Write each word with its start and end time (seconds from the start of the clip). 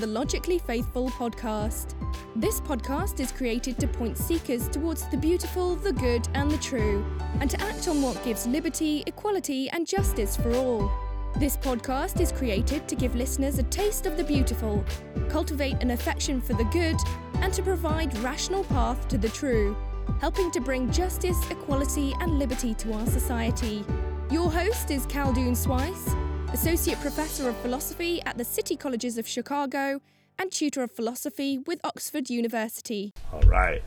the 0.00 0.06
Logically 0.06 0.58
Faithful 0.58 1.10
podcast. 1.10 1.92
This 2.34 2.58
podcast 2.58 3.20
is 3.20 3.30
created 3.30 3.78
to 3.78 3.86
point 3.86 4.16
seekers 4.16 4.66
towards 4.66 5.06
the 5.08 5.16
beautiful, 5.18 5.76
the 5.76 5.92
good, 5.92 6.26
and 6.32 6.50
the 6.50 6.56
true, 6.56 7.04
and 7.40 7.50
to 7.50 7.60
act 7.60 7.86
on 7.86 8.00
what 8.00 8.24
gives 8.24 8.46
liberty, 8.46 9.04
equality, 9.06 9.68
and 9.70 9.86
justice 9.86 10.38
for 10.38 10.54
all. 10.54 10.90
This 11.36 11.58
podcast 11.58 12.18
is 12.18 12.32
created 12.32 12.88
to 12.88 12.96
give 12.96 13.14
listeners 13.14 13.58
a 13.58 13.62
taste 13.64 14.06
of 14.06 14.16
the 14.16 14.24
beautiful, 14.24 14.82
cultivate 15.28 15.82
an 15.82 15.90
affection 15.90 16.40
for 16.40 16.54
the 16.54 16.64
good, 16.72 16.96
and 17.34 17.52
to 17.52 17.62
provide 17.62 18.16
rational 18.20 18.64
path 18.64 19.06
to 19.08 19.18
the 19.18 19.28
true, 19.28 19.76
helping 20.18 20.50
to 20.52 20.62
bring 20.62 20.90
justice, 20.90 21.38
equality, 21.50 22.14
and 22.20 22.38
liberty 22.38 22.72
to 22.72 22.94
our 22.94 23.06
society. 23.06 23.84
Your 24.30 24.50
host 24.50 24.90
is 24.90 25.06
Khaldoon 25.08 25.54
Swice, 25.54 26.14
Associate 26.52 26.98
Professor 27.00 27.48
of 27.48 27.56
Philosophy 27.58 28.20
at 28.22 28.36
the 28.36 28.44
City 28.44 28.74
Colleges 28.74 29.16
of 29.16 29.26
Chicago 29.26 30.00
and 30.36 30.50
Tutor 30.50 30.82
of 30.82 30.90
Philosophy 30.90 31.58
with 31.58 31.78
Oxford 31.84 32.28
University. 32.28 33.12
All 33.32 33.40
right. 33.42 33.82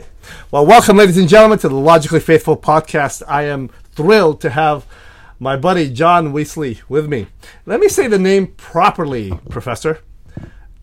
Well, 0.50 0.66
welcome, 0.66 0.96
ladies 0.96 1.18
and 1.18 1.28
gentlemen, 1.28 1.60
to 1.60 1.68
the 1.68 1.76
Logically 1.76 2.22
Faithful 2.22 2.56
podcast. 2.56 3.22
I 3.28 3.44
am 3.44 3.68
thrilled 3.92 4.40
to 4.42 4.50
have 4.50 4.86
my 5.40 5.58
buddy 5.58 5.92
John 5.92 6.32
Weasley 6.32 6.82
with 6.88 7.10
me. 7.10 7.28
Let 7.66 7.82
me 7.82 7.90
say 7.90 8.08
the 8.08 8.18
name 8.18 8.48
properly, 8.48 9.38
Professor. 9.50 10.00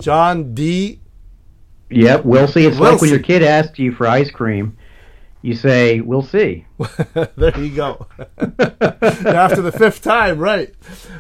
John 0.03 0.55
D. 0.55 1.01
Yep, 1.89 2.27
we'll 2.27 2.47
see. 2.47 2.67
It's 2.67 2.79
We'll 2.79 2.93
like 2.93 3.01
when 3.01 3.11
your 3.11 3.21
kid 3.21 3.43
asks 3.43 3.79
you 3.79 3.93
for 3.93 4.07
ice 4.07 4.31
cream, 4.31 4.77
you 5.43 5.55
say, 5.55 6.01
"We'll 6.01 6.23
see." 6.23 6.67
there 7.37 7.59
you 7.59 7.75
go. 7.75 8.07
After 8.39 9.63
the 9.63 9.75
fifth 9.77 10.03
time, 10.03 10.39
right? 10.39 10.75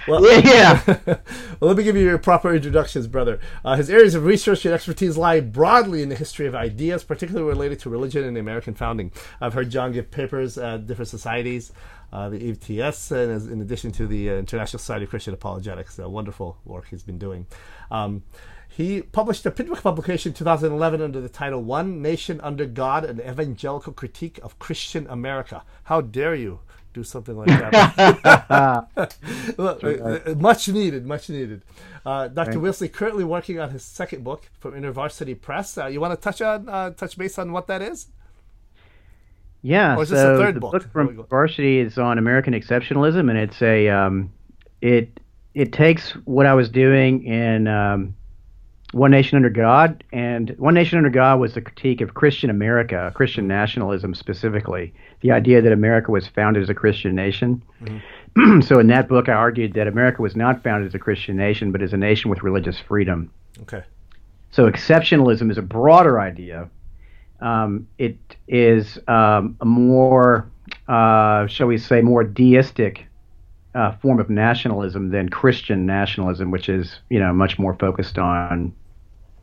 Well, 0.07 0.23
Yeah. 0.43 0.83
well, 1.07 1.69
let 1.69 1.77
me 1.77 1.83
give 1.83 1.97
you 1.97 2.05
your 2.05 2.19
proper 2.19 2.55
introductions, 2.55 3.07
brother. 3.07 3.41
Uh, 3.65 3.77
his 3.77 3.91
areas 3.91 4.15
of 4.15 4.25
research 4.25 4.65
and 4.65 4.75
expertise 4.75 5.17
lie 5.17 5.41
broadly 5.41 6.03
in 6.03 6.09
the 6.09 6.15
history 6.15 6.47
of 6.47 6.55
ideas, 6.55 7.05
particularly 7.05 7.49
related 7.49 7.81
to 7.81 7.91
religion 7.91 8.25
and 8.25 8.37
the 8.37 8.41
American 8.41 8.75
founding. 8.75 9.13
I've 9.41 9.55
heard 9.55 9.71
John 9.71 9.93
give 9.93 10.11
papers 10.11 10.59
at 10.59 10.87
different 10.87 11.09
societies, 11.09 11.73
uh, 12.13 12.29
the 12.29 12.51
ETS, 12.51 13.11
and 13.11 13.33
as, 13.33 13.47
in 13.47 13.61
addition 13.61 13.93
to 13.93 14.07
the 14.07 14.31
uh, 14.31 14.35
International 14.35 14.79
Society 14.79 15.05
of 15.05 15.11
Christian 15.11 15.35
Apologetics. 15.35 15.99
Uh, 15.99 16.09
wonderful 16.09 16.59
work 16.65 16.87
he's 16.89 17.03
been 17.03 17.19
doing. 17.19 17.47
Um, 17.91 18.23
he 18.71 19.03
published 19.03 19.45
a 19.45 19.51
Pickwick 19.51 19.83
publication 19.83 20.31
in 20.31 20.35
2011 20.35 21.03
under 21.03 21.21
the 21.21 21.29
title 21.29 21.61
One 21.61 22.01
Nation 22.01 22.41
Under 22.41 22.67
God 22.67 23.05
An 23.05 23.21
Evangelical 23.21 23.93
Critique 23.93 24.39
of 24.45 24.61
Christian 24.61 25.09
America. 25.09 25.65
How 25.85 26.01
dare 26.01 26.37
you 26.37 26.61
do 26.95 27.03
something 27.03 27.37
like 27.37 27.49
that? 27.49 29.19
Look, 29.59 29.83
uh, 29.83 29.89
uh, 29.89 30.35
much 30.37 30.69
needed, 30.69 31.05
much 31.05 31.29
needed. 31.29 31.63
Uh, 32.07 32.29
Dr. 32.29 32.51
Right. 32.51 32.61
Wilson 32.61 32.89
currently 32.91 33.25
working 33.25 33.59
on 33.59 33.71
his 33.71 33.85
second 33.85 34.23
book 34.23 34.49
from 34.61 34.75
InterVarsity 34.75 35.41
Press. 35.41 35.77
Uh, 35.77 35.87
you 35.87 36.01
want 36.01 36.13
to 36.13 36.23
touch 36.23 36.41
on, 36.41 36.69
uh, 36.69 36.91
touch 36.91 37.19
base 37.19 37.41
on 37.41 37.51
what 37.51 37.67
that 37.67 37.83
is? 37.83 38.07
Yeah. 39.63 39.97
Or 39.97 40.05
is 40.05 40.11
this 40.11 40.21
so 40.21 40.37
the 40.37 40.43
third 40.45 40.55
the 40.55 40.61
book? 40.61 40.73
book 40.73 40.93
from. 40.93 41.27
Varsity 41.29 41.81
is 41.81 41.99
on 41.99 42.19
American 42.19 42.55
exceptionalism, 42.55 43.29
and 43.29 43.37
it's 43.37 43.61
a 43.61 43.89
um, 43.89 44.33
it 44.81 45.21
it 45.55 45.73
takes 45.73 46.13
what 46.25 46.47
I 46.47 46.55
was 46.55 46.71
doing 46.71 47.25
in 47.25 47.67
um, 47.67 48.15
One 48.93 49.13
Nation 49.13 49.37
Under 49.37 49.51
God, 49.51 50.03
and 50.13 50.51
One 50.59 50.75
Nation 50.75 50.99
Under 50.99 51.11
God 51.11 51.39
was 51.39 51.57
a 51.57 51.61
critique 51.61 52.01
of 52.01 52.15
Christian 52.15 52.51
America, 52.51 53.13
Christian 53.15 53.47
nationalism 53.47 54.15
specifically, 54.15 54.93
the 55.21 55.31
idea 55.31 55.63
that 55.63 55.73
America 55.73 56.11
was 56.11 56.27
founded 56.27 56.63
as 56.63 56.71
a 56.71 56.75
Christian 56.75 57.15
nation. 57.15 57.63
Mm-hmm. 57.83 58.61
so 58.63 58.81
in 58.81 58.89
that 58.89 59.09
book, 59.09 59.29
I 59.29 59.33
argued 59.33 59.75
that 59.75 59.87
America 59.87 60.23
was 60.23 60.35
not 60.35 60.63
founded 60.65 60.89
as 60.89 60.95
a 60.95 60.99
Christian 60.99 61.37
nation, 61.37 61.71
but 61.71 61.83
as 61.83 61.93
a 61.93 61.97
nation 61.97 62.31
with 62.31 62.43
religious 62.43 62.81
freedom. 62.81 63.31
Okay. 63.63 63.83
So 64.51 64.69
exceptionalism 64.69 65.51
is 65.51 65.59
a 65.59 65.63
broader 65.63 66.19
idea. 66.21 66.69
Um, 67.41 67.87
it 67.97 68.19
is 68.49 68.99
um, 69.07 69.57
a 69.61 69.65
more, 69.65 70.51
uh, 70.89 71.47
shall 71.47 71.69
we 71.69 71.79
say, 71.79 72.01
more 72.01 72.25
deistic 72.25 73.07
uh, 73.75 73.93
form 73.99 74.19
of 74.19 74.29
nationalism 74.29 75.11
than 75.11 75.29
Christian 75.29 75.87
nationalism, 75.87 76.51
which 76.51 76.69
is 76.69 77.01
you 77.09 77.19
know 77.19 77.33
much 77.33 77.59
more 77.59 77.75
focused 77.75 78.19
on 78.19 78.75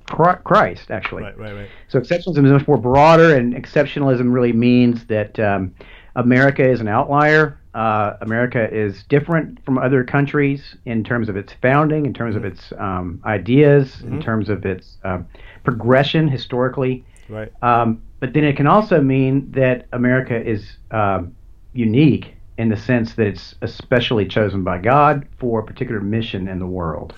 Christ, 0.07 0.89
actually. 0.89 1.23
Right, 1.23 1.37
right, 1.37 1.53
right. 1.53 1.69
So 1.89 1.99
exceptionalism 1.99 2.45
is 2.45 2.51
much 2.51 2.67
more 2.67 2.77
broader, 2.77 3.35
and 3.35 3.53
exceptionalism 3.53 4.31
really 4.31 4.53
means 4.53 5.05
that 5.05 5.37
um, 5.39 5.73
America 6.15 6.67
is 6.67 6.79
an 6.79 6.87
outlier. 6.87 7.59
Uh, 7.73 8.17
America 8.21 8.73
is 8.73 9.03
different 9.03 9.63
from 9.63 9.77
other 9.77 10.03
countries 10.03 10.75
in 10.85 11.03
terms 11.03 11.29
of 11.29 11.35
its 11.35 11.53
founding, 11.61 12.05
in 12.05 12.13
terms 12.13 12.35
of 12.35 12.43
its 12.43 12.73
um, 12.79 13.21
ideas, 13.25 14.01
in 14.01 14.19
terms 14.19 14.49
of 14.49 14.65
its 14.65 14.97
um, 15.03 15.27
progression 15.63 16.27
historically. 16.27 17.05
Right. 17.29 17.51
Um, 17.61 18.01
but 18.19 18.33
then 18.33 18.45
it 18.45 18.55
can 18.57 18.65
also 18.65 18.99
mean 18.99 19.51
that 19.51 19.85
America 19.91 20.41
is 20.41 20.77
um, 20.89 21.35
unique 21.73 22.36
in 22.57 22.69
the 22.69 22.77
sense 22.77 23.13
that 23.15 23.27
it's 23.27 23.55
especially 23.61 24.25
chosen 24.25 24.63
by 24.63 24.79
God 24.79 25.27
for 25.37 25.59
a 25.59 25.63
particular 25.63 26.01
mission 26.01 26.47
in 26.47 26.59
the 26.59 26.65
world. 26.65 27.13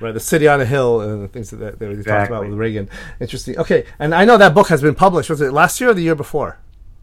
Right, 0.00 0.12
the 0.12 0.20
city 0.20 0.48
on 0.48 0.60
a 0.60 0.64
hill 0.64 1.00
and 1.00 1.22
the 1.22 1.28
things 1.28 1.50
that, 1.50 1.78
that 1.78 1.88
we 1.88 2.02
talked 2.02 2.28
about 2.28 2.48
with 2.48 2.58
Reagan. 2.58 2.88
Interesting. 3.20 3.56
Okay, 3.58 3.86
and 3.98 4.14
I 4.14 4.24
know 4.24 4.36
that 4.36 4.54
book 4.54 4.68
has 4.68 4.82
been 4.82 4.94
published. 4.94 5.30
Was 5.30 5.40
it 5.40 5.52
last 5.52 5.80
year 5.80 5.90
or 5.90 5.94
the 5.94 6.02
year 6.02 6.14
before? 6.16 6.58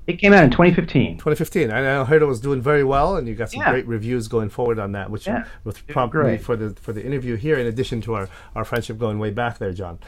It 0.07 0.17
came 0.17 0.33
out 0.33 0.43
in 0.43 0.49
2015. 0.49 1.17
2015. 1.17 1.69
I 1.71 2.01
I 2.01 2.03
heard 2.05 2.21
it 2.21 2.25
was 2.25 2.39
doing 2.41 2.59
very 2.61 2.83
well, 2.83 3.17
and 3.17 3.27
you 3.27 3.35
got 3.35 3.51
some 3.51 3.61
Yeah. 3.61 3.71
great 3.71 3.87
reviews 3.87 4.27
going 4.27 4.49
forward 4.49 4.79
on 4.79 4.93
that, 4.93 5.11
which 5.11 5.27
Yeah, 5.27 5.45
was 5.63 5.75
it 5.77 5.87
prompted 5.87 6.25
me 6.25 6.37
for 6.37 6.55
the 6.55 6.71
for 6.81 6.91
the 6.91 7.05
interview 7.05 7.35
here. 7.35 7.57
In 7.57 7.67
addition 7.67 8.01
to 8.01 8.15
our, 8.15 8.29
our 8.55 8.65
friendship 8.65 8.97
going 8.97 9.19
way 9.19 9.29
back 9.29 9.59
there, 9.59 9.71
John. 9.73 9.99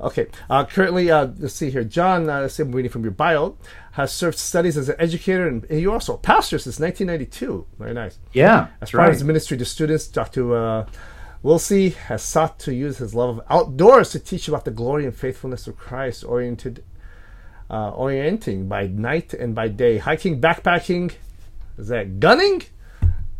Okay. 0.00 0.26
Uh, 0.50 0.64
currently, 0.64 1.10
uh, 1.10 1.28
let's 1.38 1.54
see 1.54 1.70
here. 1.70 1.82
John, 1.82 2.28
uh, 2.28 2.40
let's 2.42 2.54
see, 2.54 2.62
I'm 2.62 2.72
reading 2.72 2.90
from 2.90 3.02
your 3.02 3.10
bio, 3.12 3.56
has 3.92 4.12
served 4.12 4.36
studies 4.38 4.76
as 4.76 4.90
an 4.90 4.96
educator, 4.98 5.48
and 5.48 5.64
you're 5.70 5.94
also 5.94 6.14
a 6.14 6.18
pastor 6.18 6.58
since 6.58 6.78
1992. 6.78 7.66
Very 7.78 7.94
nice. 7.94 8.18
Yeah, 8.32 8.68
As 8.82 8.92
right. 8.92 9.08
of 9.08 9.14
his 9.14 9.24
ministry 9.24 9.56
to 9.56 9.64
students, 9.64 10.06
Dr. 10.08 10.54
Uh, 10.54 10.86
Wilsey 11.42 11.94
has 11.94 12.22
sought 12.22 12.58
to 12.60 12.74
use 12.74 12.98
his 12.98 13.14
love 13.14 13.38
of 13.38 13.44
outdoors 13.48 14.10
to 14.10 14.18
teach 14.18 14.46
about 14.48 14.64
the 14.64 14.70
glory 14.72 15.04
and 15.06 15.14
faithfulness 15.16 15.66
of 15.66 15.76
Christ, 15.78 16.22
oriented, 16.24 16.82
uh, 17.70 17.90
orienting 17.90 18.68
by 18.68 18.86
night 18.86 19.34
and 19.34 19.54
by 19.54 19.68
day, 19.68 19.98
hiking, 19.98 20.40
backpacking. 20.40 21.12
Is 21.76 21.88
that 21.88 22.20
gunning? 22.20 22.62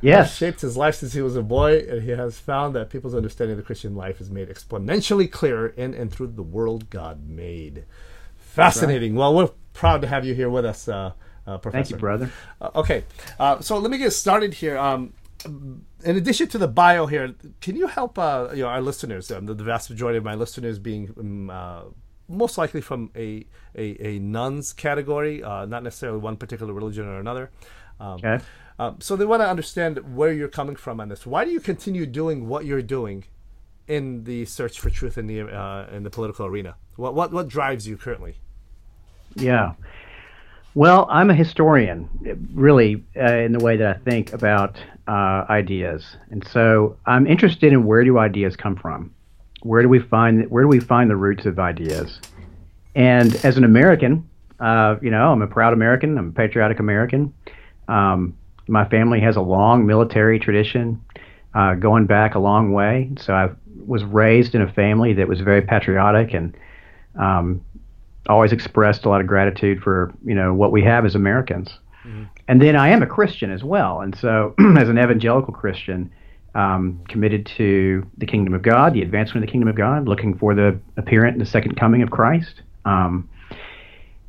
Yes. 0.01 0.37
Shaped 0.37 0.61
his 0.61 0.77
life 0.77 0.97
since 0.97 1.13
he 1.13 1.21
was 1.21 1.35
a 1.35 1.43
boy, 1.43 1.79
and 1.79 2.03
he 2.03 2.11
has 2.11 2.39
found 2.39 2.75
that 2.77 2.89
people's 2.89 3.15
understanding 3.15 3.53
of 3.53 3.57
the 3.57 3.65
Christian 3.65 3.97
life 3.97 4.21
is 4.21 4.31
made 4.31 4.49
exponentially 4.49 5.31
clearer 5.31 5.69
in 5.69 5.93
and 5.95 6.13
through 6.13 6.29
the 6.29 6.43
world 6.43 6.89
God 6.89 7.29
made. 7.29 7.85
Fascinating. 8.37 9.15
Well, 9.17 9.35
we're 9.35 9.51
proud 9.73 10.03
to 10.03 10.09
have 10.09 10.25
you 10.25 10.35
here 10.35 10.51
with 10.51 10.65
us, 10.65 10.89
uh, 10.89 11.13
uh, 11.47 11.59
Professor. 11.59 11.83
Thank 11.83 11.91
you, 11.91 11.97
brother. 11.97 12.31
Uh, 12.61 12.71
okay, 12.77 13.05
uh, 13.41 13.61
so 13.61 13.79
let 13.79 13.91
me 13.91 13.99
get 13.99 14.13
started 14.13 14.55
here. 14.55 14.79
Um, 14.79 15.15
in 15.45 16.17
addition 16.17 16.49
to 16.49 16.59
the 16.59 16.69
bio 16.69 17.07
here, 17.07 17.35
can 17.61 17.77
you 17.77 17.87
help 17.87 18.19
uh, 18.19 18.49
you 18.53 18.63
know 18.63 18.69
our 18.69 18.81
listeners? 18.81 19.31
Um, 19.31 19.47
the, 19.47 19.55
the 19.55 19.65
vast 19.65 19.91
majority 19.91 20.19
of 20.19 20.25
my 20.25 20.35
listeners 20.35 20.79
being 20.79 21.13
um, 21.19 21.51
uh, 21.51 21.83
most 22.29 22.59
likely 22.59 22.81
from 22.81 23.11
a 23.17 23.47
a, 23.75 24.07
a 24.07 24.19
nones 24.19 24.73
category, 24.73 25.43
uh, 25.43 25.65
not 25.67 25.83
necessarily 25.83 26.19
one 26.19 26.37
particular 26.37 26.73
religion 26.73 27.07
or 27.07 27.19
another. 27.19 27.51
Um, 28.01 28.25
Okay. 28.25 28.39
um, 28.79 29.01
so 29.01 29.17
they 29.17 29.25
want 29.27 29.43
to 29.43 29.49
understand 29.49 30.17
where 30.17 30.33
you're 30.33 30.49
coming 30.49 30.77
from 30.77 31.01
on 31.01 31.09
this. 31.09 31.27
Why 31.27 31.45
do 31.45 31.51
you 31.51 31.61
continue 31.61 32.07
doing 32.07 32.49
what 32.49 32.65
you're 32.65 32.83
doing 32.83 33.25
in 33.87 34.25
the 34.25 34.45
search 34.45 34.79
for 34.79 34.91
truth 34.91 35.19
in 35.19 35.27
the 35.27 35.43
uh, 35.43 35.89
in 35.93 36.03
the 36.03 36.11
political 36.11 36.47
arena? 36.47 36.77
What 36.97 37.15
what 37.15 37.33
what 37.33 37.49
drives 37.49 37.87
you 37.89 37.97
currently? 37.97 38.37
Yeah. 39.37 39.75
Well, 40.75 41.07
I'm 41.11 41.31
a 41.31 41.35
historian, 41.35 42.09
really, 42.55 43.05
uh, 43.17 43.25
in 43.39 43.53
the 43.53 43.59
way 43.59 43.77
that 43.79 43.97
I 43.97 43.99
think 43.99 44.33
about 44.33 44.79
uh, 45.09 45.45
ideas, 45.51 46.17
and 46.31 46.47
so 46.47 46.97
I'm 47.07 47.27
interested 47.27 47.73
in 47.73 47.85
where 47.85 48.05
do 48.05 48.19
ideas 48.19 48.55
come 48.57 48.77
from? 48.77 49.13
Where 49.69 49.83
do 49.83 49.89
we 49.91 49.99
find 49.99 50.51
where 50.51 50.63
do 50.63 50.69
we 50.69 50.81
find 50.81 51.11
the 51.11 51.17
roots 51.17 51.45
of 51.45 51.59
ideas? 51.59 52.21
And 52.95 53.35
as 53.45 53.59
an 53.59 53.65
American, 53.65 54.27
uh, 54.59 54.97
you 55.03 55.11
know, 55.11 55.31
I'm 55.31 55.43
a 55.43 55.47
proud 55.47 55.75
American. 55.75 56.17
I'm 56.17 56.31
a 56.31 56.33
patriotic 56.33 56.81
American. 56.81 57.35
Um, 57.87 58.35
my 58.67 58.89
family 58.89 59.21
has 59.21 59.37
a 59.37 59.43
long 59.43 59.85
military 59.85 60.39
tradition, 60.39 61.05
uh, 61.55 61.75
going 61.75 62.07
back 62.07 62.35
a 62.35 62.39
long 62.39 62.73
way. 62.73 63.11
So 63.19 63.35
I 63.35 63.51
was 63.87 64.05
raised 64.05 64.55
in 64.55 64.63
a 64.63 64.73
family 64.73 65.13
that 65.13 65.29
was 65.29 65.43
very 65.43 65.61
patriotic 65.61 66.33
and 66.33 66.57
um, 67.21 67.63
always 68.27 68.53
expressed 68.53 69.05
a 69.05 69.11
lot 69.11 69.21
of 69.21 69.27
gratitude 69.27 69.83
for 69.83 70.15
you 70.25 70.35
know 70.35 70.55
what 70.55 70.73
we 70.73 70.83
have 70.85 71.05
as 71.05 71.15
Americans. 71.15 71.79
And 72.49 72.63
then 72.63 72.75
I 72.75 72.89
am 72.89 73.03
a 73.03 73.07
Christian 73.07 73.53
as 73.53 73.63
well, 73.63 74.01
and 74.01 74.17
so 74.17 74.55
as 74.79 74.89
an 74.89 74.99
evangelical 74.99 75.53
Christian, 75.53 76.11
um, 76.59 77.01
committed 77.09 77.47
to 77.57 78.07
the 78.19 78.27
kingdom 78.27 78.55
of 78.55 78.63
God, 78.63 78.93
the 78.93 79.03
advancement 79.03 79.45
of 79.45 79.49
the 79.49 79.53
kingdom 79.53 79.69
of 79.69 79.77
God, 79.77 80.09
looking 80.09 80.37
for 80.37 80.55
the 80.55 80.79
appearance 80.97 81.35
and 81.35 81.41
the 81.41 81.51
second 81.51 81.77
coming 81.77 82.03
of 82.03 82.11
Christ. 82.11 82.63
Um, 82.85 83.29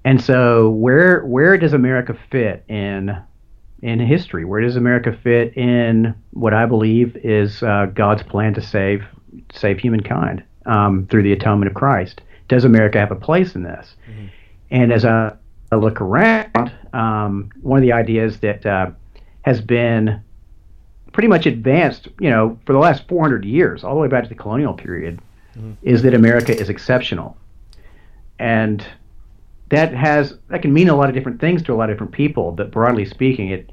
and 0.06 0.22
so 0.22 0.70
where 0.70 1.26
where 1.26 1.58
does 1.58 1.74
America 1.74 2.18
fit 2.32 2.64
in 2.70 3.18
in 3.82 4.00
history? 4.00 4.46
Where 4.46 4.62
does 4.62 4.76
America 4.76 5.18
fit 5.24 5.56
in 5.58 6.16
what 6.32 6.54
I 6.54 6.66
believe 6.66 7.18
is 7.18 7.64
uh, 7.64 7.88
God's 7.94 8.24
plan 8.24 8.54
to 8.54 8.62
save 8.62 9.04
save 9.54 9.80
humankind? 9.80 10.44
um, 10.70 11.08
through 11.10 11.24
the 11.24 11.34
atonement 11.34 11.70
of 11.70 11.76
Christ. 11.76 12.22
Does 12.48 12.64
America 12.64 13.00
have 13.00 13.12
a 13.12 13.16
place 13.16 13.56
in 13.56 13.64
this? 13.64 13.96
Mm-hmm. 14.10 14.26
And 14.72 14.94
as 14.94 15.04
I, 15.04 15.36
I 15.72 15.76
look 15.76 16.00
around, 16.00 16.72
um, 16.94 17.50
one 17.62 17.80
of 17.80 17.82
the 17.82 17.94
ideas 17.94 18.40
that 18.40 18.66
uh, 18.66 18.92
has 19.42 19.62
been 19.62 20.22
pretty 21.20 21.28
much 21.28 21.46
advanced, 21.46 22.08
you 22.22 22.30
know, 22.30 22.58
for 22.66 22.72
the 22.72 22.80
last 22.80 23.06
400 23.10 23.44
years, 23.44 23.84
all 23.84 23.94
the 23.94 24.00
way 24.00 24.08
back 24.08 24.24
to 24.24 24.30
the 24.30 24.36
colonial 24.36 24.74
period, 24.74 25.20
mm-hmm. 25.54 25.74
is 25.82 26.02
that 26.02 26.14
America 26.14 26.58
is 26.58 26.70
exceptional. 26.70 27.36
And 28.40 28.88
that 29.68 29.94
has 29.94 30.38
that 30.48 30.62
can 30.62 30.72
mean 30.72 30.88
a 30.88 30.96
lot 30.96 31.10
of 31.10 31.16
different 31.16 31.42
things 31.42 31.62
to 31.64 31.74
a 31.74 31.76
lot 31.76 31.90
of 31.90 31.96
different 31.98 32.14
people, 32.14 32.54
but 32.54 32.72
broadly 32.72 33.04
speaking, 33.04 33.50
it 33.50 33.70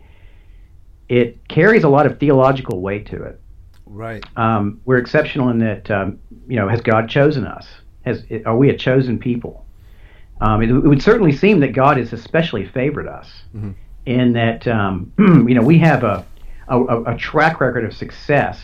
it 1.09 1.47
carries 1.47 1.85
a 1.85 1.89
lot 1.89 2.05
of 2.05 2.19
theological 2.19 2.81
weight 2.81 3.07
to 3.11 3.23
it. 3.23 3.41
Right. 3.87 4.25
Um, 4.37 4.81
we're 4.85 4.99
exceptional 4.99 5.49
in 5.51 5.59
that, 5.61 5.89
um, 5.89 6.19
you 6.49 6.57
know, 6.57 6.67
has 6.67 6.81
God 6.81 7.09
chosen 7.09 7.47
us? 7.47 7.69
Has 8.05 8.25
are 8.45 8.57
we 8.57 8.71
a 8.71 8.77
chosen 8.77 9.21
people? 9.21 9.65
Um, 10.41 10.63
it, 10.63 10.71
it, 10.71 10.81
would 10.81 11.01
certainly 11.01 11.31
seem 11.31 11.61
that 11.61 11.75
God 11.75 11.97
has 11.97 12.13
especially 12.13 12.67
favored 12.67 13.07
us 13.07 13.31
mm-hmm. 13.55 13.71
in 14.05 14.33
that, 14.33 14.67
um, 14.67 15.13
you 15.49 15.55
know, 15.55 15.63
we 15.63 15.79
have 15.79 16.03
a, 16.03 16.27
a, 16.69 17.03
a 17.15 17.17
track 17.17 17.61
record 17.61 17.85
of 17.85 17.95
success 17.95 18.61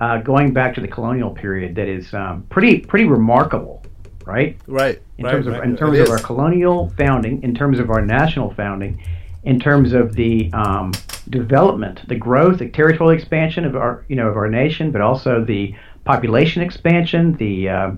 uh, 0.00 0.18
going 0.18 0.52
back 0.52 0.74
to 0.74 0.80
the 0.80 0.88
colonial 0.88 1.30
period 1.30 1.74
that 1.74 1.88
is 1.88 2.12
um, 2.14 2.42
pretty 2.50 2.80
pretty 2.80 3.06
remarkable, 3.06 3.82
right? 4.24 4.58
Right. 4.66 5.00
In 5.18 5.24
right, 5.24 5.32
terms 5.32 5.46
right. 5.46 5.58
of 5.58 5.64
in 5.64 5.76
terms 5.76 5.98
of 5.98 6.10
our 6.10 6.18
colonial 6.18 6.92
founding, 6.96 7.42
in 7.42 7.54
terms 7.54 7.78
of 7.78 7.90
our 7.90 8.04
national 8.04 8.52
founding, 8.54 9.02
in 9.44 9.58
terms 9.58 9.92
of 9.92 10.14
the 10.14 10.52
um, 10.52 10.92
development, 11.30 12.06
the 12.08 12.16
growth, 12.16 12.58
the 12.58 12.68
territorial 12.68 13.16
expansion 13.16 13.64
of 13.64 13.76
our 13.76 14.04
you 14.08 14.16
know 14.16 14.28
of 14.28 14.36
our 14.36 14.48
nation, 14.48 14.90
but 14.90 15.00
also 15.00 15.44
the 15.44 15.74
population 16.04 16.62
expansion, 16.62 17.34
the 17.36 17.68
uh, 17.68 17.92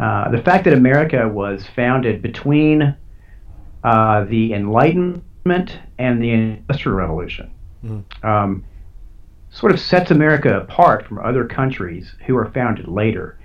uh, 0.00 0.30
the 0.30 0.42
fact 0.42 0.64
that 0.64 0.72
America 0.72 1.28
was 1.28 1.66
founded 1.76 2.22
between 2.22 2.96
uh, 3.84 4.24
the 4.24 4.52
Enlightenment 4.52 5.78
and 5.98 6.22
the 6.22 6.30
Industrial 6.30 6.96
Revolution. 6.96 7.50
Mm. 7.84 8.04
Um, 8.24 8.64
sort 9.50 9.72
of 9.72 9.80
sets 9.80 10.10
America 10.10 10.58
apart 10.58 11.06
from 11.06 11.18
other 11.18 11.44
countries 11.44 12.14
who 12.26 12.36
are 12.36 12.50
founded 12.50 12.88
later, 12.88 13.38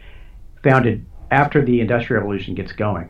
founded 0.63 1.05
after 1.31 1.63
the 1.63 1.81
Industrial 1.81 2.21
Revolution 2.21 2.53
gets 2.53 2.71
going. 2.71 3.09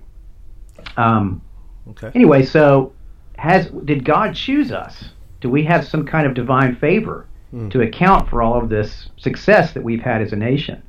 Um, 0.97 1.41
okay. 1.89 2.11
Anyway, 2.15 2.43
so 2.43 2.93
has 3.37 3.67
did 3.83 4.05
God 4.05 4.35
choose 4.35 4.71
us? 4.71 5.09
Do 5.41 5.49
we 5.49 5.63
have 5.65 5.85
some 5.87 6.05
kind 6.05 6.25
of 6.25 6.33
divine 6.33 6.75
favor 6.75 7.27
mm. 7.53 7.69
to 7.71 7.81
account 7.81 8.29
for 8.29 8.41
all 8.41 8.61
of 8.61 8.69
this 8.69 9.09
success 9.17 9.73
that 9.73 9.83
we've 9.83 10.01
had 10.01 10.21
as 10.21 10.31
a 10.31 10.37
nation? 10.37 10.81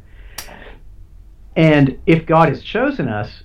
And 1.57 1.99
if 2.07 2.27
God 2.27 2.51
has 2.51 2.63
chosen 2.63 3.09
us, 3.09 3.43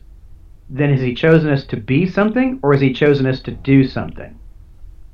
then 0.69 0.91
has 0.91 1.01
He 1.01 1.15
chosen 1.15 1.49
us 1.49 1.65
to 1.65 1.77
be 1.77 2.05
something, 2.05 2.59
or 2.61 2.73
has 2.73 2.81
He 2.81 2.93
chosen 2.93 3.25
us 3.25 3.41
to 3.41 3.51
do 3.51 3.87
something? 3.87 4.37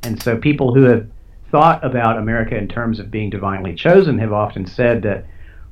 And 0.03 0.21
so 0.21 0.37
people 0.37 0.73
who 0.73 0.83
have 0.83 1.07
thought 1.51 1.83
about 1.83 2.17
America 2.17 2.57
in 2.57 2.67
terms 2.67 2.99
of 2.99 3.09
being 3.09 3.29
divinely 3.29 3.73
chosen 3.73 4.19
have 4.19 4.33
often 4.33 4.65
said 4.65 5.01
that 5.03 5.25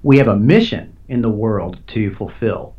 we 0.04 0.18
have 0.18 0.28
a 0.28 0.36
mission 0.36 0.96
in 1.08 1.22
the 1.22 1.30
world 1.30 1.78
to 1.88 2.14
fulfill. 2.16 2.76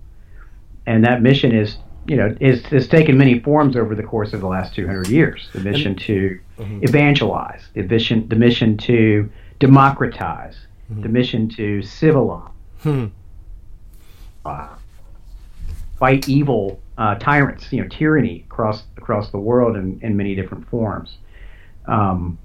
And 0.87 1.04
that 1.04 1.22
mission 1.22 1.52
is, 1.52 1.78
you 2.06 2.16
know, 2.16 2.34
is 2.40 2.64
has 2.66 2.87
taken 2.87 3.19
many 3.19 3.40
forms 3.40 3.76
over 3.76 3.94
the 3.94 4.02
course 4.02 4.32
of 4.32 4.40
the 4.40 4.46
last 4.46 4.75
200 4.75 5.08
years. 5.08 5.48
The 5.52 5.60
mission 5.60 5.88
and, 5.88 6.00
to 6.02 6.40
mm-hmm. 6.58 6.84
evangelize, 6.84 7.69
the 7.75 7.82
mission, 7.82 8.28
the 8.28 8.37
mission 8.37 8.76
to 8.78 9.31
democratize, 9.58 10.56
mm-hmm. 10.90 11.02
the 11.02 11.08
mission 11.08 11.49
to 11.50 11.82
civilize, 11.82 12.52
hmm. 12.82 13.06
uh, 14.44 14.69
fight 15.99 16.28
evil 16.28 16.81
uh, 16.96 17.16
tyrants, 17.16 17.72
you 17.72 17.82
know, 17.82 17.88
tyranny 17.88 18.44
across 18.49 18.84
across 18.96 19.31
the 19.31 19.38
world 19.38 19.76
in, 19.76 19.99
in 20.02 20.16
many 20.16 20.34
different 20.34 20.69
forms. 20.69 21.19
Um, 21.87 22.38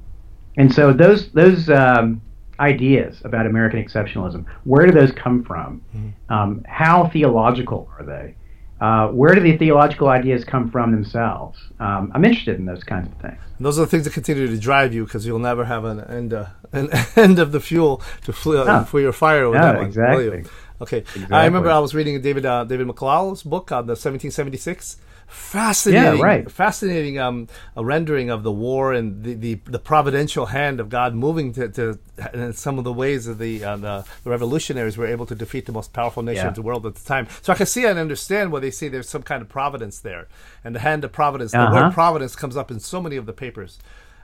and 0.58 0.74
so 0.74 0.94
those 0.94 1.32
those 1.32 1.70
um, 1.70 2.22
ideas 2.60 3.22
about 3.24 3.46
American 3.46 3.84
exceptionalism, 3.84 4.46
where 4.64 4.86
do 4.86 4.92
those 4.92 5.12
come 5.12 5.44
from? 5.44 5.82
Mm-hmm. 5.96 6.34
Um, 6.34 6.64
how 6.68 7.10
theological 7.10 7.90
are 7.98 8.06
they? 8.06 8.36
Uh, 8.80 9.10
where 9.10 9.36
do 9.36 9.42
the 9.42 9.56
theological 9.58 10.08
ideas 10.08 10.44
come 10.44 10.72
from 10.72 10.92
themselves? 10.92 11.60
Um, 11.80 12.12
I'm 12.16 12.26
interested 12.26 12.58
in 12.58 12.66
those 12.66 12.84
kinds 12.84 13.08
of 13.12 13.14
things. 13.22 13.38
And 13.58 13.66
those 13.66 13.78
are 13.78 13.82
the 13.82 13.88
things 13.88 14.06
that 14.06 14.14
continue 14.14 14.48
to 14.48 14.58
drive 14.58 14.92
you 14.92 15.04
because 15.04 15.24
you'll 15.24 15.38
never 15.38 15.66
have 15.66 15.86
an 15.86 16.00
end, 16.06 16.34
uh, 16.34 16.48
an 16.74 16.90
end 17.16 17.38
of 17.38 17.52
the 17.52 17.60
fuel 17.60 18.02
to 18.24 18.34
for 18.34 19.00
your 19.00 19.14
fire 19.14 19.48
with 19.50 19.60
no, 19.60 19.66
that 19.68 19.78
one. 19.78 19.86
Exactly. 19.86 20.46
Okay. 20.82 20.98
Exactly. 20.98 21.28
I 21.30 21.46
remember 21.46 21.70
I 21.70 21.78
was 21.78 21.94
reading 21.94 22.20
David 22.22 22.44
uh, 22.44 22.64
David 22.64 22.88
McCullough's 22.88 23.44
book 23.44 23.72
on 23.72 23.86
the 23.86 23.92
1776 23.92 24.98
fascinating, 25.32 26.20
yeah, 26.20 26.24
right. 26.24 26.52
fascinating 26.52 27.18
um, 27.18 27.48
rendering 27.76 28.30
of 28.30 28.44
the 28.44 28.52
war 28.52 28.94
and 28.94 29.24
the, 29.24 29.34
the, 29.34 29.54
the, 29.66 29.80
providential 29.80 30.48
hand 30.48 30.82
of 30.82 30.90
God 30.90 31.16
moving 31.16 31.54
to, 31.54 31.70
to 31.70 32.00
in 32.34 32.52
some 32.52 32.78
of 32.78 32.84
the 32.84 32.92
ways 32.92 33.26
that 33.26 33.40
the, 33.40 33.64
uh, 33.64 33.78
the, 33.78 34.06
the 34.26 34.30
revolutionaries 34.30 34.98
were 34.98 35.08
able 35.08 35.26
to 35.26 35.34
defeat 35.34 35.66
the 35.66 35.72
most 35.72 35.94
powerful 35.94 36.22
nation 36.22 36.44
yeah. 36.44 36.50
of 36.50 36.56
the 36.56 36.62
world 36.62 36.86
at 36.86 36.96
the 36.96 37.06
time. 37.06 37.28
So 37.42 37.54
I 37.54 37.56
can 37.56 37.66
see 37.66 37.86
and 37.86 37.98
understand 37.98 38.52
why 38.52 38.60
they 38.60 38.72
say 38.72 38.90
there's 38.90 39.08
some 39.08 39.24
kind 39.24 39.42
of 39.42 39.48
providence 39.48 40.00
there, 40.00 40.28
and 40.66 40.76
the 40.76 40.80
hand 40.80 41.06
of 41.06 41.14
providence. 41.14 41.54
Uh-huh. 41.54 41.74
The 41.74 41.82
word 41.82 41.94
providence 41.94 42.36
comes 42.36 42.58
up 42.58 42.70
in 42.70 42.82
so 42.82 43.02
many 43.02 43.16
of 43.16 43.26
the 43.26 43.34
papers. 43.34 43.80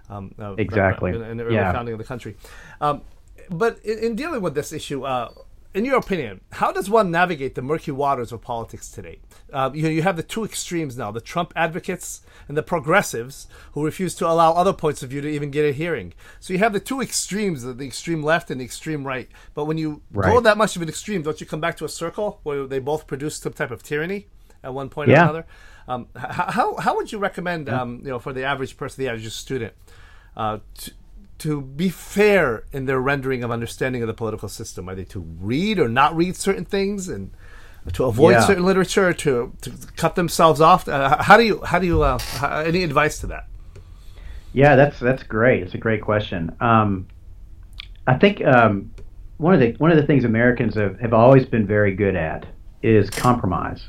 Um, 0.09 0.36
uh, 0.38 0.56
exactly. 0.57 1.15
In, 1.15 1.21
in, 1.21 1.38
the 1.38 1.45
early 1.45 1.56
yeah. 1.56 1.71
founding 1.71 1.94
of 1.94 2.00
the 2.00 2.06
country. 2.06 2.36
Um, 2.81 3.01
but 3.50 3.80
in, 3.86 4.00
in, 4.00 4.15
dealing 4.15 4.42
with 4.42 4.56
this 4.56 4.74
issue, 4.74 5.04
uh, 5.04 5.31
in 5.74 5.86
your 5.86 5.98
opinion, 5.98 6.42
how 6.54 6.72
does 6.72 6.90
one 6.90 7.12
navigate 7.12 7.56
the 7.56 7.62
murky 7.62 7.92
waters 7.92 8.31
of 8.31 8.42
politics 8.42 8.90
today? 8.90 9.19
Uh, 9.52 9.69
you, 9.74 9.88
you 9.88 10.02
have 10.02 10.18
the 10.18 10.24
two 10.24 10.44
extremes 10.44 10.98
now 10.98 11.12
the 11.12 11.22
Trump 11.22 11.54
advocates 11.56 12.22
and 12.48 12.58
the 12.58 12.64
progressives 12.64 13.48
who 13.74 13.86
refuse 13.86 14.16
to 14.16 14.28
allow 14.28 14.54
other 14.54 14.74
points 14.74 15.04
of 15.04 15.10
view 15.10 15.22
to 15.22 15.28
even 15.28 15.52
get 15.52 15.66
a 15.66 15.72
hearing. 15.72 16.14
So 16.40 16.54
you 16.54 16.60
have 16.60 16.74
the 16.74 16.80
two 16.80 17.02
extremes 17.02 17.64
the 17.64 17.86
extreme 17.86 18.24
left 18.24 18.50
and 18.50 18.60
the 18.60 18.66
extreme 18.66 19.06
right. 19.06 19.30
But 19.54 19.66
when 19.66 19.78
you 19.78 20.02
right. 20.12 20.31
go 20.31 20.40
that 20.40 20.58
much 20.58 20.75
of 20.75 20.81
an 20.81 20.90
extreme, 20.90 21.22
don't 21.22 21.40
you 21.40 21.48
come 21.48 21.62
back 21.62 21.78
to 21.78 21.86
a 21.86 21.90
circle 21.90 22.40
where 22.44 22.66
they 22.66 22.80
both 22.80 23.08
produce 23.08 23.38
some 23.38 23.54
type 23.54 23.72
of 23.72 23.84
tyranny 23.84 24.28
at 24.64 24.74
one 24.74 24.90
point 24.90 25.10
yeah. 25.10 25.19
or 25.19 25.24
another? 25.24 25.46
Um, 25.88 26.08
how, 26.16 26.75
how 26.78 26.96
would 26.96 27.12
you 27.12 27.18
recommend, 27.18 27.69
um, 27.69 28.02
you 28.04 28.10
know, 28.10 28.19
for 28.19 28.34
the 28.34 28.44
average 28.44 28.75
person, 28.75 29.04
the 29.04 29.10
average 29.10 29.31
student, 29.31 29.74
uh, 30.36 30.60
to, 30.75 30.92
to 31.39 31.61
be 31.61 31.90
fair 31.90 32.64
in 32.71 32.85
their 32.85 33.00
rendering 33.00 33.44
of 33.44 33.52
understanding 33.52 34.02
of 34.02 34.07
the 34.07 34.14
political 34.14 34.50
system? 34.50 34.90
Are 34.90 34.95
they 34.95 35.06
to 35.06 35.19
read 35.19 35.80
or 35.80 35.88
not 35.88 36.16
read 36.16 36.35
certain 36.35 36.66
things 36.66 37.07
and 37.07 37.31
to 37.94 38.06
avoid 38.06 38.31
yeah. 38.31 38.45
certain 38.45 38.66
literature, 38.66 39.14
to, 39.14 39.54
to 39.61 39.71
cut 39.95 40.16
themselves 40.16 40.59
off? 40.59 40.88
Uh, 40.88 41.21
how 41.23 41.38
do 41.38 41.44
you 41.44 41.61
how 41.64 41.80
do 41.80 41.85
you 41.85 42.02
uh, 42.02 42.19
how, 42.19 42.59
any 42.59 42.83
advice 42.83 43.19
to 43.19 43.28
that? 43.28 43.47
Yeah, 44.54 44.76
that's 44.76 45.00
that's 45.00 45.23
great. 45.23 45.64
It's 45.64 45.73
a 45.73 45.78
great 45.78 46.02
question. 46.02 46.56
Um, 46.59 47.07
I 48.07 48.16
think 48.16 48.44
um, 48.45 48.92
one 49.38 49.54
of 49.54 49.59
the 49.59 49.73
one 49.73 49.92
of 49.92 49.97
the 49.97 50.06
things 50.06 50.23
Americans 50.23 50.76
have, 50.76 51.00
have 51.00 51.14
always 51.14 51.45
been 51.45 51.68
very 51.68 51.94
good 51.94 52.16
at 52.16 52.45
is 52.81 53.09
compromise. 53.09 53.88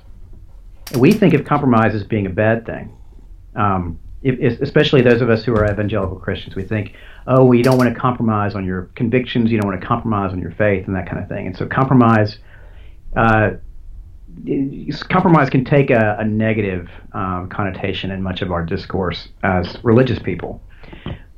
And 0.93 1.01
we 1.01 1.13
think 1.13 1.35
of 1.35 1.45
compromise 1.45 1.95
as 1.95 2.05
being 2.05 2.27
a 2.27 2.31
bad 2.31 2.67
thing. 2.67 2.97
Um, 3.55 3.99
if, 4.23 4.61
especially 4.61 5.03
those 5.03 5.21
of 5.21 5.31
us 5.31 5.45
who 5.45 5.55
are 5.55 5.71
evangelical 5.71 6.19
Christians, 6.19 6.57
we 6.57 6.65
think, 6.65 6.95
oh, 7.29 7.45
well, 7.45 7.55
you 7.55 7.63
don't 7.63 7.77
want 7.77 7.93
to 7.95 8.01
compromise 8.01 8.55
on 8.55 8.65
your 8.65 8.91
convictions, 8.95 9.53
you 9.53 9.61
don't 9.61 9.69
want 9.71 9.81
to 9.81 9.87
compromise 9.87 10.33
on 10.33 10.41
your 10.41 10.51
faith, 10.53 10.87
and 10.87 10.97
that 10.97 11.07
kind 11.07 11.23
of 11.23 11.29
thing. 11.29 11.47
And 11.47 11.57
so, 11.57 11.67
compromise, 11.67 12.39
uh, 13.15 13.51
compromise 15.09 15.51
can 15.51 15.65
take 15.65 15.91
a, 15.91 16.17
a 16.19 16.25
negative 16.25 16.89
um, 17.13 17.49
connotation 17.51 18.11
in 18.11 18.23
much 18.23 18.41
of 18.41 18.51
our 18.51 18.65
discourse 18.65 19.29
as 19.43 19.77
religious 19.85 20.19
people. 20.19 20.63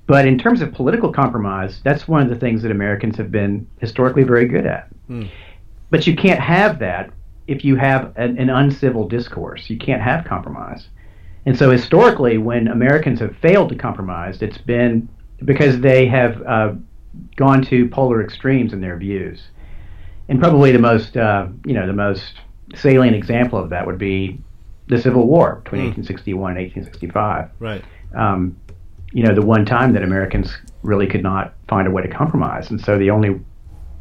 But 0.07 0.27
in 0.27 0.39
terms 0.39 0.61
of 0.61 0.73
political 0.73 1.13
compromise, 1.13 1.81
that's 1.85 2.09
one 2.09 2.23
of 2.23 2.29
the 2.29 2.37
things 2.37 2.63
that 2.63 2.71
Americans 2.71 3.17
have 3.17 3.31
been 3.31 3.67
historically 3.81 4.23
very 4.23 4.47
good 4.47 4.67
at. 4.67 4.89
Mm. 5.09 5.29
But 5.91 6.07
you 6.07 6.17
can't 6.17 6.41
have 6.41 6.79
that 6.79 7.13
if 7.49 7.65
you 7.65 7.77
have 7.77 8.17
an, 8.17 8.39
an 8.39 8.49
uncivil 8.49 9.09
discourse. 9.09 9.69
You 9.69 9.77
can't 9.77 10.03
have 10.03 10.25
compromise. 10.25 10.89
And 11.47 11.57
so 11.59 11.71
historically, 11.71 12.39
when 12.39 12.69
Americans 12.69 13.19
have 13.21 13.37
failed 13.37 13.71
to 13.71 13.75
compromise, 13.75 14.43
it's 14.43 14.59
been 14.59 15.09
because 15.45 15.81
they 15.81 16.07
have 16.07 16.43
uh, 16.47 16.73
gone 17.37 17.63
to 17.63 17.89
polar 17.89 18.23
extremes 18.23 18.73
in 18.73 18.81
their 18.81 18.97
views. 18.97 19.49
And 20.29 20.39
probably 20.39 20.73
the 20.73 20.79
most, 20.79 21.17
uh, 21.17 21.49
you 21.65 21.75
know, 21.75 21.87
the 21.87 21.93
most 21.93 22.35
salient 22.75 23.17
example 23.17 23.59
of 23.59 23.71
that 23.71 23.87
would 23.87 23.99
be 23.99 24.39
the 24.87 25.01
Civil 25.01 25.27
War 25.27 25.61
between 25.65 25.83
mm. 25.83 25.97
1861 25.97 26.53
and 26.53 26.61
1865. 26.61 27.51
Right. 27.59 27.85
Um, 28.15 28.57
you 29.13 29.25
know, 29.25 29.35
the 29.35 29.43
one 29.43 29.65
time 29.65 29.93
that 29.95 30.03
Americans 30.03 30.57
really 30.83 31.07
could 31.07 31.23
not 31.23 31.55
find 31.69 31.89
a 31.89 31.91
way 31.91 32.03
to 32.03 32.09
compromise, 32.09 32.71
and 32.71 32.81
so 32.81 32.97
the 32.97 33.11
only 33.11 33.41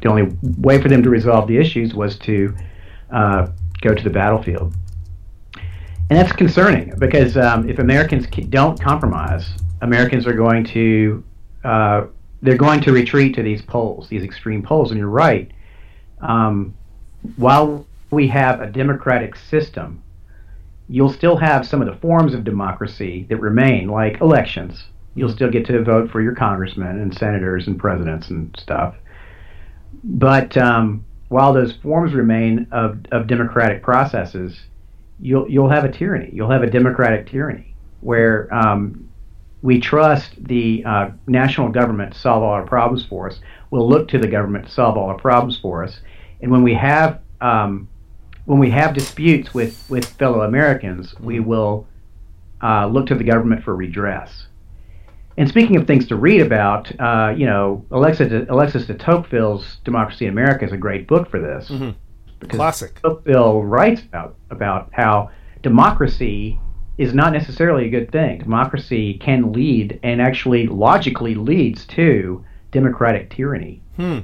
the 0.02 0.08
only 0.08 0.34
way 0.58 0.80
for 0.80 0.88
them 0.88 1.02
to 1.02 1.10
resolve 1.10 1.46
the 1.46 1.58
issues 1.58 1.94
was 1.94 2.16
to 2.20 2.54
uh, 3.12 3.48
go 3.80 3.92
to 3.92 4.02
the 4.02 4.10
battlefield. 4.10 4.74
And 6.08 6.18
that's 6.18 6.32
concerning 6.32 6.94
because 6.98 7.36
um, 7.36 7.68
if 7.68 7.78
Americans 7.78 8.26
don't 8.48 8.80
compromise, 8.80 9.50
Americans 9.82 10.26
are 10.26 10.32
going 10.32 10.64
to 10.66 11.22
uh, 11.64 12.06
they're 12.42 12.56
going 12.56 12.80
to 12.82 12.92
retreat 12.92 13.34
to 13.34 13.42
these 13.42 13.62
poles, 13.62 14.08
these 14.08 14.22
extreme 14.22 14.62
poles. 14.62 14.90
And 14.90 14.98
you're 14.98 15.08
right. 15.08 15.50
Um, 16.20 16.74
while 17.36 17.86
we 18.10 18.28
have 18.28 18.60
a 18.60 18.66
democratic 18.66 19.36
system, 19.36 20.02
you'll 20.88 21.12
still 21.12 21.36
have 21.36 21.66
some 21.66 21.80
of 21.80 21.86
the 21.86 22.00
forms 22.00 22.34
of 22.34 22.44
democracy 22.44 23.26
that 23.28 23.36
remain, 23.36 23.88
like 23.88 24.20
elections. 24.20 24.86
You'll 25.14 25.32
still 25.32 25.50
get 25.50 25.66
to 25.66 25.82
vote 25.82 26.10
for 26.10 26.20
your 26.20 26.34
congressmen 26.34 27.00
and 27.00 27.16
senators 27.16 27.66
and 27.66 27.78
presidents 27.78 28.30
and 28.30 28.54
stuff. 28.58 28.94
But 30.02 30.56
um, 30.56 31.04
while 31.28 31.52
those 31.52 31.72
forms 31.74 32.14
remain 32.14 32.66
of, 32.72 32.98
of 33.12 33.26
democratic 33.26 33.82
processes, 33.82 34.58
you'll 35.20 35.48
you'll 35.50 35.68
have 35.68 35.84
a 35.84 35.92
tyranny. 35.92 36.30
You'll 36.32 36.50
have 36.50 36.62
a 36.62 36.70
democratic 36.70 37.28
tyranny 37.28 37.74
where 38.00 38.52
um, 38.54 39.09
we 39.62 39.80
trust 39.80 40.32
the 40.44 40.82
uh, 40.84 41.10
national 41.26 41.68
government 41.68 42.14
to 42.14 42.18
solve 42.18 42.42
all 42.42 42.50
our 42.50 42.66
problems 42.66 43.04
for 43.04 43.28
us. 43.28 43.40
We'll 43.70 43.88
look 43.88 44.08
to 44.08 44.18
the 44.18 44.28
government 44.28 44.66
to 44.66 44.70
solve 44.70 44.96
all 44.96 45.08
our 45.08 45.18
problems 45.18 45.58
for 45.58 45.84
us. 45.84 46.00
And 46.40 46.50
when 46.50 46.62
we 46.62 46.74
have 46.74 47.20
um, 47.40 47.88
when 48.50 48.58
we 48.58 48.70
have 48.70 48.94
disputes 48.94 49.54
with, 49.54 49.84
with 49.88 50.04
fellow 50.04 50.42
Americans, 50.42 51.14
we 51.20 51.40
will 51.40 51.86
uh, 52.62 52.86
look 52.86 53.06
to 53.06 53.14
the 53.14 53.24
government 53.24 53.62
for 53.62 53.76
redress. 53.76 54.46
And 55.36 55.48
speaking 55.48 55.76
of 55.76 55.86
things 55.86 56.08
to 56.08 56.16
read 56.16 56.40
about, 56.40 56.90
uh, 57.00 57.32
you 57.36 57.46
know, 57.46 57.84
Alexis, 57.92 58.46
Alexis 58.48 58.86
de 58.86 58.94
Tocqueville's 58.94 59.78
Democracy 59.84 60.26
in 60.26 60.32
America 60.32 60.64
is 60.64 60.72
a 60.72 60.76
great 60.76 61.06
book 61.06 61.30
for 61.30 61.40
this. 61.40 61.68
Mm-hmm. 61.68 62.48
Classic. 62.48 63.00
Tocqueville 63.00 63.62
writes 63.62 64.02
about, 64.02 64.34
about 64.50 64.88
how 64.92 65.30
democracy 65.62 66.58
is 67.00 67.14
not 67.14 67.32
necessarily 67.32 67.86
a 67.86 67.88
good 67.88 68.12
thing. 68.12 68.38
Democracy 68.40 69.14
can 69.14 69.54
lead 69.54 69.98
and 70.02 70.20
actually 70.20 70.66
logically 70.66 71.34
leads 71.34 71.86
to 71.86 72.44
democratic 72.72 73.30
tyranny. 73.30 73.80
Hmm. 73.96 74.18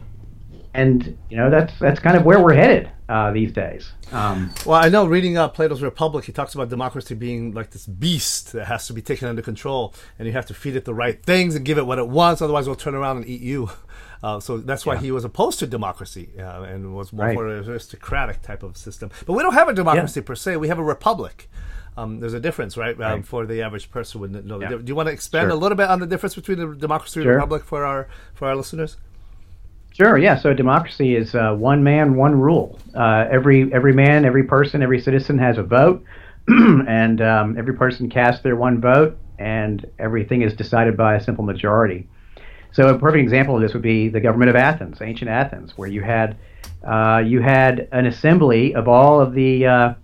And 0.75 1.16
you 1.30 1.38
know 1.38 1.49
that's 1.49 1.73
that's 1.78 1.99
kind 1.99 2.18
of 2.18 2.25
where 2.25 2.38
we're 2.38 2.52
headed 2.52 2.90
uh, 3.09 3.33
these 3.33 3.50
days. 3.50 3.92
Um, 4.12 4.52
well, 4.66 4.85
I 4.85 4.90
know 4.90 5.06
reading 5.06 5.38
uh, 5.38 5.49
Plato's 5.49 5.80
Republic, 5.83 6.26
he 6.26 6.33
talks 6.33 6.54
about 6.54 6.68
democracy 6.68 7.14
being 7.14 7.52
like 7.52 7.71
this 7.71 7.87
beast 7.87 8.52
that 8.52 8.66
has 8.66 8.87
to 8.88 8.92
be 8.92 9.00
taken 9.00 9.26
under 9.26 9.40
control, 9.40 9.95
and 10.18 10.26
you 10.26 10.33
have 10.33 10.45
to 10.45 10.54
feed 10.54 10.76
it 10.76 10.85
the 10.85 10.92
right 10.92 11.23
things 11.23 11.54
and 11.54 11.64
give 11.64 11.78
it 11.78 11.87
what 11.87 11.99
it 11.99 12.09
wants, 12.09 12.42
otherwise, 12.42 12.66
it'll 12.66 12.76
turn 12.76 12.95
around 12.95 13.16
and 13.18 13.26
eat 13.26 13.40
you. 13.40 13.71
Uh, 14.23 14.40
so 14.40 14.56
that's 14.56 14.87
why 14.87 14.95
yeah. 14.95 15.00
he 15.00 15.12
was 15.12 15.26
opposed 15.26 15.59
to 15.59 15.66
democracy 15.66 16.30
uh, 16.38 16.62
and 16.62 16.97
was 16.97 17.12
more 17.12 17.26
right. 17.26 17.37
for 17.37 17.49
an 17.49 17.68
aristocratic 17.68 18.40
type 18.40 18.62
of 18.62 18.75
system. 18.75 19.11
But 19.26 19.35
we 19.35 19.42
don't 19.42 19.52
have 19.52 19.68
a 19.68 19.75
democracy 19.75 20.21
yeah. 20.21 20.26
per 20.26 20.35
se; 20.35 20.56
we 20.56 20.68
have 20.68 20.78
a 20.78 20.83
republic. 20.83 21.50
Um, 21.96 22.20
there's 22.20 22.34
a 22.34 22.40
difference, 22.40 22.76
right, 22.76 22.94
um, 22.94 23.00
right, 23.00 23.24
for 23.24 23.46
the 23.46 23.62
average 23.62 23.90
person 23.90 24.20
would 24.20 24.44
know. 24.44 24.60
Yeah. 24.60 24.68
Do 24.68 24.82
you 24.84 24.94
want 24.94 25.06
to 25.08 25.12
expand 25.12 25.44
sure. 25.44 25.50
a 25.50 25.54
little 25.54 25.76
bit 25.76 25.88
on 25.88 25.98
the 26.00 26.06
difference 26.06 26.34
between 26.34 26.58
the 26.58 26.74
democracy 26.74 27.20
and 27.20 27.28
the 27.28 27.34
republic 27.34 27.64
for 27.64 27.84
our 27.84 28.08
for 28.34 28.48
our 28.48 28.56
listeners? 28.56 28.98
Sure. 29.94 30.18
Yeah. 30.18 30.38
So 30.38 30.52
democracy 30.52 31.16
is 31.16 31.34
uh, 31.34 31.54
one 31.54 31.82
man, 31.82 32.16
one 32.16 32.38
rule. 32.38 32.78
Uh, 32.94 33.26
every 33.30 33.72
every 33.72 33.94
man, 33.94 34.26
every 34.26 34.44
person, 34.44 34.82
every 34.82 35.00
citizen 35.00 35.38
has 35.38 35.56
a 35.56 35.62
vote, 35.62 36.04
and 36.48 37.22
um, 37.22 37.56
every 37.56 37.74
person 37.74 38.10
casts 38.10 38.42
their 38.42 38.56
one 38.56 38.78
vote, 38.78 39.16
and 39.38 39.86
everything 39.98 40.42
is 40.42 40.52
decided 40.52 40.98
by 40.98 41.14
a 41.14 41.20
simple 41.22 41.44
majority. 41.44 42.06
So 42.72 42.88
a 42.88 42.98
perfect 42.98 43.22
example 43.22 43.56
of 43.56 43.62
this 43.62 43.72
would 43.72 43.82
be 43.82 44.10
the 44.10 44.20
government 44.20 44.50
of 44.50 44.56
Athens, 44.56 45.00
ancient 45.00 45.30
Athens, 45.30 45.72
where 45.78 45.88
you 45.88 46.02
had 46.02 46.36
uh, 46.86 47.22
you 47.24 47.40
had 47.40 47.88
an 47.90 48.04
assembly 48.04 48.74
of 48.74 48.86
all 48.86 49.18
of 49.18 49.32
the 49.32 49.64
uh, 49.64 49.94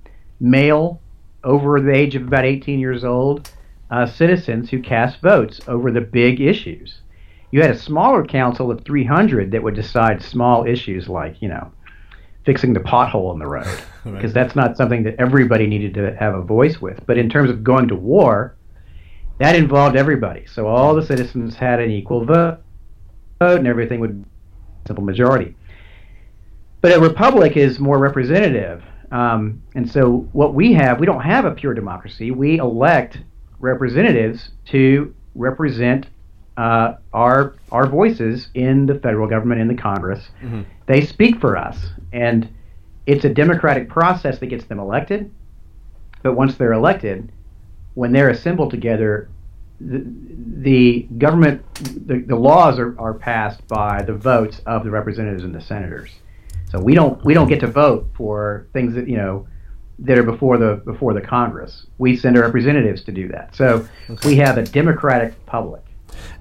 male 0.41 1.02
over 1.45 1.81
the 1.81 1.95
age 1.95 2.15
of 2.15 2.23
about 2.27 2.45
18 2.45 2.79
years 2.79 3.05
old 3.05 3.51
uh, 3.91 4.07
citizens 4.07 4.71
who 4.71 4.81
cast 4.81 5.21
votes 5.21 5.61
over 5.67 5.91
the 5.91 6.01
big 6.01 6.41
issues 6.41 7.03
you 7.53 7.61
had 7.61 7.71
a 7.71 7.79
smaller 7.79 8.25
council 8.25 8.71
of 8.71 8.83
300 8.85 9.53
that 9.53 9.63
would 9.63 9.75
decide 9.75 10.23
small 10.23 10.67
issues 10.67 11.07
like, 11.07 11.41
you 11.41 11.49
know, 11.49 11.71
fixing 12.45 12.73
the 12.73 12.81
pothole 12.81 13.33
in 13.33 13.39
the 13.39 13.47
road, 13.47 13.67
because 14.05 14.23
right. 14.23 14.35
that's 14.35 14.57
not 14.57 14.77
something 14.77 15.05
that 15.05 15.15
everybody 15.19 15.67
needed 15.67 15.95
to 15.95 16.17
have 16.17 16.35
a 16.35 16.43
voice 16.43 16.81
with. 16.81 16.99
But 17.07 17.19
in 17.19 17.31
terms 17.31 17.51
of 17.51 17.63
going 17.63 17.89
to 17.89 17.95
war, 17.95 18.57
that 19.39 19.55
involved 19.55 19.97
everybody. 19.97 20.47
So 20.47 20.67
all 20.67 20.95
the 20.95 21.05
citizens 21.05 21.55
had 21.55 21.79
an 21.79 21.91
equal 21.91 22.25
vote, 22.25 22.59
and 23.41 23.67
everything 23.67 24.01
would 24.01 24.25
simple 24.87 25.05
majority. 25.05 25.55
But 26.81 26.97
a 26.97 27.01
republic 27.01 27.57
is 27.57 27.79
more 27.79 27.99
representative. 27.99 28.83
Um, 29.13 29.63
and 29.75 29.89
so 29.89 30.27
what 30.33 30.55
we 30.55 30.73
have, 30.73 30.99
we 30.99 31.07
don't 31.07 31.21
have 31.21 31.45
a 31.45 31.53
pure 31.53 31.75
democracy. 31.75 32.31
We 32.31 32.59
elect 32.59 33.19
representatives 33.61 34.51
to 34.67 35.15
represent 35.35 36.07
uh, 36.57 36.95
our 37.13 37.55
our 37.71 37.87
voices 37.87 38.49
in 38.55 38.87
the 38.87 38.95
federal 38.97 39.29
government 39.29 39.61
in 39.61 39.69
the 39.69 39.75
Congress. 39.75 40.29
Mm-hmm. 40.43 40.63
They 40.87 41.05
speak 41.05 41.41
for 41.41 41.57
us, 41.57 41.79
and 42.13 42.49
it's 43.07 43.25
a 43.25 43.29
democratic 43.29 43.89
process 43.89 44.39
that 44.39 44.47
gets 44.47 44.65
them 44.65 44.79
elected. 44.79 45.31
But 46.23 46.35
once 46.35 46.57
they're 46.57 46.73
elected, 46.73 47.33
when 47.95 48.13
they're 48.13 48.31
assembled 48.31 48.71
together, 48.71 49.29
the, 49.81 50.05
the 50.05 51.09
government, 51.19 51.63
the, 52.07 52.21
the 52.27 52.37
laws 52.37 52.79
are, 52.79 52.99
are 52.99 53.15
passed 53.15 53.67
by 53.67 54.03
the 54.03 54.15
votes 54.15 54.61
of 54.67 54.85
the 54.85 54.91
representatives 54.91 55.43
and 55.43 55.55
the 55.55 55.61
senators. 55.61 56.11
So 56.73 56.81
we 56.81 56.95
don't 56.95 57.23
we 57.23 57.35
don't 57.35 57.49
get 57.49 57.61
to 57.61 57.67
vote 57.67 58.09
for 58.15 58.67
things 58.73 58.95
that 58.95 59.07
you 59.07 59.19
know 59.19 59.47
that 59.99 60.17
are 60.17 60.23
before 60.23 60.57
the 60.57 60.77
before 60.87 61.13
the 61.13 61.21
Congress. 61.21 61.87
We 61.99 62.17
send 62.17 62.35
our 62.39 62.43
representatives 62.43 63.05
to 63.05 63.13
do 63.13 63.29
that. 63.29 63.55
So 63.55 63.87
okay. 64.09 64.29
we 64.29 64.37
have 64.37 64.57
a 64.57 64.63
democratic 64.63 65.45
public. 65.45 65.83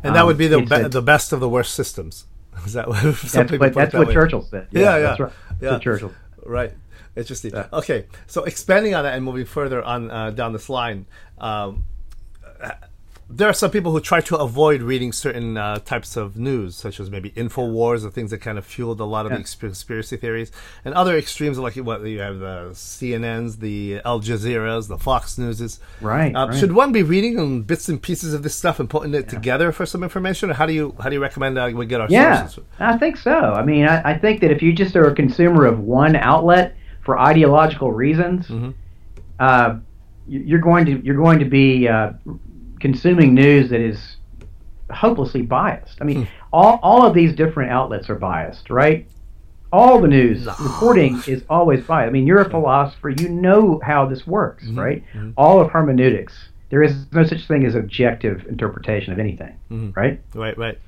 And 0.04 0.16
that 0.16 0.26
would 0.26 0.38
be 0.38 0.48
the 0.48 0.60
um, 0.60 0.66
be- 0.66 0.76
a, 0.76 0.88
the 0.90 1.02
best 1.02 1.34
of 1.34 1.42
the 1.42 1.50
worst 1.50 1.76
systems. 1.76 2.28
Is 2.66 2.74
that 2.74 2.88
what? 2.88 3.04
That's 3.04 3.52
what, 3.52 3.74
that's 3.74 3.94
what 3.94 4.12
Churchill 4.12 4.42
said. 4.42 4.68
Yeah, 4.72 4.82
yeah, 4.82 4.96
yeah. 4.96 5.02
That's 5.02 5.20
right. 5.20 5.34
yeah. 5.60 5.80
Churchill. 5.80 6.14
Right. 6.46 6.72
Interesting. 7.18 7.52
Yeah. 7.54 7.68
Okay, 7.74 8.06
so 8.28 8.46
expanding 8.46 8.96
on 8.96 9.04
that 9.04 9.16
and 9.16 9.26
moving 9.26 9.46
further 9.46 9.84
on 9.84 10.10
uh, 10.10 10.30
down 10.30 10.54
this 10.54 10.70
line, 10.70 11.08
um, 11.40 11.84
there 13.34 13.48
are 13.48 13.54
some 13.54 13.72
people 13.72 13.92
who 13.92 14.00
try 14.00 14.20
to 14.22 14.36
avoid 14.36 14.82
reading 14.82 15.12
certain 15.12 15.58
uh, 15.58 15.80
types 15.80 16.18
of 16.18 16.38
news, 16.38 16.76
such 16.76 17.00
as 17.00 17.10
maybe 17.10 17.32
Infowars, 17.32 18.06
or 18.06 18.12
things 18.12 18.32
that 18.32 18.40
kind 18.40 18.58
of 18.58 18.66
fueled 18.66 19.00
a 19.00 19.06
lot 19.06 19.26
of 19.26 19.32
yeah. 19.32 19.38
the 19.38 19.44
conspiracy 19.44 20.18
theories, 20.18 20.52
and 20.84 20.94
other 20.94 21.18
extremes 21.18 21.58
like 21.58 21.76
what 21.76 22.06
you 22.06 22.20
have 22.20 22.40
the 22.40 22.70
CNNs, 22.74 23.60
the 23.60 24.02
Al 24.04 24.20
Jazeera's, 24.20 24.88
the 24.88 24.98
Fox 24.98 25.38
Newses. 25.38 25.80
Right, 26.02 26.36
uh, 26.36 26.48
right. 26.48 26.60
Should 26.60 26.74
one 26.74 26.92
be 26.92 27.04
reading 27.04 27.64
bits 27.64 27.88
and 27.88 28.02
pieces 28.02 28.34
of 28.34 28.44
this 28.44 28.56
stuff 28.56 28.80
and 28.80 28.90
putting 28.90 29.14
it 29.14 29.26
yeah. 29.26 29.32
together 29.32 29.72
for 29.72 29.86
some 29.86 30.04
information, 30.04 30.52
or 30.52 30.56
how 30.56 30.66
do 30.66 30.74
you 30.74 30.96
how 31.00 31.10
do 31.10 31.16
you 31.16 31.22
recommend 31.22 31.58
uh, 31.58 31.72
we 31.74 31.86
get 31.86 32.02
our 32.02 32.08
yeah, 32.10 32.48
sources? 32.48 32.64
I 32.80 32.98
think 32.98 33.18
so. 33.18 33.32
I 33.32 33.64
mean, 33.64 33.86
I, 33.88 34.12
I, 34.12 34.18
think 34.18 34.42
that 34.42 34.52
if 34.52 34.62
you 34.62 34.74
just 34.74 34.96
are 34.96 35.08
a 35.08 35.16
consumer 35.16 35.66
of 35.66 35.80
one 35.80 36.16
outlet 36.16 36.76
for 37.02 37.18
ideological 37.18 37.92
reasons. 37.92 38.48
Mm-hmm. 38.48 38.72
Uh, 39.40 39.80
you're 40.28 40.60
going 40.60 40.86
to 40.86 41.02
you're 41.04 41.18
going 41.18 41.40
to 41.40 41.46
be 41.46 41.88
uh, 41.88 42.12
consuming 42.82 43.34
news 43.34 43.70
that 43.70 43.80
is 43.80 44.18
hopelessly 44.92 45.42
biased. 45.42 45.98
I 46.02 46.04
mean, 46.04 46.26
hmm. 46.26 46.32
all, 46.52 46.80
all 46.82 47.06
of 47.06 47.14
these 47.14 47.34
different 47.34 47.72
outlets 47.72 48.10
are 48.10 48.16
biased, 48.16 48.70
right? 48.70 49.08
All 49.72 50.02
the 50.02 50.08
news 50.08 50.46
no. 50.46 50.56
reporting 50.60 51.22
is 51.28 51.44
always 51.50 51.86
biased. 51.86 52.10
I 52.10 52.12
mean, 52.12 52.28
you're 52.28 52.42
a 52.42 52.50
philosopher, 52.50 53.10
you 53.10 53.30
know 53.30 53.80
how 53.84 54.06
this 54.06 54.28
works, 54.28 54.66
mm-hmm. 54.66 54.80
right? 54.80 55.04
Mm-hmm. 55.14 55.32
All 55.38 55.62
of 55.62 55.72
hermeneutics. 55.72 56.50
There 56.70 56.84
is 56.84 57.06
no 57.12 57.24
such 57.24 57.48
thing 57.48 57.66
as 57.66 57.76
objective 57.76 58.46
interpretation 58.48 59.14
of 59.14 59.20
anything, 59.20 59.58
mm-hmm. 59.70 59.92
right? 59.92 60.22
Right, 60.34 60.58
right. 60.58 60.80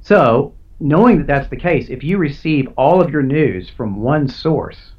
So, 0.00 0.54
knowing 0.80 1.18
that 1.18 1.26
that's 1.26 1.48
the 1.48 1.56
case, 1.56 1.88
if 1.88 2.02
you 2.02 2.18
receive 2.18 2.68
all 2.76 3.00
of 3.00 3.10
your 3.10 3.22
news 3.22 3.70
from 3.70 4.00
one 4.00 4.28
source, 4.28 4.92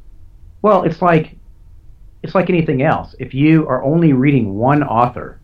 well, 0.61 0.83
it's 0.83 1.01
like 1.01 1.35
it's 2.23 2.33
like 2.33 2.49
anything 2.49 2.81
else. 2.81 3.13
If 3.19 3.35
you 3.35 3.67
are 3.67 3.83
only 3.83 4.13
reading 4.13 4.55
one 4.55 4.81
author 4.81 5.39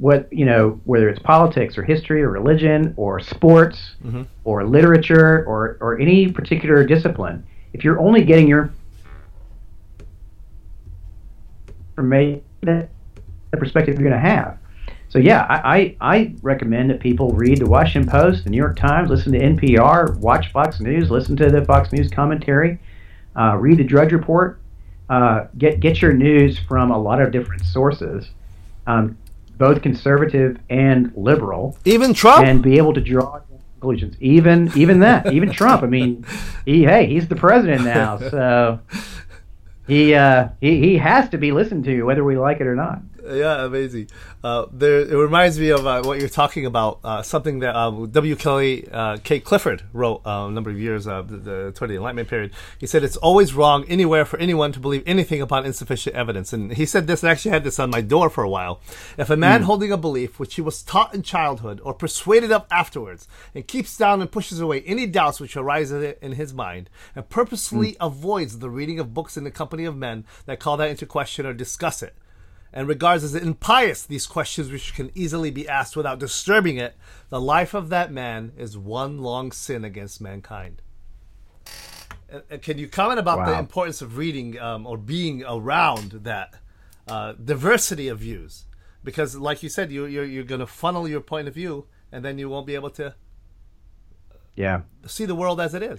what 0.00 0.32
you 0.32 0.46
know 0.46 0.80
whether 0.84 1.10
it's 1.10 1.18
politics 1.18 1.76
or 1.76 1.82
history 1.82 2.22
or 2.22 2.30
religion 2.30 2.94
or 2.96 3.20
sports 3.20 3.96
mm-hmm. 4.02 4.22
or 4.44 4.64
literature 4.64 5.44
or 5.46 5.76
or 5.80 6.00
any 6.00 6.32
particular 6.32 6.84
discipline 6.86 7.46
if 7.74 7.84
you're 7.84 8.00
only 8.00 8.24
getting 8.24 8.48
your 8.48 8.72
information 11.90 12.42
the 12.62 12.88
perspective 13.52 13.94
you're 13.94 14.08
going 14.08 14.22
to 14.22 14.28
have 14.28 14.56
so 15.10 15.18
yeah 15.18 15.44
I, 15.50 15.76
I, 15.76 15.96
I 16.00 16.34
recommend 16.40 16.88
that 16.90 17.00
people 17.00 17.32
read 17.32 17.58
the 17.58 17.66
washington 17.66 18.10
post 18.10 18.44
the 18.44 18.50
new 18.50 18.56
york 18.56 18.78
times 18.78 19.10
listen 19.10 19.32
to 19.32 19.38
npr 19.38 20.16
watch 20.16 20.50
fox 20.50 20.80
news 20.80 21.10
listen 21.10 21.36
to 21.36 21.50
the 21.50 21.62
fox 21.66 21.92
news 21.92 22.10
commentary 22.10 22.78
uh, 23.38 23.56
read 23.56 23.76
the 23.76 23.84
drudge 23.84 24.12
report 24.12 24.60
uh, 25.10 25.46
get 25.58 25.80
get 25.80 26.00
your 26.00 26.14
news 26.14 26.58
from 26.58 26.90
a 26.90 26.98
lot 26.98 27.20
of 27.20 27.32
different 27.32 27.66
sources 27.66 28.30
um, 28.86 29.18
both 29.60 29.82
conservative 29.82 30.58
and 30.70 31.12
liberal. 31.14 31.78
Even 31.84 32.14
Trump, 32.14 32.46
and 32.46 32.62
be 32.62 32.78
able 32.78 32.94
to 32.94 33.00
draw 33.00 33.40
conclusions. 33.78 34.16
Even 34.18 34.72
even 34.74 35.00
that, 35.00 35.32
even 35.32 35.52
Trump. 35.60 35.82
I 35.82 35.86
mean, 35.86 36.24
he 36.64 36.82
hey, 36.82 37.06
he's 37.06 37.28
the 37.28 37.36
president 37.36 37.84
now, 37.84 38.18
so 38.18 38.80
he 39.86 40.14
uh, 40.14 40.48
he 40.60 40.80
he 40.80 40.96
has 40.96 41.28
to 41.28 41.38
be 41.38 41.52
listened 41.52 41.84
to 41.84 42.02
whether 42.02 42.24
we 42.24 42.36
like 42.36 42.60
it 42.60 42.66
or 42.66 42.74
not. 42.74 43.00
Yeah, 43.24 43.64
amazing. 43.64 44.08
Uh, 44.42 44.66
there, 44.72 45.00
it 45.00 45.16
reminds 45.16 45.58
me 45.58 45.70
of 45.70 45.86
uh, 45.86 46.02
what 46.02 46.18
you're 46.18 46.28
talking 46.28 46.66
about. 46.66 47.00
Uh, 47.04 47.22
something 47.22 47.60
that 47.60 47.76
uh, 47.76 47.90
W. 47.90 48.36
Kelly 48.36 48.88
uh, 48.90 49.18
K. 49.22 49.40
Clifford 49.40 49.82
wrote 49.92 50.22
uh, 50.26 50.46
a 50.48 50.50
number 50.50 50.70
of 50.70 50.78
years, 50.78 51.06
uh, 51.06 51.22
the, 51.22 51.36
the 51.36 51.72
toward 51.72 51.90
the 51.90 51.96
Enlightenment 51.96 52.28
period. 52.28 52.52
He 52.78 52.86
said 52.86 53.04
it's 53.04 53.16
always 53.16 53.54
wrong 53.54 53.84
anywhere 53.88 54.24
for 54.24 54.38
anyone 54.38 54.72
to 54.72 54.80
believe 54.80 55.02
anything 55.06 55.40
upon 55.40 55.66
insufficient 55.66 56.16
evidence. 56.16 56.52
And 56.52 56.72
he 56.72 56.86
said 56.86 57.06
this. 57.06 57.22
And 57.22 57.30
actually 57.30 57.52
had 57.52 57.64
this 57.64 57.78
on 57.78 57.90
my 57.90 58.00
door 58.00 58.30
for 58.30 58.42
a 58.42 58.48
while. 58.48 58.80
If 59.18 59.30
a 59.30 59.36
man 59.36 59.62
holding 59.62 59.92
a 59.92 59.96
belief 59.96 60.38
which 60.38 60.54
he 60.54 60.60
was 60.60 60.82
taught 60.82 61.14
in 61.14 61.22
childhood 61.22 61.80
or 61.84 61.94
persuaded 61.94 62.52
of 62.52 62.66
afterwards, 62.70 63.28
and 63.54 63.66
keeps 63.66 63.96
down 63.96 64.20
and 64.20 64.30
pushes 64.30 64.60
away 64.60 64.82
any 64.82 65.06
doubts 65.06 65.40
which 65.40 65.56
arise 65.56 65.90
in, 65.92 66.14
in 66.22 66.32
his 66.32 66.54
mind, 66.54 66.88
and 67.14 67.28
purposely 67.28 67.96
avoids 68.00 68.58
the 68.58 68.70
reading 68.70 68.98
of 68.98 69.14
books 69.14 69.36
in 69.36 69.44
the 69.44 69.50
company 69.50 69.84
of 69.84 69.96
men 69.96 70.24
that 70.46 70.60
call 70.60 70.76
that 70.76 70.90
into 70.90 71.06
question 71.06 71.46
or 71.46 71.52
discuss 71.52 72.02
it 72.02 72.14
and 72.72 72.86
regards 72.86 73.24
as 73.24 73.34
impious 73.34 74.02
these 74.04 74.26
questions 74.26 74.70
which 74.70 74.94
can 74.94 75.10
easily 75.14 75.50
be 75.50 75.68
asked 75.68 75.96
without 75.96 76.18
disturbing 76.18 76.76
it, 76.76 76.94
the 77.28 77.40
life 77.40 77.74
of 77.74 77.88
that 77.88 78.12
man 78.12 78.52
is 78.56 78.78
one 78.78 79.18
long 79.18 79.50
sin 79.52 79.84
against 79.84 80.20
mankind. 80.20 80.82
Can 82.62 82.78
you 82.78 82.86
comment 82.86 83.18
about 83.18 83.44
the 83.46 83.58
importance 83.58 84.02
of 84.02 84.16
reading 84.16 84.58
um, 84.60 84.86
or 84.86 84.96
being 84.96 85.42
around 85.48 86.12
that 86.22 86.54
uh, 87.08 87.32
diversity 87.32 88.06
of 88.06 88.20
views? 88.20 88.66
Because, 89.02 89.34
like 89.34 89.62
you 89.64 89.68
said, 89.68 89.90
you, 89.90 90.04
you're, 90.06 90.24
you're 90.24 90.44
going 90.44 90.60
to 90.60 90.66
funnel 90.66 91.08
your 91.08 91.20
point 91.22 91.48
of 91.48 91.54
view, 91.54 91.86
and 92.12 92.24
then 92.24 92.38
you 92.38 92.48
won't 92.48 92.66
be 92.68 92.74
able 92.76 92.90
to 92.90 93.14
Yeah. 94.54 94.82
see 95.06 95.24
the 95.24 95.34
world 95.34 95.60
as 95.60 95.74
it 95.74 95.82
is. 95.82 95.98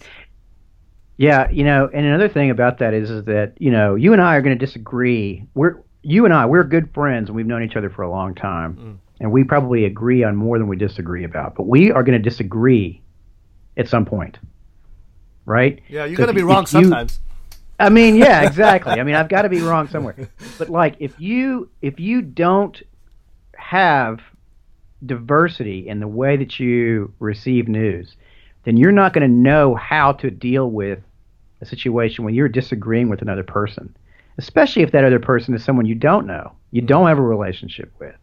Yeah, 1.18 1.50
you 1.50 1.64
know, 1.66 1.90
and 1.94 2.06
another 2.06 2.30
thing 2.30 2.50
about 2.50 2.78
that 2.78 2.94
is, 2.94 3.10
is 3.10 3.26
that 3.26 3.54
you 3.60 3.70
know, 3.72 3.96
you 3.96 4.14
and 4.14 4.22
I 4.22 4.36
are 4.38 4.42
going 4.42 4.58
to 4.58 4.66
disagree. 4.66 5.46
We're 5.54 5.82
you 6.04 6.26
and 6.26 6.34
I, 6.34 6.46
we're 6.46 6.64
good 6.64 6.94
friends, 6.94 7.30
and 7.30 7.36
we've 7.36 7.46
known 7.46 7.64
each 7.64 7.76
other 7.76 7.90
for 7.90 8.02
a 8.02 8.10
long 8.10 8.36
time, 8.36 8.76
mm. 8.76 8.98
and 9.20 9.32
we 9.32 9.44
probably 9.44 9.86
agree 9.86 10.24
on 10.24 10.36
more 10.36 10.58
than 10.58 10.68
we 10.68 10.76
disagree 10.76 11.24
about. 11.24 11.56
But 11.56 11.68
we 11.68 11.92
are 11.92 12.04
going 12.04 12.22
to 12.22 12.30
disagree 12.30 13.02
at 13.78 13.88
some 13.88 14.06
point, 14.06 14.40
right? 15.46 15.82
Yeah, 15.88 16.06
you're 16.06 16.16
So 16.16 16.26
going 16.26 16.36
to 16.36 16.40
be 16.40 16.44
wrong 16.44 16.64
you- 16.64 16.68
sometimes. 16.68 17.20
I 17.80 17.90
mean, 17.90 18.16
yeah, 18.16 18.42
exactly. 18.48 18.94
I 18.94 19.04
mean, 19.04 19.16
I've 19.16 19.30
got 19.30 19.42
to 19.42 19.50
be 19.50 19.62
wrong 19.62 19.88
somewhere. 19.88 20.16
But 20.58 20.70
like, 20.70 20.96
if 21.00 21.20
you 21.20 21.70
if 21.82 22.00
you 22.00 22.22
don't 22.22 22.80
have 23.56 24.20
diversity 25.04 25.88
in 25.88 26.00
the 26.00 26.08
way 26.08 26.38
that 26.38 26.60
you 26.60 27.14
receive 27.20 27.68
news, 27.68 28.16
then 28.66 28.78
you're 28.78 28.92
not 28.92 29.14
going 29.14 29.28
to 29.28 29.34
know 29.34 29.74
how 29.76 30.12
to 30.14 30.30
deal 30.30 30.70
with 30.70 31.00
a 31.62 31.66
situation 31.66 32.24
when 32.24 32.34
you're 32.34 32.48
disagreeing 32.50 33.10
with 33.10 33.22
another 33.22 33.44
person, 33.44 33.96
especially 34.38 34.84
if 34.84 34.92
that 34.92 35.04
other 35.04 35.20
person 35.20 35.54
is 35.54 35.64
someone 35.64 35.86
you 35.86 35.96
don't 35.96 36.28
know, 36.28 36.54
you 36.72 36.82
don't 36.82 37.08
have 37.08 37.18
a 37.18 37.22
relationship 37.22 37.92
with, 38.00 38.16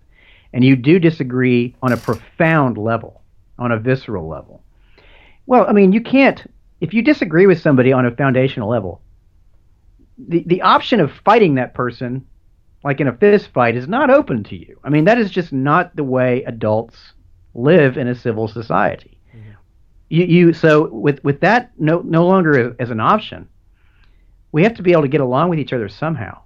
and 0.53 0.65
you 0.65 0.77
do 0.77 0.99
disagree 0.99 1.75
on 1.83 1.93
a 1.93 1.97
profound 1.97 2.79
level, 2.79 3.23
on 3.59 3.73
a 3.73 3.79
visceral 3.79 4.29
level. 4.29 4.63
Well, 5.47 5.67
I 5.69 5.73
mean, 5.73 5.93
you 5.93 6.01
can't 6.01 6.45
if 6.81 6.95
you 6.95 7.03
disagree 7.03 7.47
with 7.47 7.61
somebody 7.61 7.93
on 7.93 8.07
a 8.07 8.15
foundational 8.15 8.69
level, 8.69 9.01
the 10.17 10.45
the 10.47 10.63
option 10.63 11.01
of 11.01 11.13
fighting 11.25 11.57
that 11.57 11.75
person 11.75 12.27
like 12.85 13.01
in 13.01 13.09
a 13.09 13.17
fist 13.17 13.49
fight 13.49 13.77
is 13.77 13.89
not 13.89 14.11
open 14.11 14.45
to 14.45 14.57
you. 14.57 14.79
I 14.85 14.91
mean, 14.91 15.05
that 15.05 15.19
is 15.19 15.31
just 15.31 15.53
not 15.53 15.95
the 15.97 16.05
way 16.05 16.45
adults 16.45 16.97
live 17.55 17.97
in 17.97 18.07
a 18.07 18.15
civil 18.15 18.47
society. 18.47 19.19
Mm-hmm. 19.35 19.51
You, 20.11 20.25
you 20.25 20.53
so 20.53 20.89
with 20.89 21.23
with 21.25 21.41
that 21.41 21.73
no 21.79 22.01
no 22.01 22.27
longer 22.27 22.77
as 22.79 22.91
an 22.91 23.01
option, 23.01 23.49
we 24.53 24.63
have 24.63 24.75
to 24.75 24.83
be 24.83 24.93
able 24.93 25.03
to 25.03 25.09
get 25.09 25.21
along 25.21 25.51
with 25.51 25.59
each 25.59 25.73
other 25.73 25.89
somehow. 25.89 26.41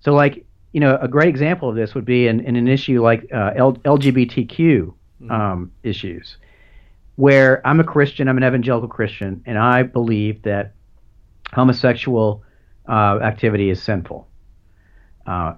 So 0.00 0.12
like 0.12 0.44
you 0.72 0.80
know 0.80 0.98
a 1.00 1.08
great 1.08 1.28
example 1.28 1.68
of 1.68 1.76
this 1.76 1.94
would 1.94 2.04
be 2.04 2.26
in, 2.26 2.40
in 2.40 2.56
an 2.56 2.68
issue 2.68 3.02
like 3.02 3.26
uh, 3.32 3.52
L, 3.56 3.74
LGBTQ 3.74 4.94
um, 5.30 5.72
issues, 5.82 6.36
where 7.16 7.66
I'm 7.66 7.80
a 7.80 7.84
Christian, 7.84 8.28
I'm 8.28 8.36
an 8.36 8.44
evangelical 8.44 8.88
Christian, 8.88 9.42
and 9.46 9.58
I 9.58 9.82
believe 9.82 10.42
that 10.42 10.74
homosexual 11.52 12.44
uh, 12.88 13.18
activity 13.22 13.70
is 13.70 13.82
sinful. 13.82 14.28
Uh, 15.26 15.54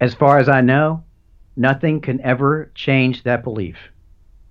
as 0.00 0.14
far 0.14 0.38
as 0.38 0.48
I 0.48 0.60
know, 0.60 1.04
nothing 1.56 2.00
can 2.00 2.20
ever 2.20 2.70
change 2.74 3.22
that 3.24 3.44
belief. 3.44 3.76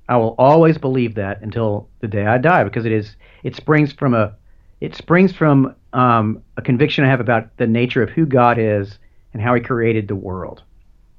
I 0.07 0.17
will 0.17 0.35
always 0.37 0.77
believe 0.77 1.15
that 1.15 1.41
until 1.41 1.89
the 1.99 2.07
day 2.07 2.25
I 2.25 2.37
die 2.37 2.63
because 2.63 2.85
it 2.85 2.91
is 2.91 3.15
it 3.43 3.55
springs 3.55 3.93
from 3.93 4.13
a 4.13 4.35
it 4.81 4.95
springs 4.95 5.33
from 5.33 5.75
um, 5.93 6.43
a 6.57 6.61
conviction 6.61 7.03
I 7.03 7.07
have 7.09 7.19
about 7.19 7.55
the 7.57 7.67
nature 7.67 8.01
of 8.03 8.09
who 8.09 8.25
God 8.25 8.57
is 8.57 8.97
and 9.33 9.41
how 9.41 9.53
He 9.53 9.61
created 9.61 10.07
the 10.07 10.15
world. 10.15 10.63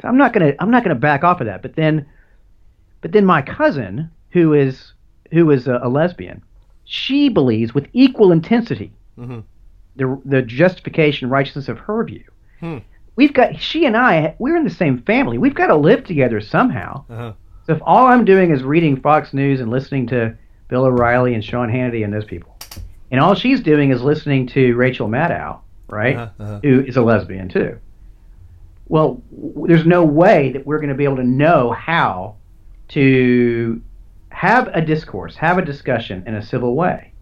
So 0.03 0.09
I'm 0.09 0.17
not 0.17 0.33
gonna 0.33 0.53
I'm 0.59 0.71
not 0.71 0.83
gonna 0.85 0.95
back 0.97 1.25
off 1.25 1.41
of 1.41 1.47
that. 1.47 1.63
But 1.63 1.77
then, 1.77 2.07
but 3.01 3.13
then 3.13 3.25
my 3.25 3.43
cousin 3.43 4.11
who 4.31 4.53
is 4.53 4.93
who 5.33 5.51
is 5.51 5.67
a, 5.69 5.81
a 5.83 5.89
lesbian, 5.89 6.43
she 6.85 7.29
believes 7.29 7.75
with 7.75 7.89
equal 7.93 8.33
intensity 8.33 8.93
Mhm. 9.19 9.45
the 9.97 10.21
the 10.25 10.43
justification 10.43 11.29
righteousness 11.31 11.69
of 11.69 11.79
her 11.79 12.03
view. 12.05 12.25
Hmm. 12.61 12.79
We've 13.17 13.33
got 13.33 13.61
she 13.61 13.87
and 13.87 13.97
I 13.97 14.35
we're 14.39 14.57
in 14.57 14.65
the 14.65 14.71
same 14.71 15.03
family. 15.03 15.39
We've 15.39 15.55
got 15.55 15.69
to 15.69 15.77
live 15.77 16.05
together 16.05 16.41
somehow. 16.41 17.05
Uh-huh. 17.09 17.33
So 17.67 17.73
if 17.75 17.81
all 17.85 18.07
I'm 18.09 18.25
doing 18.25 18.51
is 18.51 18.63
reading 18.65 19.01
Fox 19.01 19.33
News 19.33 19.61
and 19.61 19.71
listening 19.71 20.09
to 20.09 20.37
Bill 20.69 20.85
O'Reilly 20.85 21.33
and 21.35 21.45
Sean 21.45 21.71
Hannity 21.71 22.05
and 22.05 22.13
those 22.13 22.25
people, 22.25 22.54
and 23.11 23.21
all 23.21 23.35
she's 23.35 23.61
doing 23.61 23.91
is 23.91 24.03
listening 24.03 24.47
to 24.49 24.75
Rachel 24.75 25.09
Maddow, 25.09 25.59
right, 25.89 26.17
Uh-huh, 26.17 26.43
uh-huh. 26.43 26.61
who 26.63 26.81
is 26.81 26.97
a 26.97 27.03
lesbian 27.03 27.49
too. 27.49 27.79
Well, 28.89 29.23
w- 29.35 29.67
there's 29.69 29.87
no 29.87 30.05
way 30.05 30.53
that 30.53 30.67
we're 30.67 30.79
going 30.79 30.89
to 30.91 30.95
be 30.95 31.05
able 31.05 31.17
to 31.17 31.25
know 31.25 31.73
how 31.73 32.37
to 32.89 33.81
have 34.31 34.69
a 34.75 34.81
discourse, 34.81 35.37
have 35.37 35.59
a 35.59 35.65
discussion 35.65 36.25
in 36.27 36.35
a 36.35 36.43
civil 36.43 36.75
way. 36.75 37.13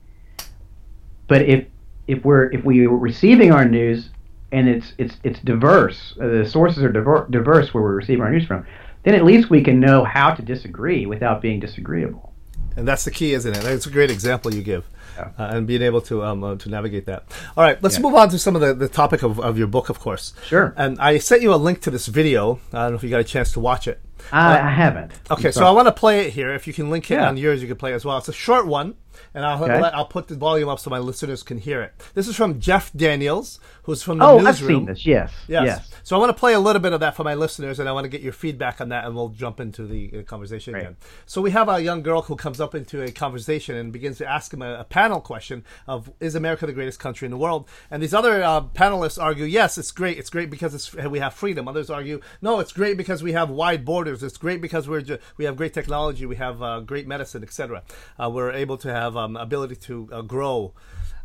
But 1.28 1.42
if 1.42 1.66
if 2.08 2.24
we're 2.24 2.50
if 2.50 2.64
we 2.64 2.86
are 2.86 2.90
receiving 2.96 3.52
our 3.52 3.64
news 3.64 4.10
and 4.50 4.68
it's 4.68 4.92
it's 4.98 5.16
it's 5.22 5.40
diverse, 5.40 6.14
uh, 6.20 6.26
the 6.26 6.44
sources 6.46 6.82
are 6.82 6.90
diver- 6.92 7.26
diverse 7.30 7.72
where 7.72 7.82
we're 7.82 7.94
receiving 7.94 8.22
our 8.22 8.30
news 8.30 8.46
from, 8.46 8.66
then 9.04 9.14
at 9.14 9.24
least 9.24 9.50
we 9.50 9.62
can 9.62 9.78
know 9.78 10.04
how 10.04 10.34
to 10.34 10.42
disagree 10.42 11.06
without 11.06 11.40
being 11.40 11.60
disagreeable. 11.60 12.31
And 12.76 12.86
that's 12.88 13.04
the 13.04 13.10
key, 13.10 13.34
isn't 13.34 13.56
it? 13.56 13.64
It's 13.64 13.86
a 13.86 13.90
great 13.90 14.10
example 14.10 14.54
you 14.54 14.62
give, 14.62 14.84
Yeah. 15.16 15.28
uh, 15.38 15.44
and 15.54 15.66
being 15.66 15.82
able 15.82 16.00
to 16.02 16.22
um, 16.24 16.42
uh, 16.44 16.56
to 16.56 16.68
navigate 16.68 17.06
that. 17.06 17.24
All 17.56 17.64
right, 17.64 17.80
let's 17.82 17.96
Yeah. 17.96 18.02
move 18.02 18.14
on 18.14 18.28
to 18.30 18.38
some 18.38 18.54
of 18.54 18.60
the, 18.62 18.72
the 18.74 18.88
topic 18.88 19.22
of, 19.22 19.38
of 19.40 19.58
your 19.58 19.66
book, 19.66 19.88
of 19.88 19.98
course. 20.00 20.32
Sure. 20.46 20.72
And 20.76 20.98
I 21.00 21.18
sent 21.18 21.42
you 21.42 21.52
a 21.54 21.56
link 21.56 21.80
to 21.82 21.90
this 21.90 22.06
video. 22.06 22.60
I 22.72 22.82
don't 22.84 22.92
know 22.92 22.96
if 22.96 23.02
you 23.04 23.10
got 23.10 23.20
a 23.20 23.24
chance 23.24 23.52
to 23.52 23.60
watch 23.60 23.86
it. 23.86 24.00
I, 24.32 24.58
I 24.58 24.70
haven't. 24.70 25.12
Okay, 25.30 25.50
so 25.50 25.66
I 25.66 25.70
want 25.70 25.88
to 25.88 25.92
play 25.92 26.26
it 26.26 26.32
here. 26.32 26.54
If 26.54 26.66
you 26.66 26.72
can 26.72 26.90
link 26.90 27.10
it 27.10 27.14
Yeah. 27.14 27.28
on 27.28 27.36
yours, 27.36 27.60
you 27.60 27.68
can 27.68 27.76
play 27.76 27.92
it 27.92 27.96
as 27.96 28.04
well. 28.04 28.18
It's 28.18 28.28
a 28.28 28.32
short 28.32 28.66
one, 28.66 28.94
and 29.34 29.44
I'll 29.44 29.62
Okay. 29.62 29.74
I'll 29.94 30.06
put 30.06 30.28
the 30.28 30.34
volume 30.34 30.68
up 30.68 30.80
so 30.80 30.90
my 30.90 30.98
listeners 30.98 31.42
can 31.42 31.58
hear 31.58 31.82
it. 31.82 31.92
This 32.14 32.26
is 32.28 32.36
from 32.36 32.58
Jeff 32.60 32.92
Daniels, 32.92 33.60
who's 33.84 34.02
from 34.02 34.18
the 34.18 34.24
Oh, 34.24 34.38
I've 34.38 34.44
newsroom. 34.44 34.68
seen 34.80 34.84
this. 34.86 35.06
Yes. 35.06 35.32
Yes. 35.48 35.64
Yes. 35.66 35.90
So 36.02 36.16
I 36.16 36.18
want 36.18 36.30
to 36.30 36.38
play 36.38 36.52
a 36.54 36.60
little 36.60 36.80
bit 36.82 36.92
of 36.92 37.00
that 37.00 37.14
for 37.16 37.24
my 37.24 37.34
listeners, 37.34 37.78
and 37.78 37.88
I 37.88 37.92
want 37.92 38.04
to 38.04 38.08
get 38.08 38.20
your 38.22 38.32
feedback 38.32 38.80
on 38.80 38.88
that, 38.90 39.04
and 39.04 39.14
we'll 39.14 39.28
jump 39.28 39.60
into 39.60 39.86
the 39.86 40.22
conversation 40.24 40.72
Great. 40.72 40.80
again. 40.82 40.96
So 41.26 41.40
we 41.40 41.50
have 41.52 41.68
a 41.68 41.80
young 41.80 42.02
girl 42.02 42.22
who 42.22 42.36
comes 42.36 42.60
up 42.60 42.74
into 42.74 43.02
a 43.02 43.10
conversation 43.12 43.76
and 43.76 43.92
begins 43.92 44.18
to 44.18 44.26
ask 44.26 44.52
him 44.52 44.62
a, 44.62 44.80
a 44.80 44.84
panel 44.84 45.20
question 45.20 45.64
of 45.86 46.10
"Is 46.20 46.34
America 46.34 46.66
the 46.66 46.72
greatest 46.72 46.98
country 47.00 47.26
in 47.26 47.30
the 47.30 47.36
world?" 47.38 47.68
And 47.90 48.02
these 48.02 48.14
other 48.14 48.42
uh, 48.42 48.62
panelists 48.62 49.22
argue, 49.22 49.44
"Yes, 49.44 49.78
it's 49.78 49.90
great. 49.92 50.18
It's 50.18 50.30
great 50.30 50.50
because 50.50 50.74
it's, 50.74 50.92
we 50.94 51.18
have 51.20 51.34
freedom." 51.34 51.68
Others 51.68 51.90
argue, 51.90 52.20
"No, 52.40 52.60
it's 52.60 52.72
great 52.72 52.96
because 52.96 53.22
we 53.22 53.32
have 53.32 53.50
wide 53.50 53.84
borders. 53.84 54.22
It's 54.22 54.36
great 54.38 54.60
because 54.60 54.88
we're 54.88 55.02
we 55.36 55.44
have 55.44 55.56
great 55.56 55.74
technology. 55.74 56.26
We 56.26 56.36
have 56.36 56.62
uh, 56.62 56.80
great 56.80 57.06
medicine, 57.06 57.42
etc. 57.42 57.82
Uh, 58.18 58.30
we're 58.30 58.52
able 58.52 58.76
to 58.78 58.92
have 58.92 59.01
um, 59.02 59.36
ability 59.36 59.76
to 59.76 60.08
uh, 60.12 60.22
grow." 60.22 60.72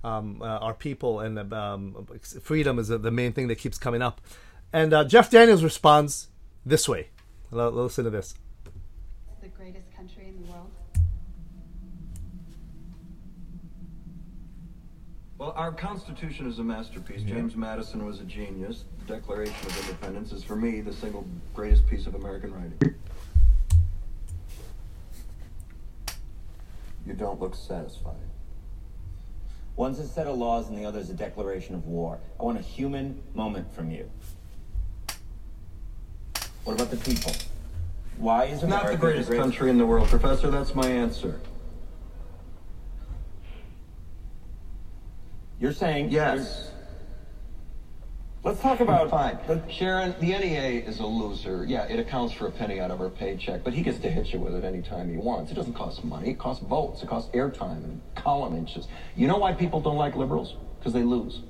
um, 0.04 0.42
uh, 0.42 0.46
our 0.46 0.74
people 0.74 1.20
and 1.20 1.54
um, 1.54 2.08
freedom 2.42 2.80
is 2.80 2.88
the, 2.88 2.98
the 2.98 3.12
main 3.12 3.34
thing 3.34 3.48
that 3.48 3.58
keeps 3.58 3.78
coming 3.78 4.02
up. 4.02 4.22
And 4.74 4.94
uh, 4.94 5.04
Jeff 5.06 5.30
Daniels 5.30 5.64
responds 5.64 6.28
this 6.66 6.88
way. 6.88 7.10
L- 7.54 7.72
listen 7.72 8.04
to 8.04 8.10
this. 8.10 8.36
the 9.42 9.48
greatest 9.50 9.94
country 9.96 10.28
in 10.28 10.46
the 10.46 10.52
world? 10.52 10.70
Well, 15.38 15.54
our 15.56 15.72
Constitution 15.72 16.48
is 16.48 16.60
a 16.60 16.64
masterpiece. 16.64 17.22
James 17.22 17.56
Madison 17.56 18.06
was 18.06 18.20
a 18.20 18.24
genius. 18.24 18.86
The 19.06 19.14
Declaration 19.14 19.68
of 19.68 19.82
Independence 19.82 20.32
is, 20.32 20.44
for 20.44 20.56
me, 20.56 20.82
the 20.82 20.94
single 20.94 21.28
greatest 21.54 21.88
piece 21.88 22.08
of 22.08 22.16
American 22.16 22.54
writing. 22.54 22.96
You 27.08 27.14
don't 27.14 27.40
look 27.40 27.56
satisfied. 27.56 28.16
One's 29.78 30.00
a 30.00 30.08
set 30.08 30.28
of 30.28 30.38
laws 30.38 30.68
and 30.68 30.78
the 30.78 30.84
other's 30.84 31.10
a 31.10 31.14
declaration 31.14 31.74
of 31.74 31.86
war. 31.86 32.20
I 32.38 32.44
want 32.44 32.58
a 32.58 32.62
human 32.62 33.22
moment 33.34 33.74
from 33.74 33.92
you. 33.92 34.10
What 36.66 36.74
about 36.74 36.92
the 36.92 36.98
people? 36.98 37.32
Why 38.18 38.46
is 38.46 38.56
It's 38.56 38.64
not 38.64 38.82
America 38.82 38.92
the 38.92 38.98
greatest 38.98 39.32
country 39.32 39.70
in 39.70 39.78
the 39.78 39.86
world, 39.86 40.10
Professor. 40.10 40.52
That's 40.52 40.76
my 40.76 40.88
answer. 40.88 41.40
You're 45.60 45.74
saying 45.74 46.10
Yes. 46.12 46.72
Let's 48.48 48.62
talk 48.62 48.80
about 48.80 49.10
Fine. 49.10 49.40
Sharon, 49.70 50.16
the 50.22 50.28
NEA 50.28 50.82
is 50.88 51.02
a 51.02 51.06
loser. 51.06 51.66
Yeah, 51.66 51.84
it 51.84 52.00
accounts 52.00 52.34
for 52.34 52.48
a 52.48 52.52
penny 52.52 52.80
out 52.80 52.92
of 52.92 53.00
her 53.00 53.10
paycheck, 53.10 53.62
but 53.62 53.74
he 53.74 53.82
gets 53.82 54.00
to 54.00 54.10
hit 54.10 54.32
you 54.32 54.40
with 54.40 54.56
it 54.56 54.64
anytime 54.64 55.12
he 55.12 55.18
wants. 55.18 55.52
It 55.52 55.56
doesn't 55.56 55.74
cost 55.74 56.02
money. 56.06 56.30
It 56.30 56.40
costs 56.40 56.64
votes. 56.66 57.04
It 57.04 57.10
costs 57.10 57.30
airtime 57.36 57.84
and 57.84 58.02
column 58.16 58.56
inches. 58.56 58.88
You 59.18 59.28
know 59.28 59.38
why 59.38 59.52
people 59.52 59.82
don't 59.82 59.98
like 59.98 60.16
liberals? 60.16 60.56
Because 60.80 60.94
they 60.94 61.04
lose. 61.04 61.42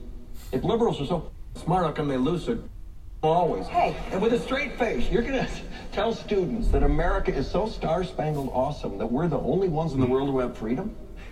If 0.52 0.64
liberals 0.64 1.00
are 1.00 1.06
so 1.06 1.32
smart, 1.54 1.86
how 1.86 1.92
come 1.92 2.08
they 2.08 2.18
lose 2.18 2.46
so 2.46 2.64
always? 3.22 3.68
Hey. 3.68 3.96
And 4.12 4.20
with 4.20 4.34
a 4.34 4.40
straight 4.40 4.80
face, 4.80 5.08
you're 5.08 5.22
going 5.22 5.34
to 5.46 5.50
tell 5.92 6.16
students 6.16 6.70
that 6.70 6.82
America 6.82 7.32
is 7.32 7.48
so 7.48 7.70
star-spangled 7.70 8.50
awesome 8.52 8.98
that 8.98 9.12
we're 9.12 9.28
the 9.28 9.38
only 9.38 9.70
ones 9.70 9.94
in 9.94 10.00
the 10.00 10.08
world 10.08 10.32
who 10.32 10.40
have 10.40 10.58
freedom? 10.58 10.96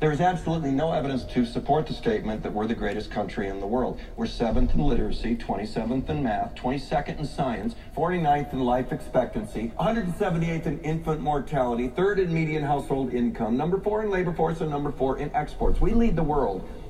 there 0.00 0.12
is 0.12 0.20
absolutely 0.20 0.70
no 0.70 0.92
evidence 0.92 1.24
to 1.24 1.44
support 1.44 1.86
the 1.86 1.92
statement 1.92 2.42
that 2.44 2.52
we're 2.52 2.68
the 2.68 2.74
greatest 2.74 3.10
country 3.10 3.48
in 3.48 3.58
the 3.58 3.66
world. 3.66 3.98
We're 4.16 4.26
seventh 4.26 4.74
in 4.74 4.80
literacy, 4.80 5.36
27th 5.36 6.08
in 6.08 6.22
math, 6.22 6.54
22nd 6.54 7.18
in 7.18 7.26
science, 7.26 7.74
49th 7.96 8.52
in 8.52 8.60
life 8.60 8.92
expectancy, 8.92 9.72
178th 9.80 10.66
in 10.66 10.78
infant 10.80 11.20
mortality, 11.20 11.88
third 11.88 12.20
in 12.20 12.32
median 12.32 12.62
household 12.62 13.12
income, 13.12 13.56
number 13.56 13.80
four 13.80 14.04
in 14.04 14.10
labor 14.10 14.32
force, 14.32 14.60
and 14.60 14.70
number 14.70 14.92
four 14.92 15.18
in 15.18 15.34
exports. 15.34 15.80
We 15.80 15.92
lead 15.92 16.14
the 16.14 16.22
world 16.22 16.68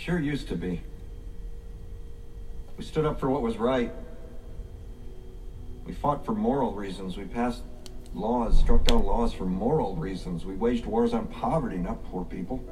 Sure 0.00 0.18
used 0.18 0.48
to 0.48 0.56
be. 0.56 0.80
We 2.78 2.84
stood 2.84 3.04
up 3.04 3.20
for 3.20 3.28
what 3.28 3.42
was 3.42 3.58
right. 3.58 3.92
We 5.84 5.92
fought 5.92 6.24
for 6.24 6.32
moral 6.32 6.72
reasons. 6.72 7.18
We 7.18 7.24
passed 7.24 7.60
laws, 8.14 8.58
struck 8.58 8.84
down 8.84 9.04
laws 9.04 9.34
for 9.34 9.44
moral 9.44 9.96
reasons. 9.96 10.46
We 10.46 10.54
waged 10.54 10.86
wars 10.86 11.12
on 11.12 11.26
poverty, 11.26 11.76
not 11.76 12.02
poor 12.04 12.24
people. 12.24 12.64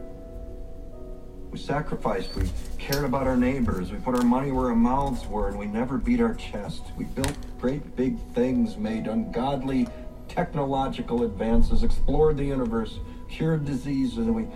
We 1.50 1.58
sacrificed. 1.58 2.34
We 2.34 2.48
cared 2.78 3.04
about 3.04 3.26
our 3.26 3.36
neighbors. 3.36 3.92
We 3.92 3.98
put 3.98 4.14
our 4.14 4.24
money 4.24 4.50
where 4.50 4.68
our 4.68 4.74
mouths 4.74 5.26
were, 5.26 5.48
and 5.48 5.58
we 5.58 5.66
never 5.66 5.98
beat 5.98 6.22
our 6.22 6.34
chest. 6.34 6.84
We 6.96 7.04
built 7.04 7.36
great 7.60 7.94
big 7.94 8.18
things, 8.32 8.78
made 8.78 9.06
ungodly 9.06 9.86
technological 10.28 11.24
advances, 11.24 11.82
explored 11.82 12.38
the 12.38 12.44
universe, 12.44 12.98
cured 13.28 13.66
diseases, 13.66 14.16
and 14.16 14.34
we 14.34 14.46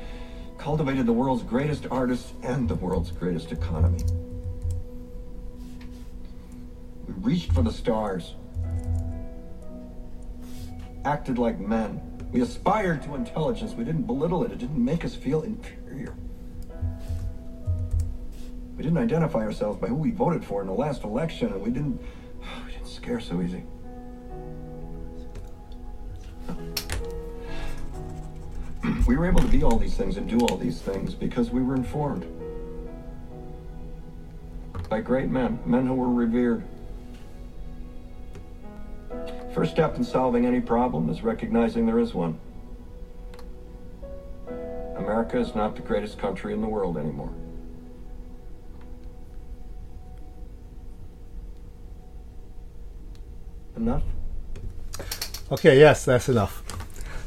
cultivated 0.62 1.06
the 1.06 1.12
world's 1.12 1.42
greatest 1.42 1.88
artists 1.90 2.34
and 2.44 2.68
the 2.68 2.76
world's 2.76 3.10
greatest 3.10 3.50
economy. 3.50 3.98
We 7.08 7.14
reached 7.14 7.52
for 7.52 7.62
the 7.62 7.72
stars, 7.72 8.36
acted 11.04 11.36
like 11.36 11.58
men. 11.58 12.00
We 12.30 12.42
aspired 12.42 13.02
to 13.02 13.16
intelligence. 13.16 13.72
We 13.72 13.82
didn't 13.82 14.04
belittle 14.04 14.44
it. 14.44 14.52
It 14.52 14.58
didn't 14.58 14.82
make 14.82 15.04
us 15.04 15.16
feel 15.16 15.42
inferior. 15.42 16.14
We 18.76 18.84
didn't 18.84 18.98
identify 18.98 19.40
ourselves 19.40 19.80
by 19.80 19.88
who 19.88 19.96
we 19.96 20.12
voted 20.12 20.44
for 20.44 20.60
in 20.60 20.68
the 20.68 20.74
last 20.74 21.02
election, 21.02 21.48
and 21.48 21.60
we 21.60 21.72
didn't, 21.72 22.00
we 22.66 22.72
didn't 22.72 22.86
scare 22.86 23.18
so 23.18 23.42
easy. 23.42 23.64
We 29.12 29.18
were 29.18 29.26
able 29.26 29.42
to 29.42 29.48
be 29.48 29.62
all 29.62 29.76
these 29.76 29.94
things 29.94 30.16
and 30.16 30.26
do 30.26 30.38
all 30.46 30.56
these 30.56 30.80
things 30.80 31.12
because 31.12 31.50
we 31.50 31.62
were 31.62 31.76
informed 31.76 32.24
by 34.88 35.02
great 35.02 35.28
men, 35.28 35.58
men 35.66 35.86
who 35.86 35.92
were 35.92 36.08
revered. 36.08 36.64
First 39.54 39.72
step 39.72 39.96
in 39.96 40.04
solving 40.04 40.46
any 40.46 40.62
problem 40.62 41.10
is 41.10 41.22
recognizing 41.22 41.84
there 41.84 41.98
is 41.98 42.14
one. 42.14 42.40
America 44.96 45.38
is 45.38 45.54
not 45.54 45.76
the 45.76 45.82
greatest 45.82 46.18
country 46.18 46.54
in 46.54 46.62
the 46.62 46.66
world 46.66 46.96
anymore. 46.96 47.34
Enough? 53.76 54.04
Okay, 55.50 55.78
yes, 55.78 56.06
that's 56.06 56.30
enough. 56.30 56.62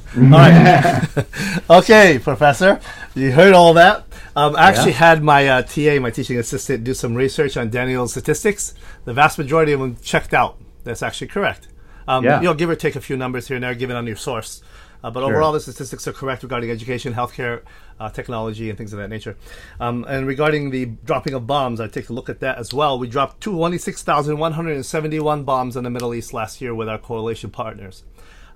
all 0.17 0.23
right. 0.29 1.07
okay, 1.69 2.19
Professor, 2.19 2.79
you 3.15 3.31
heard 3.31 3.53
all 3.53 3.73
that. 3.73 4.05
Um, 4.35 4.55
I 4.55 4.69
actually 4.69 4.91
Yeah. 4.91 4.97
had 4.97 5.23
my 5.23 5.47
uh, 5.47 5.61
TA, 5.63 5.99
my 5.99 6.11
teaching 6.11 6.37
assistant, 6.37 6.83
do 6.83 6.93
some 6.93 7.15
research 7.15 7.57
on 7.57 7.69
Daniel's 7.69 8.11
statistics. 8.11 8.73
The 9.05 9.13
vast 9.13 9.37
majority 9.37 9.71
of 9.71 9.79
them 9.79 9.97
checked 10.01 10.33
out. 10.33 10.57
That's 10.83 11.01
actually 11.03 11.27
correct. 11.27 11.67
Um, 12.07 12.23
Yeah. 12.23 12.39
You 12.39 12.45
know, 12.47 12.53
give 12.53 12.69
or 12.69 12.75
take 12.75 12.95
a 12.95 13.01
few 13.01 13.17
numbers 13.17 13.47
here 13.47 13.55
and 13.55 13.63
there, 13.63 13.73
given 13.75 13.95
on 13.95 14.05
your 14.07 14.15
source. 14.17 14.61
Uh, 15.03 15.11
but 15.11 15.21
Sure. 15.21 15.31
overall, 15.31 15.51
the 15.51 15.59
statistics 15.59 16.07
are 16.07 16.13
correct 16.13 16.43
regarding 16.43 16.71
education, 16.71 17.13
healthcare, 17.13 17.61
uh, 17.99 18.09
technology, 18.09 18.69
and 18.69 18.77
things 18.77 18.91
of 18.91 18.99
that 18.99 19.09
nature. 19.09 19.35
Um, 19.79 20.05
and 20.07 20.25
regarding 20.27 20.71
the 20.71 20.85
dropping 21.05 21.33
of 21.33 21.45
bombs, 21.47 21.79
I 21.79 21.87
take 21.87 22.09
a 22.09 22.13
look 22.13 22.29
at 22.29 22.39
that 22.39 22.57
as 22.57 22.73
well. 22.73 22.97
We 22.99 23.07
dropped 23.07 23.41
26,171 23.41 25.43
bombs 25.43 25.77
in 25.77 25.83
the 25.83 25.89
Middle 25.89 26.13
East 26.13 26.33
last 26.33 26.59
year 26.61 26.73
with 26.73 26.89
our 26.89 26.97
coalition 26.97 27.51
partners. 27.51 28.03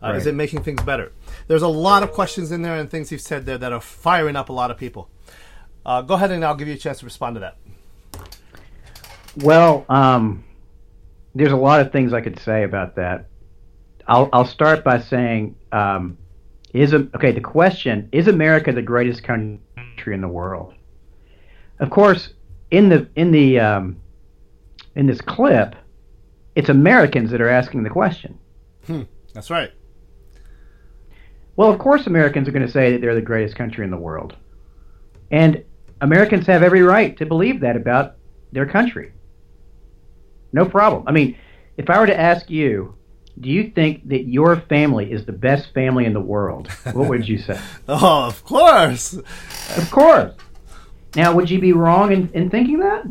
Uh, 0.01 0.13
Is 0.13 0.25
it 0.25 0.35
making 0.35 0.63
things 0.63 0.81
better? 0.81 1.11
There's 1.47 1.61
a 1.61 1.67
lot 1.67 2.03
of 2.03 2.11
questions 2.11 2.51
in 2.51 2.61
there 2.61 2.75
and 2.75 2.89
things 2.89 3.11
you've 3.11 3.21
said 3.21 3.45
there 3.45 3.57
that 3.57 3.73
are 3.73 3.81
firing 3.81 4.35
up 4.35 4.49
a 4.49 4.53
lot 4.53 4.71
of 4.71 4.77
people. 4.77 5.09
Uh, 5.85 6.01
go 6.01 6.13
ahead 6.13 6.31
and 6.31 6.43
I'll 6.45 6.55
give 6.55 6.67
you 6.67 6.75
a 6.75 6.77
chance 6.77 6.99
to 6.99 7.05
respond 7.05 7.35
to 7.35 7.39
that. 7.41 7.57
Well, 9.37 9.85
um, 9.89 10.43
there's 11.35 11.51
a 11.51 11.57
lot 11.57 11.81
of 11.81 11.91
things 11.91 12.13
I 12.13 12.21
could 12.21 12.39
say 12.39 12.63
about 12.63 12.95
that. 12.95 13.25
I'll, 14.07 14.29
I'll 14.33 14.45
start 14.45 14.83
by 14.83 14.99
saying, 14.99 15.55
um, 15.71 16.17
is 16.73 16.93
okay. 16.93 17.31
The 17.31 17.41
question 17.41 18.09
is 18.11 18.27
America 18.27 18.71
the 18.71 18.81
greatest 18.81 19.23
country 19.23 19.59
in 20.13 20.21
the 20.21 20.27
world? 20.27 20.75
Of 21.79 21.89
course, 21.89 22.33
in 22.69 22.89
the 22.89 23.07
in 23.15 23.31
the 23.31 23.59
um, 23.59 23.99
in 24.95 25.07
this 25.07 25.21
clip, 25.21 25.75
it's 26.55 26.69
Americans 26.69 27.31
that 27.31 27.41
are 27.41 27.49
asking 27.49 27.83
the 27.83 27.89
question. 27.89 28.37
That's 29.33 29.49
right. 29.49 29.71
Well, 31.59 31.69
of 31.69 31.77
course, 31.77 32.07
Americans 32.07 32.47
are 32.47 32.53
going 32.53 32.65
to 32.65 32.71
say 32.71 32.93
that 32.93 33.01
they're 33.01 33.15
the 33.15 33.21
greatest 33.21 33.57
country 33.57 33.83
in 33.83 33.91
the 33.91 33.97
world. 33.97 34.33
And 35.29 35.65
Americans 35.99 36.47
have 36.47 36.63
every 36.63 36.83
right 36.83 37.17
to 37.17 37.25
believe 37.25 37.59
that 37.59 37.75
about 37.75 38.15
their 38.53 38.65
country. 38.65 39.11
No 40.53 40.63
problem. 40.63 41.03
I 41.05 41.11
mean, 41.11 41.37
if 41.75 41.89
I 41.89 41.99
were 41.99 42.05
to 42.05 42.17
ask 42.17 42.49
you, 42.49 42.95
do 43.41 43.49
you 43.49 43.71
think 43.71 44.07
that 44.07 44.23
your 44.23 44.61
family 44.69 45.11
is 45.11 45.25
the 45.25 45.33
best 45.33 45.73
family 45.73 46.05
in 46.05 46.13
the 46.13 46.21
world? 46.21 46.69
What 46.93 47.09
would 47.09 47.27
you 47.27 47.37
say? 47.37 47.59
Oh, 47.89 48.27
of 48.27 48.41
course. 48.45 49.11
of 49.11 49.91
course. 49.91 50.33
Now, 51.13 51.35
would 51.35 51.49
you 51.49 51.59
be 51.59 51.73
wrong 51.73 52.13
in, 52.13 52.29
in 52.33 52.49
thinking 52.49 52.79
that? 52.79 53.05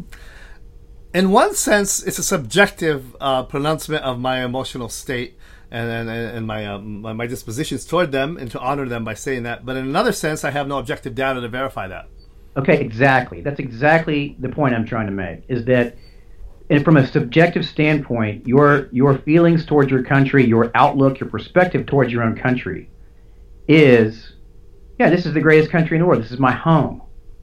in 1.14 1.30
one 1.30 1.54
sense, 1.54 2.02
it's 2.02 2.18
a 2.18 2.22
subjective 2.22 3.16
uh, 3.20 3.42
pronouncement 3.42 4.04
of 4.04 4.18
my 4.18 4.44
emotional 4.44 4.88
state 4.88 5.38
and 5.70 5.90
and, 5.90 6.11
and 6.11 6.46
my, 6.46 6.66
um, 6.66 7.02
my 7.02 7.12
my 7.12 7.26
dispositions 7.26 7.85
toward 7.85 8.12
them, 8.12 8.37
and 8.37 8.50
to 8.50 8.59
honor 8.61 8.87
them 8.88 9.04
by 9.04 9.14
saying 9.14 9.42
that. 9.44 9.64
But 9.64 9.76
in 9.76 9.85
another 9.87 10.12
sense, 10.12 10.44
I 10.44 10.50
have 10.50 10.66
no 10.66 10.78
objective 10.78 11.14
data 11.14 11.40
to 11.40 11.48
verify 11.48 11.88
that. 11.88 12.09
Okay, 12.57 12.81
exactly. 12.81 13.40
That's 13.40 13.61
exactly 13.61 14.37
the 14.40 14.48
point 14.48 14.74
I'm 14.74 14.85
trying 14.87 15.07
to 15.07 15.12
make. 15.12 15.44
Is 15.48 15.64
that, 15.66 15.96
and 16.70 16.85
from 16.85 16.96
a 16.96 17.07
subjective 17.07 17.64
standpoint, 17.64 18.46
your 18.46 18.88
your 18.92 19.18
feelings 19.18 19.64
towards 19.64 19.90
your 19.90 20.02
country, 20.02 20.46
your 20.46 20.70
outlook, 20.74 21.20
your 21.20 21.31
perspective 21.31 21.87
towards 21.87 22.12
your 22.12 22.22
own 22.22 22.37
country, 22.37 22.90
is, 23.68 24.33
yeah, 24.98 25.11
this 25.11 25.26
is 25.26 25.35
the 25.35 25.40
greatest 25.40 25.70
country 25.70 25.96
in 25.96 26.02
the 26.02 26.07
world. 26.07 26.22
This 26.22 26.33
is 26.33 26.40
my 26.40 26.52
home. 26.52 27.02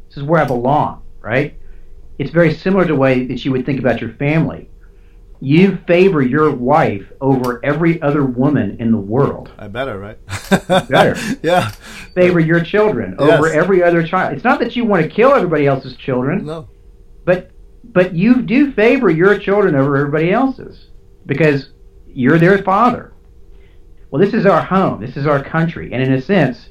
This 0.10 0.18
is 0.18 0.24
where 0.24 0.42
I 0.42 0.46
belong. 0.46 1.02
Right? 1.22 1.58
It's 2.20 2.30
very 2.30 2.54
similar 2.54 2.84
to 2.84 2.94
the 2.94 3.00
way 3.00 3.26
that 3.26 3.44
you 3.44 3.52
would 3.52 3.66
think 3.66 3.80
about 3.80 4.00
your 4.00 4.12
family. 4.14 4.70
You 5.42 5.78
favor 5.88 6.22
your 6.22 6.52
wife 6.52 7.04
over 7.22 7.60
every 7.64 8.02
other 8.02 8.26
woman 8.26 8.78
in 8.80 8.92
the 8.92 8.98
world. 8.98 9.52
I 9.58 9.68
better, 9.68 10.00
right? 10.00 10.18
Better. 10.90 11.16
yeah. 11.44 11.70
Favor 12.14 12.40
your 12.40 12.62
children 12.64 13.16
over 13.20 13.48
every 13.52 13.84
other 13.84 14.06
child. 14.06 14.34
It's 14.34 14.44
not 14.44 14.60
that 14.60 14.76
you 14.76 14.86
want 14.86 15.04
to 15.04 15.10
kill 15.10 15.32
everybody 15.34 15.68
else's 15.68 15.96
children, 15.98 16.46
No. 16.46 16.68
but 17.26 17.52
but 17.84 18.16
you 18.16 18.42
do 18.42 18.72
favor 18.74 19.10
your 19.10 19.38
children 19.38 19.76
over 19.76 19.96
everybody 19.98 20.32
else's 20.32 20.88
because 21.26 21.70
you're 22.08 22.40
their 22.40 22.64
father. 22.64 23.14
Well, 24.10 24.22
this 24.22 24.34
is 24.34 24.46
our 24.46 24.62
home. 24.64 25.02
This 25.02 25.18
is 25.18 25.28
our 25.28 25.44
country, 25.44 25.92
and 25.94 26.02
in 26.02 26.14
a 26.14 26.22
sense, 26.22 26.70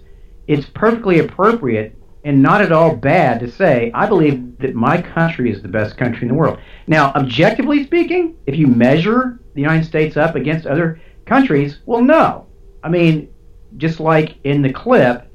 it's 0.48 0.66
perfectly 0.66 1.18
appropriate 1.20 1.96
and 2.24 2.42
not 2.42 2.62
at 2.62 2.72
all 2.72 2.96
bad 2.96 3.40
to 3.40 3.50
say 3.50 3.90
I 3.94 4.06
believe 4.06 4.58
that 4.58 4.74
my 4.74 5.00
country 5.00 5.52
is 5.52 5.62
the 5.62 5.68
best 5.68 5.96
country 5.96 6.22
in 6.22 6.28
the 6.28 6.34
world. 6.34 6.58
Now, 6.86 7.12
objectively 7.12 7.84
speaking, 7.84 8.36
if 8.46 8.56
you 8.56 8.66
measure 8.66 9.40
the 9.54 9.60
United 9.60 9.84
States 9.84 10.16
up 10.16 10.34
against 10.34 10.66
other 10.66 11.00
countries, 11.26 11.80
well, 11.86 12.02
no. 12.02 12.46
I 12.82 12.88
mean, 12.88 13.32
just 13.76 14.00
like 14.00 14.36
in 14.44 14.62
the 14.62 14.72
clip, 14.72 15.30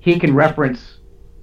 he 0.00 0.18
can 0.18 0.34
reference 0.34 0.98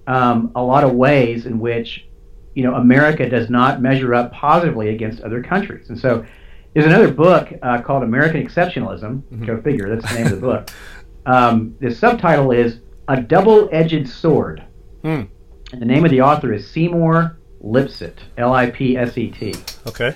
um, 0.08 0.52
a 0.56 0.62
lot 0.62 0.84
of 0.84 0.94
ways 0.94 1.46
in 1.46 1.60
which 1.60 2.08
you 2.54 2.64
know 2.64 2.76
America 2.76 3.30
does 3.30 3.50
not 3.50 3.82
measure 3.82 4.14
up 4.14 4.32
positively 4.34 4.90
against 4.90 5.22
other 5.22 5.42
countries, 5.42 5.90
and 5.90 5.98
so 5.98 6.26
there's 6.74 6.86
another 6.86 7.12
book 7.12 7.50
uh, 7.62 7.82
called 7.82 8.04
American 8.04 8.46
Exceptionalism. 8.46 9.46
Go 9.46 9.62
figure. 9.62 9.94
That's 9.94 10.10
the 10.12 10.18
name 10.18 10.28
of 10.28 10.40
the 10.40 10.48
book. 10.48 10.70
Um, 11.24 11.76
the 11.80 11.94
subtitle 11.94 12.52
is 12.52 12.80
A 13.08 13.22
Double-Edged 13.22 14.10
Sword, 14.10 14.64
Hmm. 15.02 15.24
and 15.72 15.82
the 15.82 15.86
name 15.86 16.04
of 16.06 16.12
the 16.12 16.22
author 16.22 16.54
is 16.54 16.70
Seymour 16.70 17.38
Lipset. 17.64 18.16
L-I-P-S-E-T 18.38 19.54
Okay. 19.88 20.16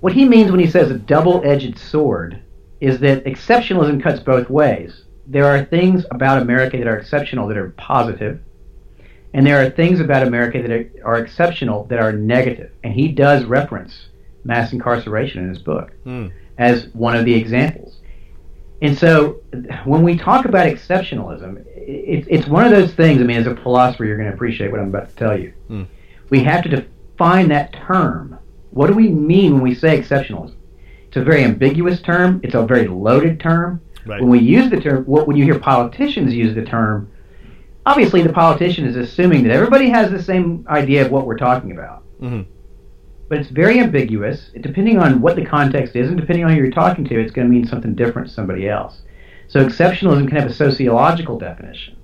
what 0.00 0.12
he 0.12 0.24
means 0.24 0.50
when 0.50 0.60
he 0.60 0.66
says 0.70 0.90
a 0.90 0.98
double-edged 0.98 1.78
sword 1.78 2.40
is 2.80 3.00
that 3.00 3.24
exceptionalism 3.24 4.02
cuts 4.02 4.20
both 4.20 4.50
ways. 4.50 5.04
There 5.26 5.46
are 5.46 5.64
things 5.64 6.04
about 6.10 6.42
America 6.42 6.76
that 6.76 6.86
are 6.86 6.96
exceptional 6.98 7.48
that 7.48 7.56
are 7.56 7.70
positive, 7.70 8.40
and 9.32 9.46
there 9.46 9.64
are 9.64 9.70
things 9.70 10.00
about 10.00 10.26
America 10.26 10.60
that 10.60 10.70
are, 10.70 10.90
are 11.04 11.18
exceptional 11.18 11.84
that 11.86 11.98
are 11.98 12.12
negative. 12.12 12.70
And 12.82 12.92
he 12.92 13.08
does 13.08 13.44
reference 13.44 14.08
mass 14.44 14.72
incarceration 14.72 15.42
in 15.42 15.48
his 15.48 15.58
book 15.58 15.92
Hmm. 16.04 16.26
as 16.58 16.88
one 16.92 17.16
of 17.16 17.24
the 17.24 17.34
examples. 17.34 17.96
And 18.84 18.98
so, 18.98 19.40
when 19.86 20.02
we 20.02 20.16
talk 20.18 20.44
about 20.44 20.66
exceptionalism, 20.66 21.64
it, 21.74 22.26
it's 22.28 22.46
one 22.46 22.64
of 22.64 22.70
those 22.70 22.92
things. 22.92 23.20
I 23.20 23.24
mean, 23.24 23.38
as 23.38 23.46
a 23.46 23.56
philosopher, 23.56 24.04
you're 24.04 24.18
going 24.18 24.28
to 24.28 24.34
appreciate 24.34 24.70
what 24.70 24.78
I'm 24.78 24.88
about 24.88 25.08
to 25.08 25.16
tell 25.16 25.38
you. 25.38 25.54
Hmm. 25.68 25.84
We 26.28 26.40
have 26.40 26.62
to 26.64 26.68
define 26.68 27.48
that 27.48 27.72
term. 27.72 28.38
What 28.72 28.88
do 28.88 28.92
we 28.92 29.08
mean 29.08 29.54
when 29.54 29.62
we 29.62 29.74
say 29.74 29.98
exceptionalism? 29.98 30.56
It's 31.06 31.16
a 31.16 31.24
very 31.24 31.44
ambiguous 31.44 32.02
term. 32.02 32.40
It's 32.42 32.54
a 32.54 32.62
very 32.66 32.86
loaded 32.86 33.40
term. 33.40 33.80
Right. 34.04 34.20
When 34.20 34.28
we 34.28 34.40
use 34.40 34.70
the 34.70 34.80
term, 34.80 35.04
what 35.04 35.26
when 35.26 35.36
you 35.38 35.44
hear 35.44 35.58
politicians 35.58 36.34
use 36.34 36.54
the 36.54 36.64
term, 36.64 37.10
obviously 37.86 38.20
the 38.20 38.32
politician 38.32 38.84
is 38.84 38.96
assuming 38.96 39.44
that 39.44 39.52
everybody 39.52 39.88
has 39.88 40.10
the 40.10 40.22
same 40.22 40.66
idea 40.68 41.06
of 41.06 41.10
what 41.10 41.26
we're 41.26 41.38
talking 41.38 41.72
about 41.72 42.02
Mhm. 42.20 42.44
But 43.28 43.38
it's 43.38 43.50
very 43.50 43.80
ambiguous. 43.80 44.50
Depending 44.60 44.98
on 44.98 45.20
what 45.20 45.36
the 45.36 45.44
context 45.44 45.96
is 45.96 46.08
and 46.08 46.18
depending 46.18 46.44
on 46.44 46.50
who 46.52 46.56
you're 46.56 46.70
talking 46.70 47.04
to, 47.06 47.20
it's 47.20 47.32
going 47.32 47.46
to 47.46 47.52
mean 47.52 47.66
something 47.66 47.94
different 47.94 48.28
to 48.28 48.34
somebody 48.34 48.68
else. 48.68 49.02
So 49.48 49.64
exceptionalism 49.64 50.28
can 50.28 50.36
have 50.38 50.50
a 50.50 50.54
sociological 50.54 51.38
definition, 51.38 51.96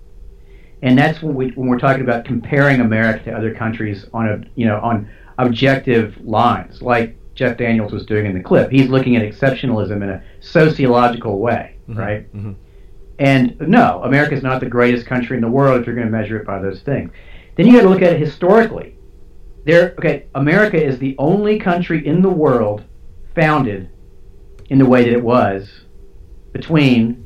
and 0.83 0.97
that's 0.99 1.23
when 1.23 1.35
we 1.35 1.51
when 1.51 1.69
we're 1.69 1.79
talking 1.79 2.03
about 2.03 2.25
comparing 2.25 2.81
America 2.81 3.25
to 3.25 3.33
other 3.33 3.55
countries 3.55 4.07
on 4.13 4.29
a 4.29 4.41
you 4.55 4.67
know 4.67 4.79
on 4.81 5.09
objective 5.39 6.17
lines, 6.23 6.83
like 6.83 7.17
Jeff 7.35 7.57
Daniels 7.57 7.93
was 7.93 8.05
doing 8.05 8.27
in 8.27 8.35
the 8.35 8.43
clip. 8.43 8.71
He's 8.71 8.89
looking 8.89 9.17
at 9.17 9.23
exceptionalism 9.23 10.03
in 10.03 10.11
a 10.11 10.23
sociological 10.41 11.39
way, 11.39 11.77
right? 11.89 12.37
Mhm. 12.37 12.55
And 13.19 13.61
no, 13.61 14.03
America 14.05 14.35
is 14.35 14.43
not 14.43 14.61
the 14.61 14.67
greatest 14.67 15.07
country 15.07 15.37
in 15.37 15.43
the 15.43 15.49
world 15.51 15.81
if 15.81 15.87
you're 15.87 15.95
going 15.95 16.07
to 16.07 16.13
measure 16.13 16.37
it 16.39 16.47
by 16.47 16.59
those 16.59 16.81
things. 16.81 17.11
Then 17.57 17.67
you 17.67 17.73
got 17.75 17.83
to 17.83 17.89
look 17.89 18.03
at 18.03 18.13
it 18.15 18.19
historically. 18.21 18.95
There, 19.71 19.95
okay, 19.99 20.27
America 20.35 20.83
is 20.83 20.99
the 20.99 21.15
only 21.17 21.61
country 21.61 22.05
in 22.05 22.23
the 22.23 22.29
world 22.29 22.83
founded 23.37 23.89
in 24.69 24.81
the 24.81 24.85
way 24.85 25.05
that 25.05 25.13
it 25.13 25.23
was 25.23 25.83
between 26.53 27.25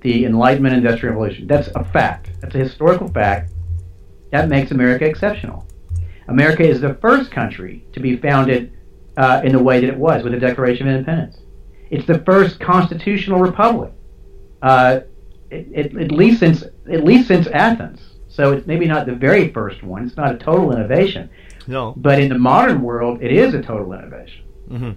the 0.00 0.24
Enlightenment 0.24 0.74
and 0.74 0.84
Industrial 0.84 1.14
Revolution. 1.14 1.46
That's 1.46 1.68
a 1.76 1.84
fact. 1.84 2.30
That's 2.40 2.56
a 2.56 2.58
historical 2.58 3.06
fact. 3.06 3.52
That 4.32 4.48
makes 4.48 4.72
America 4.72 5.04
exceptional. 5.04 5.68
America 6.26 6.64
is 6.64 6.80
the 6.80 6.94
first 6.94 7.30
country 7.30 7.84
to 7.92 8.00
be 8.00 8.16
founded 8.16 8.72
uh, 9.16 9.42
in 9.44 9.52
the 9.52 9.62
way 9.62 9.78
that 9.78 9.88
it 9.88 9.96
was 9.96 10.24
with 10.24 10.32
the 10.32 10.40
Declaration 10.40 10.88
of 10.88 10.94
Independence. 10.94 11.38
It's 11.90 12.06
the 12.06 12.18
first 12.24 12.58
constitutional 12.58 13.38
republic, 13.38 13.92
uh, 14.62 15.02
it, 15.48 15.68
it, 15.70 15.96
at 15.96 16.10
least 16.10 16.40
since 16.40 16.64
at 16.90 17.04
least 17.04 17.28
since 17.28 17.46
Athens. 17.46 18.00
So 18.26 18.50
it's 18.50 18.66
maybe 18.66 18.86
not 18.88 19.06
the 19.06 19.14
very 19.14 19.52
first 19.52 19.84
one. 19.84 20.06
It's 20.06 20.16
not 20.16 20.34
a 20.34 20.38
total 20.38 20.72
innovation, 20.72 21.30
No. 21.66 21.94
but 21.96 22.18
in 22.20 22.28
the 22.28 22.38
modern 22.38 22.82
world, 22.82 23.22
it 23.22 23.32
is 23.32 23.54
a 23.54 23.62
total 23.62 23.92
innovation. 23.92 24.44
hmm 24.68 24.90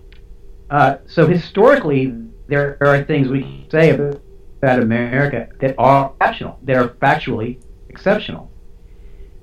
Uh, 0.69 0.97
so 1.07 1.25
historically, 1.27 2.13
there 2.47 2.77
are 2.81 3.03
things 3.03 3.27
we 3.29 3.41
can 3.41 3.69
say 3.69 3.91
about 3.91 4.21
about 4.61 4.79
America 4.81 5.49
that 5.61 5.75
are 5.77 6.11
exceptional, 6.19 6.57
that 6.63 6.75
are 6.75 6.89
factually 6.89 7.57
exceptional. 7.89 8.49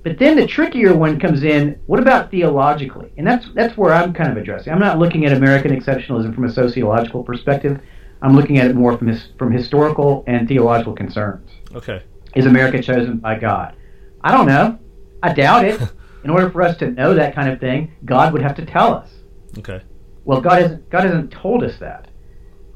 But 0.03 0.19
then 0.19 0.35
the 0.35 0.45
trickier 0.45 0.93
one 0.93 1.19
comes 1.19 1.43
in. 1.43 1.79
What 1.87 1.99
about 1.99 2.29
theologically? 2.29 3.11
And 3.17 3.25
that's 3.25 3.49
that's 3.53 3.75
where 3.77 3.91
I'm 3.93 4.13
kind 4.13 4.29
of 4.31 4.37
addressing. 4.37 4.71
I'm 4.73 4.79
not 4.79 4.99
looking 4.99 5.25
at 5.25 5.31
American 5.33 5.71
exceptionalism 5.71 6.35
from 6.35 6.43
a 6.45 6.51
sociological 6.51 7.23
perspective. 7.23 7.79
I'm 8.21 8.35
looking 8.35 8.57
at 8.59 8.67
it 8.67 8.75
more 8.75 8.97
from 8.97 9.07
his, 9.07 9.29
from 9.37 9.51
historical 9.51 10.23
and 10.27 10.47
theological 10.47 10.93
concerns. 10.93 11.49
Okay. 11.73 12.03
Is 12.35 12.45
America 12.45 12.81
chosen 12.81 13.17
by 13.17 13.37
God? 13.39 13.75
I 14.21 14.31
don't 14.31 14.47
know. 14.47 14.77
I 15.23 15.33
doubt 15.33 15.65
it. 15.65 15.79
In 16.25 16.31
order 16.31 16.49
for 16.49 16.63
us 16.63 16.75
to 16.77 16.89
know 16.89 17.13
that 17.13 17.35
kind 17.35 17.49
of 17.49 17.59
thing, 17.59 17.93
God 18.03 18.33
would 18.33 18.41
have 18.41 18.55
to 18.55 18.65
tell 18.65 18.95
us. 18.95 19.11
Okay. 19.59 19.79
Well, 20.23 20.41
God 20.41 20.59
hasn't 20.59 20.89
God 20.89 21.03
hasn't 21.03 21.31
told 21.31 21.63
us 21.63 21.77
that. 21.77 22.07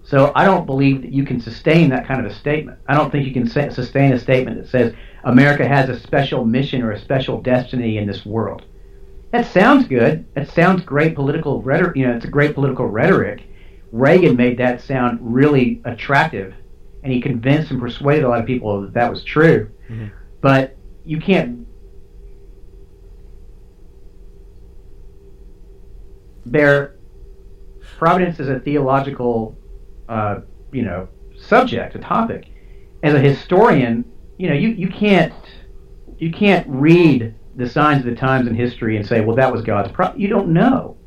So 0.03 0.31
I 0.35 0.45
don't 0.45 0.67
believe 0.67 1.01
that 1.01 1.11
you 1.11 1.25
can 1.25 1.39
sustain 1.39 1.89
that 1.89 2.07
kind 2.07 2.23
of 2.23 2.31
a 2.31 2.35
statement. 2.35 2.77
I 2.87 2.93
don't 2.93 3.11
think 3.11 3.25
you 3.25 3.33
can 3.33 3.47
sustain 3.47 4.13
a 4.13 4.19
statement 4.19 4.61
that 4.61 4.69
says 4.69 4.93
America 5.23 5.67
has 5.67 5.89
a 5.89 5.99
special 5.99 6.45
mission 6.45 6.83
or 6.83 6.91
a 6.91 6.99
special 6.99 7.41
destiny 7.41 7.97
in 7.97 8.05
this 8.05 8.23
world. 8.23 8.65
That 9.31 9.47
sounds 9.47 9.87
good. 9.87 10.31
That 10.35 10.49
sounds 10.49 10.83
great 10.83 11.15
political 11.15 11.59
rhetoric. 11.63 11.97
You 11.97 12.07
know, 12.07 12.13
it's 12.13 12.25
a 12.25 12.29
great 12.29 12.53
political 12.53 12.85
rhetoric. 12.85 13.43
Reagan 13.91 14.35
made 14.35 14.59
that 14.59 14.81
sound 14.81 15.17
really 15.21 15.81
attractive, 15.85 16.53
and 17.03 17.11
he 17.11 17.19
convinced 17.19 17.71
and 17.71 17.81
persuaded 17.81 18.25
a 18.25 18.29
lot 18.29 18.41
of 18.41 18.45
people 18.45 18.81
that 18.81 18.93
that 18.93 19.09
was 19.09 19.23
true. 19.23 19.69
Mhm. 19.89 20.11
But 20.39 20.75
you 21.03 21.19
can't 21.19 21.65
bear 26.51 26.95
providence 27.97 28.39
is 28.39 28.49
a 28.49 28.59
theological, 28.59 29.57
uh, 30.07 30.39
you 30.71 30.83
know, 30.83 31.07
subject, 31.37 31.95
a 31.95 31.99
topic. 31.99 32.47
As 33.03 33.13
a 33.13 33.19
historian, 33.19 34.05
you 34.37 34.49
know, 34.49 34.55
you, 34.55 34.69
you 34.69 34.89
can't 34.89 35.33
you 36.17 36.31
can't 36.31 36.65
read 36.67 37.33
the 37.55 37.69
signs 37.69 38.05
of 38.05 38.09
the 38.09 38.15
times 38.15 38.47
in 38.47 38.55
history 38.55 38.97
and 38.97 39.05
say, 39.05 39.21
well, 39.21 39.35
that 39.35 39.51
was 39.51 39.61
God's. 39.61 39.91
Pro-. 39.91 40.13
You 40.15 40.27
don't 40.27 40.49
know. 40.49 40.97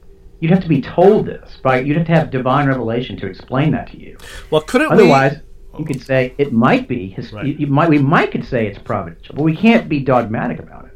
You'd 0.41 0.51
have 0.51 0.63
to 0.63 0.69
be 0.69 0.81
told 0.81 1.27
this 1.27 1.59
by. 1.63 1.81
You'd 1.81 1.97
have 1.97 2.07
to 2.07 2.13
have 2.13 2.31
divine 2.31 2.67
revelation 2.67 3.17
to 3.19 3.27
explain 3.27 3.73
that 3.73 3.91
to 3.93 4.01
you. 4.01 4.17
Well, 4.51 4.63
couldn't 4.63 4.89
we 4.91 4.95
Otherwise, 4.95 5.39
you 5.79 5.85
could 5.85 6.03
say 6.03 6.35
it 6.39 6.53
might 6.53 6.89
be. 6.89 7.11
His, 7.11 7.33
Right. 7.33 7.47
you, 7.47 7.55
you 7.55 7.67
might 7.67 7.89
we 7.89 7.99
might 7.99 8.33
could 8.33 8.45
say 8.45 8.67
it's 8.67 8.79
providential, 8.79 9.35
but 9.35 9.43
we 9.43 9.57
can't 9.57 9.89
be 9.89 10.01
dogmatic 10.01 10.59
about 10.59 10.87
it. 10.87 10.92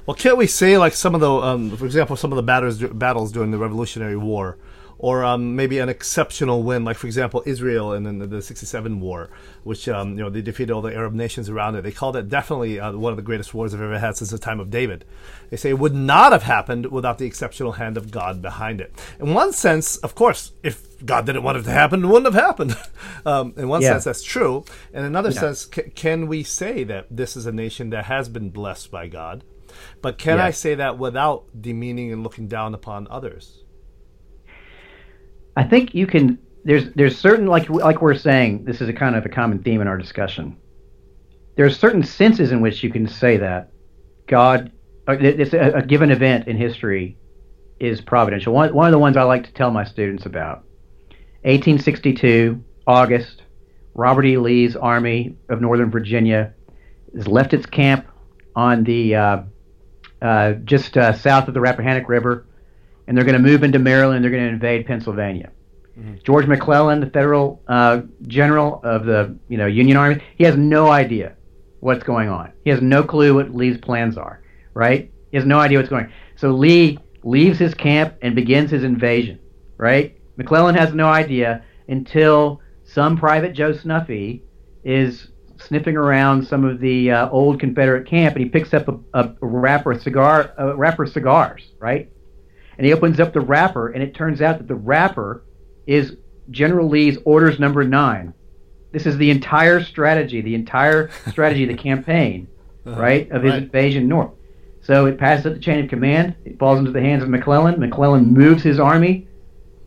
We? 0.00 0.04
Well, 0.06 0.14
can't 0.16 0.36
we 0.36 0.46
say 0.46 0.76
like 0.78 0.94
some 0.94 1.14
of 1.14 1.20
the, 1.20 1.30
um, 1.30 1.76
for 1.76 1.86
example, 1.86 2.16
some 2.16 2.32
of 2.32 2.36
the 2.36 2.42
battles 2.42 2.78
battles 2.82 3.32
during 3.32 3.50
the 3.50 3.58
Revolutionary 3.58 4.16
War, 4.16 4.56
or 4.98 5.24
um, 5.24 5.56
maybe 5.56 5.78
an 5.78 5.88
exceptional 5.88 6.62
win, 6.62 6.84
like 6.84 6.98
for 6.98 7.06
example 7.06 7.42
Israel 7.46 7.94
in, 7.94 8.06
in 8.06 8.18
the, 8.18 8.26
the 8.26 8.42
'67 8.42 9.00
war, 9.00 9.30
which 9.64 9.88
um, 9.88 10.10
you 10.10 10.22
know 10.22 10.28
they 10.30 10.42
defeated 10.42 10.72
all 10.72 10.82
the 10.82 10.94
Arab 10.94 11.14
nations 11.14 11.48
around 11.48 11.74
it. 11.76 11.82
They 11.82 11.92
called 11.92 12.16
it 12.16 12.28
definitely 12.28 12.78
uh, 12.78 12.92
one 12.92 13.12
of 13.12 13.16
the 13.16 13.22
greatest 13.22 13.54
wars 13.54 13.72
they've 13.72 13.80
ever 13.80 13.98
had 13.98 14.16
since 14.16 14.30
the 14.30 14.38
time 14.38 14.60
of 14.60 14.70
David. 14.70 15.04
They 15.48 15.56
say 15.56 15.70
it 15.70 15.78
would 15.78 15.94
not 15.94 16.32
have 16.32 16.42
happened 16.42 16.86
without 16.92 17.18
the 17.18 17.24
exceptional 17.26 17.72
hand 17.72 17.96
of 17.96 18.10
God 18.10 18.42
behind 18.42 18.80
it. 18.80 18.92
In 19.18 19.32
one 19.34 19.52
sense, 19.52 19.96
of 19.98 20.14
course, 20.14 20.52
if 20.62 20.86
God 21.04 21.24
didn't 21.24 21.42
want 21.44 21.56
it 21.58 21.62
to 21.62 21.70
happen, 21.70 22.04
it 22.04 22.06
wouldn't 22.06 22.32
have 22.32 22.42
happened. 22.44 22.76
um, 23.26 23.54
in 23.56 23.68
one 23.68 23.80
Yeah. 23.80 23.92
sense, 23.92 24.04
that's 24.04 24.22
true. 24.22 24.64
In 24.92 25.02
another 25.04 25.30
Yeah. 25.30 25.40
sense, 25.40 25.66
c- 25.74 25.90
can 25.94 26.26
we 26.28 26.42
say 26.42 26.84
that 26.84 27.06
this 27.10 27.36
is 27.38 27.46
a 27.46 27.52
nation 27.52 27.88
that 27.90 28.04
has 28.04 28.28
been 28.28 28.50
blessed 28.50 28.90
by 28.90 29.08
God? 29.08 29.44
But 30.02 30.18
can 30.18 30.38
I 30.38 30.50
say 30.50 30.74
that 30.76 30.98
without 30.98 31.44
demeaning 31.60 32.12
and 32.12 32.22
looking 32.22 32.48
down 32.48 32.74
upon 32.74 33.06
others? 33.10 33.64
I 35.56 35.64
think 35.64 35.94
you 35.94 36.06
can. 36.06 36.38
There's 36.64 36.92
there's 36.94 37.18
certain 37.18 37.46
like 37.46 37.68
like 37.68 38.02
we're 38.02 38.14
saying. 38.14 38.64
This 38.64 38.80
is 38.80 38.88
a 38.88 38.92
kind 38.92 39.16
of 39.16 39.24
a 39.26 39.28
common 39.28 39.62
theme 39.62 39.80
in 39.80 39.88
our 39.88 39.98
discussion. 39.98 40.56
There's 41.56 41.78
certain 41.78 42.02
senses 42.02 42.52
in 42.52 42.60
which 42.60 42.82
you 42.82 42.90
can 42.90 43.06
say 43.06 43.36
that 43.38 43.72
God, 44.26 44.72
uh, 45.08 45.16
it's 45.18 45.52
a, 45.52 45.72
a 45.72 45.82
given 45.82 46.10
event 46.10 46.48
in 46.48 46.56
history, 46.56 47.18
is 47.80 48.00
providential. 48.00 48.54
One 48.54 48.74
one 48.74 48.86
of 48.86 48.92
the 48.92 48.98
ones 48.98 49.16
I 49.16 49.22
like 49.22 49.44
to 49.44 49.52
tell 49.52 49.70
my 49.70 49.84
students 49.84 50.26
about 50.26 50.64
1862, 51.42 52.62
August, 52.86 53.42
Robert 53.94 54.24
E. 54.26 54.36
Lee's 54.36 54.76
Army 54.76 55.36
of 55.48 55.60
Northern 55.60 55.90
Virginia 55.90 56.54
has 57.14 57.26
left 57.26 57.52
its 57.52 57.66
camp 57.66 58.06
on 58.54 58.84
the 58.84 59.14
uh, 59.14 59.42
uh, 60.22 60.52
just 60.64 60.96
uh, 60.96 61.12
south 61.12 61.48
of 61.48 61.54
the 61.54 61.60
Rappahannock 61.60 62.08
River, 62.08 62.46
and 63.06 63.16
they're 63.16 63.24
going 63.24 63.42
to 63.42 63.42
move 63.42 63.62
into 63.62 63.78
Maryland. 63.78 64.22
They're 64.24 64.30
going 64.30 64.44
to 64.44 64.50
invade 64.50 64.86
Pennsylvania. 64.86 65.50
George 66.22 66.46
McClellan, 66.46 67.00
the 67.00 67.10
federal 67.10 67.60
uh, 67.68 68.02
general 68.26 68.80
of 68.84 69.04
the 69.04 69.36
you 69.48 69.58
know 69.58 69.66
Union 69.66 69.96
Army, 69.96 70.22
he 70.36 70.44
has 70.44 70.56
no 70.56 70.90
idea 70.90 71.36
what's 71.80 72.02
going 72.02 72.28
on. 72.28 72.52
He 72.64 72.70
has 72.70 72.80
no 72.80 73.02
clue 73.02 73.34
what 73.34 73.54
Lee's 73.54 73.78
plans 73.78 74.16
are. 74.16 74.42
Right? 74.72 75.10
He 75.30 75.36
has 75.36 75.46
no 75.46 75.58
idea 75.58 75.78
what's 75.78 75.90
going. 75.90 76.06
on. 76.06 76.12
So 76.36 76.52
Lee 76.52 76.98
leaves 77.22 77.58
his 77.58 77.74
camp 77.74 78.14
and 78.22 78.34
begins 78.34 78.70
his 78.70 78.84
invasion. 78.84 79.40
Right? 79.76 80.16
McClellan 80.36 80.74
has 80.74 80.94
no 80.94 81.08
idea 81.08 81.64
until 81.88 82.62
some 82.84 83.18
private 83.18 83.52
Joe 83.52 83.72
Snuffy 83.72 84.42
is 84.84 85.28
sniffing 85.70 85.96
around 85.96 86.44
some 86.44 86.64
of 86.64 86.80
the 86.80 87.12
uh, 87.12 87.30
old 87.30 87.60
Confederate 87.60 88.04
camp, 88.04 88.34
and 88.34 88.44
he 88.44 88.50
picks 88.50 88.74
up 88.74 88.88
a, 88.88 88.98
a, 89.14 89.32
wrapper 89.40 89.92
of 89.92 90.02
cigar, 90.02 90.52
a 90.58 90.74
wrapper 90.74 91.04
of 91.04 91.12
cigars, 91.12 91.70
right? 91.78 92.10
And 92.76 92.84
he 92.84 92.92
opens 92.92 93.20
up 93.20 93.32
the 93.32 93.40
wrapper, 93.40 93.90
and 93.90 94.02
it 94.02 94.12
turns 94.12 94.42
out 94.42 94.58
that 94.58 94.66
the 94.66 94.74
wrapper 94.74 95.44
is 95.86 96.16
General 96.50 96.88
Lee's 96.88 97.18
Orders 97.24 97.60
Number 97.60 97.84
Nine. 97.84 98.34
This 98.90 99.06
is 99.06 99.16
the 99.16 99.30
entire 99.30 99.80
strategy, 99.80 100.40
the 100.40 100.56
entire 100.56 101.10
strategy 101.28 101.62
of 101.62 101.68
the 101.68 101.80
campaign, 101.82 102.48
right, 102.84 103.30
of 103.30 103.44
his 103.44 103.52
right. 103.52 103.62
invasion 103.62 104.08
north. 104.08 104.32
So 104.82 105.06
it 105.06 105.18
passes 105.18 105.46
up 105.46 105.54
the 105.54 105.60
chain 105.60 105.84
of 105.84 105.88
command. 105.88 106.34
It 106.44 106.58
falls 106.58 106.80
into 106.80 106.90
the 106.90 107.00
hands 107.00 107.22
of 107.22 107.28
McClellan. 107.28 107.78
McClellan 107.78 108.34
moves 108.34 108.64
his 108.64 108.80
army 108.80 109.28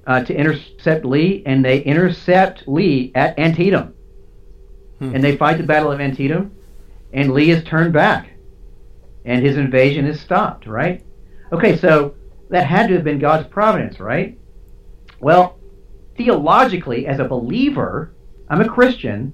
uh, 0.07 0.23
to 0.23 0.33
intercept 0.33 1.03
Lee, 1.03 1.43
and 1.45 1.65
they 1.65 1.81
intercept 1.81 2.69
Lee 2.69 3.11
at 3.15 3.37
Antietam. 3.37 3.93
And 5.13 5.23
they 5.23 5.37
fight 5.37 5.57
the 5.57 5.63
Battle 5.63 5.91
of 5.91 5.99
Antietam, 5.99 6.55
and 7.11 7.33
Lee 7.33 7.51
is 7.51 7.63
turned 7.63 7.93
back, 7.93 8.29
and 9.25 9.43
his 9.43 9.57
invasion 9.57 10.05
is 10.05 10.19
stopped, 10.19 10.65
right? 10.65 11.03
Okay, 11.51 11.77
so 11.77 12.15
that 12.49 12.65
had 12.65 12.87
to 12.87 12.95
have 12.95 13.03
been 13.03 13.19
God's 13.19 13.47
providence, 13.47 13.99
right? 13.99 14.37
Well, 15.19 15.59
theologically, 16.17 17.07
as 17.07 17.19
a 17.19 17.25
believer, 17.25 18.13
I'm 18.49 18.61
a 18.61 18.69
Christian. 18.69 19.33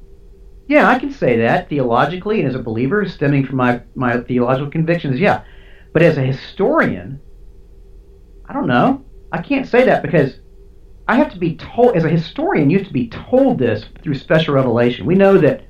Yeah, 0.67 0.88
I 0.88 0.99
can 0.99 1.12
say 1.12 1.38
that 1.38 1.69
theologically, 1.69 2.39
and 2.39 2.47
as 2.47 2.55
a 2.55 2.63
believer, 2.63 3.08
stemming 3.08 3.45
from 3.45 3.58
my, 3.58 3.82
my 3.95 4.21
theological 4.21 4.71
convictions, 4.71 5.19
yeah. 5.19 5.43
But 5.93 6.03
as 6.03 6.17
a 6.17 6.21
historian, 6.21 7.19
I 8.47 8.53
don't 8.53 8.67
know. 8.67 9.03
I 9.32 9.41
can't 9.41 9.67
say 9.67 9.86
that 9.86 10.01
because 10.01 10.39
I 11.10 11.15
have 11.15 11.32
to 11.32 11.39
be 11.39 11.56
told, 11.56 11.98
as 11.98 12.04
a 12.04 12.10
historian, 12.10 12.69
you 12.69 12.78
have 12.78 12.86
to 12.86 12.93
be 12.93 13.08
told 13.08 13.58
this 13.58 13.84
through 14.04 14.13
special 14.13 14.54
revelation. 14.54 15.08
We 15.08 15.15
know 15.15 15.39
that 15.39 15.63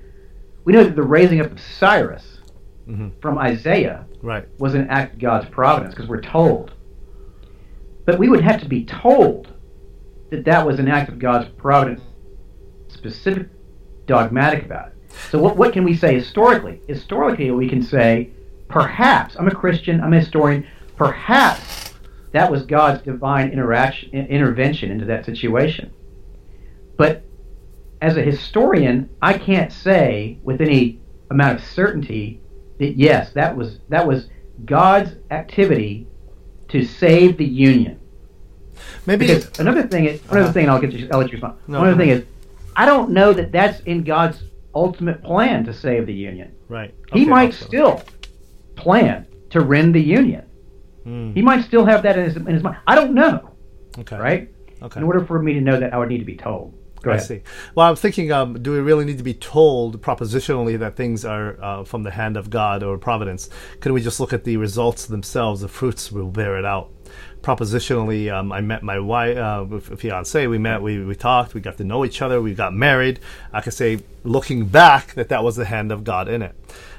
we 0.65 0.73
know 0.73 0.83
that 0.83 0.97
the 0.97 1.01
raising 1.01 1.39
up 1.39 1.49
of 1.53 1.61
Cyrus 1.61 2.39
mm-hmm. 2.85 3.17
from 3.21 3.37
Isaiah 3.37 4.05
Right. 4.21 4.45
was 4.59 4.73
an 4.73 4.89
act 4.89 5.13
of 5.13 5.19
God's 5.19 5.49
providence 5.49 5.95
because 5.95 6.09
we're 6.09 6.19
told. 6.19 6.73
But 8.05 8.19
we 8.19 8.27
would 8.27 8.41
have 8.41 8.59
to 8.59 8.67
be 8.67 8.83
told 8.83 9.47
that 10.29 10.43
that 10.43 10.67
was 10.67 10.77
an 10.77 10.89
act 10.89 11.07
of 11.07 11.19
God's 11.19 11.47
providence, 11.51 12.01
specific, 12.89 13.47
dogmatic 14.07 14.65
about 14.65 14.89
it. 14.89 14.95
So 15.31 15.39
what, 15.39 15.55
what 15.55 15.71
can 15.71 15.85
we 15.85 15.95
say 15.95 16.15
historically? 16.15 16.81
Historically, 16.89 17.49
we 17.51 17.69
can 17.69 17.81
say, 17.81 18.31
perhaps, 18.67 19.37
I'm 19.39 19.47
a 19.47 19.55
Christian, 19.55 20.01
I'm 20.01 20.11
a 20.11 20.19
historian, 20.19 20.67
perhaps 20.97 21.78
that 22.31 22.51
was 22.51 22.63
God's 22.65 23.01
divine 23.03 23.49
interaction, 23.51 24.09
intervention 24.13 24.91
into 24.91 25.05
that 25.05 25.25
situation. 25.25 25.91
But 26.97 27.23
as 28.01 28.17
a 28.17 28.21
historian, 28.21 29.09
I 29.21 29.33
can't 29.37 29.71
say 29.71 30.37
with 30.43 30.61
any 30.61 30.99
amount 31.31 31.59
of 31.59 31.63
certainty 31.65 32.41
that 32.79 32.95
yes, 32.97 33.31
that 33.33 33.55
was 33.55 33.79
that 33.89 34.05
was 34.07 34.29
God's 34.65 35.15
activity 35.31 36.07
to 36.69 36.83
save 36.85 37.37
the 37.37 37.45
Union. 37.45 37.99
Maybe. 39.05 39.27
Because 39.27 39.59
another 39.59 39.83
thing 39.87 40.05
is 40.05 40.21
another 40.25 40.41
Uh-huh. 40.41 40.51
thing, 40.53 40.63
and 40.65 40.71
I'll 40.71 40.79
get 40.81 40.93
you. 40.93 41.07
I'll 41.11 41.19
let 41.19 41.27
you 41.27 41.33
respond. 41.33 41.55
No, 41.67 41.79
One 41.79 41.87
other 41.89 41.95
go 41.97 41.99
thing 42.03 42.09
is, 42.09 42.23
I 42.75 42.85
don't 42.85 43.11
know 43.11 43.33
that 43.33 43.51
that's 43.51 43.79
in 43.81 44.03
God's 44.03 44.41
ultimate 44.75 45.23
plan 45.23 45.65
to 45.65 45.73
save 45.73 46.05
the 46.05 46.13
Union. 46.13 46.51
right. 46.69 46.93
He 47.13 47.21
Okay, 47.21 47.29
might 47.29 47.45
also. 47.47 47.65
still 47.65 48.03
plan 48.75 49.25
to 49.49 49.61
rend 49.61 49.95
the 49.95 50.01
Union. 50.01 50.43
Hmm. 51.09 51.33
He 51.33 51.41
might 51.41 51.65
still 51.65 51.85
have 51.85 52.03
that 52.03 52.17
in 52.19 52.25
his, 52.25 52.35
in 52.35 52.45
his 52.45 52.61
mind. 52.61 52.77
I 52.85 52.93
don't 52.93 53.15
know, 53.15 53.49
Okay. 53.97 54.15
right? 54.17 54.49
Okay. 54.83 54.99
In 54.99 55.03
order 55.03 55.25
for 55.25 55.41
me 55.41 55.53
to 55.53 55.61
know 55.61 55.79
that, 55.79 55.91
I 55.93 55.97
would 55.97 56.09
need 56.09 56.19
to 56.19 56.25
be 56.25 56.35
told. 56.37 56.75
I 57.05 57.17
see. 57.17 57.41
Well, 57.75 57.87
I'm 57.87 57.95
thinking, 57.95 58.29
um, 58.31 58.61
do 58.61 58.73
we 58.73 58.79
really 58.79 59.05
need 59.05 59.17
to 59.19 59.23
be 59.23 59.33
told 59.33 60.01
propositionally 60.01 60.77
that 60.79 60.97
things 60.97 61.23
are 61.23 61.57
uh, 61.63 61.83
from 61.85 62.03
the 62.03 62.11
hand 62.11 62.35
of 62.35 62.49
God 62.49 62.83
or 62.83 62.97
providence? 62.97 63.49
Can 63.79 63.93
we 63.93 64.01
just 64.01 64.19
look 64.19 64.33
at 64.33 64.43
the 64.43 64.57
results 64.57 65.05
themselves? 65.05 65.61
The 65.61 65.69
fruits 65.69 66.11
will 66.11 66.29
bear 66.29 66.59
it 66.59 66.65
out. 66.65 66.91
Propositionally, 67.41 68.31
um, 68.31 68.51
I 68.51 68.59
met 68.61 68.83
my 68.83 68.99
wife, 68.99 69.37
uh, 69.37 69.79
fiance. 69.79 70.45
We 70.45 70.57
met, 70.57 70.81
we, 70.81 71.03
we 71.03 71.15
talked, 71.15 71.53
we 71.53 71.61
got 71.61 71.77
to 71.77 71.85
know 71.85 72.03
each 72.03 72.21
other, 72.21 72.41
we 72.41 72.53
got 72.53 72.73
married. 72.73 73.21
I 73.53 73.61
could 73.61 73.73
say, 73.73 74.01
looking 74.25 74.65
back, 74.65 75.13
that 75.13 75.29
that 75.29 75.41
was 75.43 75.55
the 75.55 75.65
hand 75.65 75.91
of 75.93 76.03
God 76.03 76.27
in 76.27 76.41
it. 76.41 76.53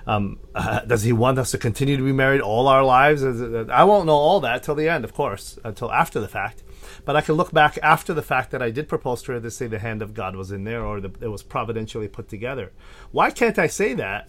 Um, 0.06 0.38
uh, 0.54 0.80
does 0.86 1.02
He 1.02 1.12
want 1.12 1.38
us 1.38 1.50
to 1.52 1.58
continue 1.58 1.96
to 1.96 2.02
be 2.02 2.12
married 2.12 2.40
all 2.40 2.68
our 2.68 2.84
lives? 2.84 3.22
I 3.22 3.84
won't 3.84 4.06
know 4.06 4.12
all 4.12 4.40
that 4.40 4.62
till 4.62 4.74
the 4.74 4.88
end, 4.88 5.04
of 5.04 5.14
course, 5.14 5.58
until 5.64 5.92
after 5.92 6.20
the 6.20 6.28
fact. 6.28 6.62
But 7.04 7.16
I 7.16 7.20
can 7.20 7.34
look 7.34 7.52
back 7.52 7.78
after 7.82 8.14
the 8.14 8.22
fact 8.22 8.50
that 8.50 8.62
I 8.62 8.70
did 8.70 8.88
propose 8.88 9.22
to 9.22 9.32
her 9.32 9.40
to 9.40 9.50
say 9.50 9.66
the 9.66 9.78
hand 9.78 10.02
of 10.02 10.14
God 10.14 10.36
was 10.36 10.50
in 10.50 10.64
there 10.64 10.84
or 10.84 11.00
the, 11.00 11.12
it 11.20 11.28
was 11.28 11.42
providentially 11.42 12.08
put 12.08 12.28
together. 12.28 12.72
Why 13.10 13.30
can't 13.30 13.58
I 13.58 13.66
say 13.66 13.94
that 13.94 14.28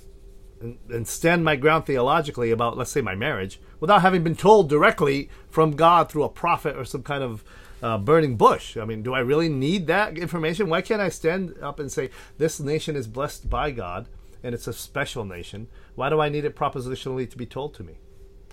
and, 0.61 0.77
and 0.89 1.07
stand 1.07 1.43
my 1.43 1.55
ground 1.55 1.85
theologically 1.85 2.51
about, 2.51 2.77
let's 2.77 2.91
say, 2.91 3.01
my 3.01 3.15
marriage 3.15 3.59
without 3.79 4.01
having 4.01 4.23
been 4.23 4.35
told 4.35 4.69
directly 4.69 5.29
from 5.49 5.71
God 5.71 6.09
through 6.09 6.23
a 6.23 6.29
prophet 6.29 6.75
or 6.75 6.85
some 6.85 7.03
kind 7.03 7.23
of 7.23 7.43
uh, 7.81 7.97
burning 7.97 8.37
bush? 8.37 8.77
I 8.77 8.85
mean, 8.85 9.03
do 9.03 9.13
I 9.13 9.19
really 9.19 9.49
need 9.49 9.87
that 9.87 10.17
information? 10.17 10.69
Why 10.69 10.81
can't 10.81 11.01
I 11.01 11.09
stand 11.09 11.55
up 11.61 11.79
and 11.79 11.91
say, 11.91 12.09
this 12.37 12.59
nation 12.59 12.95
is 12.95 13.07
blessed 13.07 13.49
by 13.49 13.71
God 13.71 14.07
and 14.43 14.53
it's 14.55 14.67
a 14.67 14.73
special 14.73 15.25
nation? 15.25 15.67
Why 15.95 16.09
do 16.09 16.19
I 16.19 16.29
need 16.29 16.45
it 16.45 16.55
propositionally 16.55 17.29
to 17.29 17.37
be 17.37 17.45
told 17.45 17.73
to 17.75 17.83
me? 17.83 17.99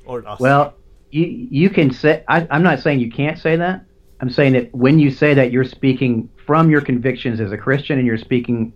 Or 0.05 0.27
us? 0.27 0.41
Well, 0.41 0.75
you 1.11 1.25
you 1.27 1.71
can 1.71 1.93
say. 1.93 2.25
I, 2.29 2.47
I'm 2.51 2.63
not 2.63 2.81
saying 2.81 3.01
you 3.01 3.11
can't 3.11 3.39
say 3.39 3.57
that. 3.57 3.85
I'm 4.21 4.31
saying 4.31 4.55
that 4.55 4.75
when 4.75 4.99
you 4.99 5.11
say 5.11 5.35
that, 5.35 5.53
you're 5.53 5.65
speaking 5.65 6.29
from 6.45 6.71
your 6.71 6.81
convictions 6.81 7.41
as 7.41 7.53
a 7.53 7.59
Christian, 7.59 7.99
and 7.99 8.07
you're 8.07 8.19
speaking 8.19 8.73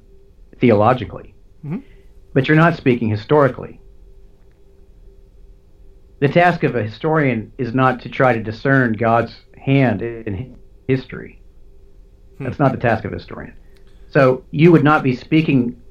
theologically, 0.58 1.34
mm-hmm. 1.64 1.78
but 2.32 2.46
you're 2.46 2.56
not 2.56 2.76
speaking 2.76 3.08
historically. 3.08 3.80
The 6.20 6.28
task 6.28 6.62
of 6.62 6.76
a 6.76 6.82
historian 6.84 7.52
is 7.58 7.74
not 7.74 8.00
to 8.02 8.08
try 8.08 8.32
to 8.32 8.40
discern 8.40 8.92
God's 8.92 9.34
hand 9.56 10.02
in 10.02 10.56
history. 10.86 11.40
Hmm. 12.38 12.44
That's 12.44 12.60
not 12.60 12.70
the 12.70 12.78
task 12.78 13.04
of 13.04 13.12
a 13.12 13.16
historian. 13.16 13.56
So 14.08 14.44
you 14.52 14.70
would 14.70 14.84
not 14.84 15.02
be 15.02 15.16
speaking 15.16 15.81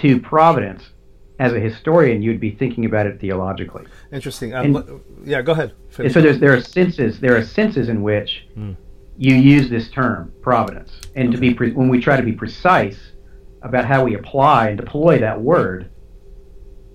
to 0.00 0.20
providence 0.20 0.90
as 1.38 1.52
a 1.52 1.60
historian. 1.60 2.22
You'd 2.22 2.40
be 2.40 2.50
thinking 2.50 2.84
about 2.84 3.06
it 3.06 3.20
theologically. 3.20 3.84
Interesting. 4.12 4.54
Um, 4.54 4.64
and- 4.64 4.74
but- 4.74 4.88
yeah, 5.24 5.42
go 5.42 5.52
ahead. 5.52 5.72
And 5.88 5.92
Finish. 5.94 6.14
so 6.14 6.20
there's 6.20 6.38
there 6.40 6.52
are 6.54 6.60
senses 6.60 7.20
there 7.20 7.36
are 7.36 7.42
senses 7.44 7.88
in 7.88 8.02
which 8.02 8.46
you 9.18 9.34
use 9.34 9.68
this 9.68 9.90
term 9.90 10.32
providence, 10.40 10.92
and 11.14 11.30
to 11.32 11.38
be 11.38 11.52
pre- 11.52 11.72
when 11.72 11.88
we 11.88 12.00
try 12.00 12.16
to 12.16 12.22
be 12.22 12.32
precise 12.32 12.98
about 13.62 13.84
how 13.84 14.02
we 14.04 14.14
apply 14.14 14.68
and 14.70 14.78
deploy 14.78 15.18
that 15.18 15.38
word, 15.40 15.90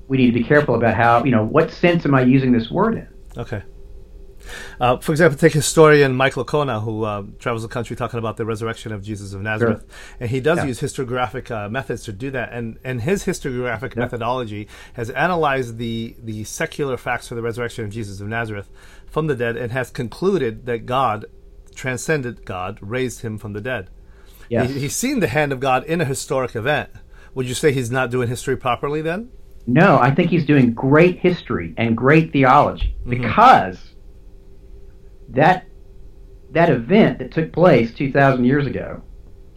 we 0.07 0.17
need 0.17 0.27
to 0.27 0.33
be 0.33 0.43
careful 0.43 0.73
about 0.75 0.95
how 0.95 1.23
you 1.23 1.31
know 1.31 1.45
what 1.45 1.69
sense 1.71 2.05
am 2.05 2.15
I 2.15 2.21
using 2.21 2.51
this 2.51 2.71
word 2.71 2.95
in. 2.95 3.07
Okay. 3.37 3.61
Uh, 4.79 4.97
for 4.97 5.11
example, 5.11 5.37
take 5.37 5.53
historian 5.53 6.15
Michael 6.15 6.43
Licona, 6.45 6.81
who 6.83 7.03
uh, 7.03 7.23
travels 7.39 7.63
the 7.63 7.67
country 7.69 7.95
talking 7.95 8.19
about 8.19 8.37
the 8.37 8.45
resurrection 8.45 8.91
of 8.91 9.03
Jesus 9.03 9.33
of 9.33 9.41
Nazareth, 9.41 9.85
and 10.19 10.29
he 10.29 10.39
does 10.39 10.59
Yeah. 10.59 10.65
use 10.65 10.79
historiographic 10.81 11.49
uh, 11.51 11.69
methods 11.69 12.03
to 12.03 12.13
do 12.13 12.31
that. 12.31 12.51
And 12.53 12.77
and 12.83 13.01
his 13.01 13.25
historiographic 13.25 13.95
methodology 13.95 14.67
has 14.93 15.09
analyzed 15.11 15.77
the 15.77 16.15
the 16.21 16.43
secular 16.43 16.97
facts 16.97 17.27
for 17.27 17.35
the 17.35 17.41
resurrection 17.41 17.85
of 17.85 17.91
Jesus 17.91 18.21
of 18.21 18.27
Nazareth 18.27 18.69
from 19.07 19.27
the 19.27 19.35
dead, 19.35 19.55
and 19.57 19.71
has 19.71 19.89
concluded 19.91 20.65
that 20.65 20.85
God, 20.85 21.25
transcended 21.73 22.45
God, 22.45 22.77
raised 22.81 23.21
him 23.21 23.37
from 23.37 23.53
the 23.53 23.61
dead. 23.61 23.89
Yes. 24.49 24.69
He, 24.71 24.79
he's 24.81 24.95
seen 24.95 25.19
the 25.21 25.27
hand 25.27 25.51
of 25.51 25.59
God 25.59 25.83
in 25.85 26.01
a 26.01 26.05
historic 26.05 26.55
event. 26.55 26.89
Would 27.33 27.47
you 27.47 27.53
say 27.53 27.71
he's 27.71 27.91
not 27.91 28.11
doing 28.11 28.27
history 28.29 28.55
properly 28.55 29.01
then? 29.01 29.31
No, 29.67 29.97
I 29.97 30.13
think 30.13 30.29
he's 30.29 30.45
doing 30.45 30.73
great 30.73 31.17
history 31.19 31.73
and 31.77 31.97
great 31.97 32.31
theology 32.31 32.95
because 33.09 33.94
that 35.29 35.65
that 36.51 36.69
event 36.69 37.19
that 37.19 37.31
took 37.31 37.51
place 37.51 37.93
two 37.93 38.11
thousand 38.11 38.45
years 38.45 38.65
ago 38.67 39.01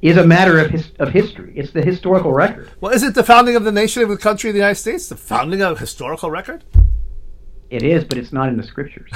is 0.00 0.16
a 0.16 0.26
matter 0.26 0.58
of 0.58 0.70
his, 0.70 0.92
of 0.98 1.10
history. 1.10 1.52
It's 1.56 1.72
the 1.72 1.82
historical 1.82 2.32
record. 2.32 2.70
Well, 2.80 2.92
is 2.92 3.02
it 3.02 3.14
the 3.14 3.24
founding 3.24 3.56
of 3.56 3.64
the 3.64 3.72
nation 3.72 4.02
of 4.02 4.08
the 4.08 4.16
country 4.16 4.50
of 4.50 4.54
the 4.54 4.60
United 4.60 4.76
States? 4.76 5.08
The 5.08 5.16
founding 5.16 5.60
of 5.60 5.76
a 5.76 5.80
historical 5.80 6.30
record? 6.30 6.64
It 7.70 7.82
is, 7.82 8.04
but 8.04 8.16
it's 8.16 8.32
not 8.32 8.48
in 8.48 8.56
the 8.56 8.62
scriptures. 8.62 9.10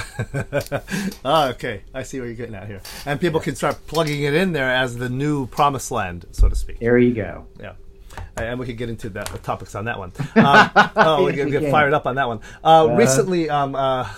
ah, 1.25 1.49
okay. 1.49 1.81
I 1.93 2.03
see 2.03 2.19
what 2.19 2.27
you're 2.27 2.35
getting 2.35 2.53
at 2.53 2.67
here. 2.67 2.81
And 3.05 3.19
people 3.19 3.39
can 3.39 3.55
start 3.55 3.87
plugging 3.87 4.23
it 4.23 4.35
in 4.35 4.51
there 4.51 4.69
as 4.69 4.97
the 4.97 5.09
new 5.09 5.47
promised 5.47 5.89
land, 5.89 6.25
so 6.31 6.49
to 6.49 6.55
speak. 6.55 6.79
There 6.79 6.97
you 6.99 7.15
go. 7.15 7.47
Yeah. 7.59 7.73
And 8.37 8.59
we 8.59 8.65
could 8.65 8.77
get 8.77 8.89
into 8.89 9.09
the 9.09 9.23
topics 9.43 9.75
on 9.75 9.85
that 9.85 9.99
one. 9.99 10.11
Um, 10.35 10.71
oh, 10.95 11.25
we 11.25 11.33
Yes, 11.35 11.45
we 11.45 11.51
get 11.51 11.71
fired 11.71 11.93
up 11.93 12.05
on 12.05 12.15
that 12.15 12.27
one. 12.27 12.39
Uh, 12.63 12.95
recently, 12.97 13.49
um, 13.49 13.75
uh, 13.75 14.09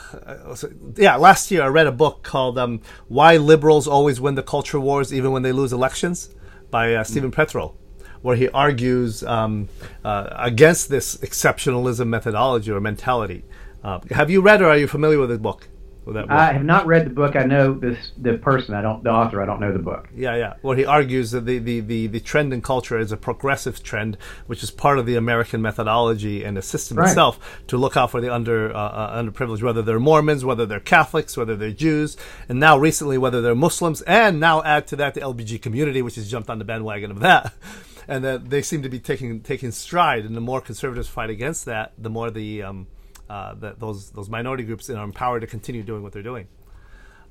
yeah, 0.96 1.16
last 1.16 1.52
year 1.52 1.64
I 1.64 1.68
read 1.68 1.88
a 1.88 1.92
book 1.92 2.24
called 2.24 2.58
um, 2.58 2.82
"Why 3.08 3.38
Liberals 3.38 3.88
Always 3.88 4.20
Win 4.22 4.36
the 4.36 4.44
Culture 4.44 4.80
Wars 4.80 5.14
Even 5.14 5.32
When 5.32 5.44
They 5.44 5.52
Lose 5.52 5.74
Elections" 5.74 6.30
by 6.72 6.94
uh, 6.94 7.04
Stephen 7.04 7.32
Prothero, 7.32 7.76
where 8.22 8.36
he 8.36 8.50
argues 8.50 9.24
um, 9.24 9.70
uh, 10.04 10.28
against 10.32 10.90
this 10.90 11.18
exceptionalism 11.18 12.08
methodology 12.08 12.72
or 12.72 12.80
mentality. 12.80 13.44
Uh, 13.84 14.00
have 14.12 14.30
you 14.30 14.42
read 14.42 14.62
or 14.62 14.70
are 14.70 14.78
you 14.78 14.88
familiar 14.88 15.20
with 15.20 15.30
the 15.30 15.38
book? 15.38 15.68
That? 16.14 16.30
I 16.30 16.54
have 16.54 16.64
not 16.64 16.86
read 16.86 17.06
the 17.06 17.10
book. 17.10 17.36
I 17.36 17.44
know 17.44 17.74
this 17.74 18.12
the 18.18 18.38
person. 18.38 18.76
I 18.76 18.82
don't 18.82 19.04
the 19.04 19.10
author. 19.10 19.42
I 19.42 19.46
don't 19.46 19.60
know 19.60 19.74
the 19.74 19.80
book. 19.80 20.08
Yeah, 20.16 20.36
yeah. 20.36 20.54
Well, 20.62 20.78
he 20.78 20.86
argues 20.86 21.32
that 21.32 21.46
the, 21.46 21.58
the, 21.58 21.80
the, 21.80 22.08
the 22.08 22.20
trend 22.20 22.54
in 22.54 22.62
culture 22.62 23.00
is 23.00 23.12
a 23.12 23.18
progressive 23.18 23.82
trend, 23.82 24.18
which 24.46 24.62
is 24.62 24.70
part 24.70 25.00
of 25.00 25.06
the 25.08 25.16
American 25.16 25.62
methodology 25.62 26.44
and 26.44 26.58
the 26.58 26.62
system 26.62 26.98
Right. 26.98 27.10
itself 27.10 27.40
to 27.68 27.78
look 27.78 27.98
out 27.98 28.12
for 28.12 28.22
the 28.22 28.32
under 28.32 28.72
uh, 28.72 28.78
uh, 28.78 29.22
underprivileged, 29.24 29.64
whether 29.64 29.82
they're 29.82 30.00
Mormons, 30.00 30.46
whether 30.46 30.66
they're 30.66 30.80
Catholics, 30.80 31.36
whether 31.36 31.56
they're 31.56 31.72
Jews, 31.72 32.18
and 32.48 32.60
now 32.60 32.78
recently 32.78 33.18
whether 33.18 33.42
they're 33.42 33.56
Muslims, 33.56 34.02
and 34.04 34.40
now 34.40 34.62
add 34.64 34.86
to 34.88 34.96
that 34.98 35.16
the 35.16 35.22
LBG 35.22 35.62
community, 35.62 36.02
which 36.02 36.16
has 36.16 36.30
jumped 36.30 36.50
on 36.50 36.60
the 36.60 36.66
bandwagon 36.66 37.10
of 37.12 37.20
that. 37.22 37.54
And 38.08 38.24
that 38.24 38.52
they 38.52 38.62
seem 38.62 38.84
to 38.84 38.90
be 38.90 39.00
taking 39.00 39.40
taking 39.42 39.72
stride, 39.72 40.26
and 40.26 40.36
the 40.36 40.40
more 40.42 40.62
conservatives 40.62 41.08
fight 41.08 41.32
against 41.32 41.66
that, 41.66 41.94
the 41.98 42.12
more 42.12 42.30
the 42.30 42.62
um, 42.62 42.86
uh, 43.30 43.54
that 43.56 43.80
those 43.80 44.12
those 44.12 44.30
minority 44.30 44.64
groups 44.64 44.90
are 44.90 45.04
empowered 45.04 45.42
to 45.42 45.48
continue 45.48 45.84
doing 45.84 46.04
what 46.04 46.14
they're 46.14 46.24
doing. 46.24 46.48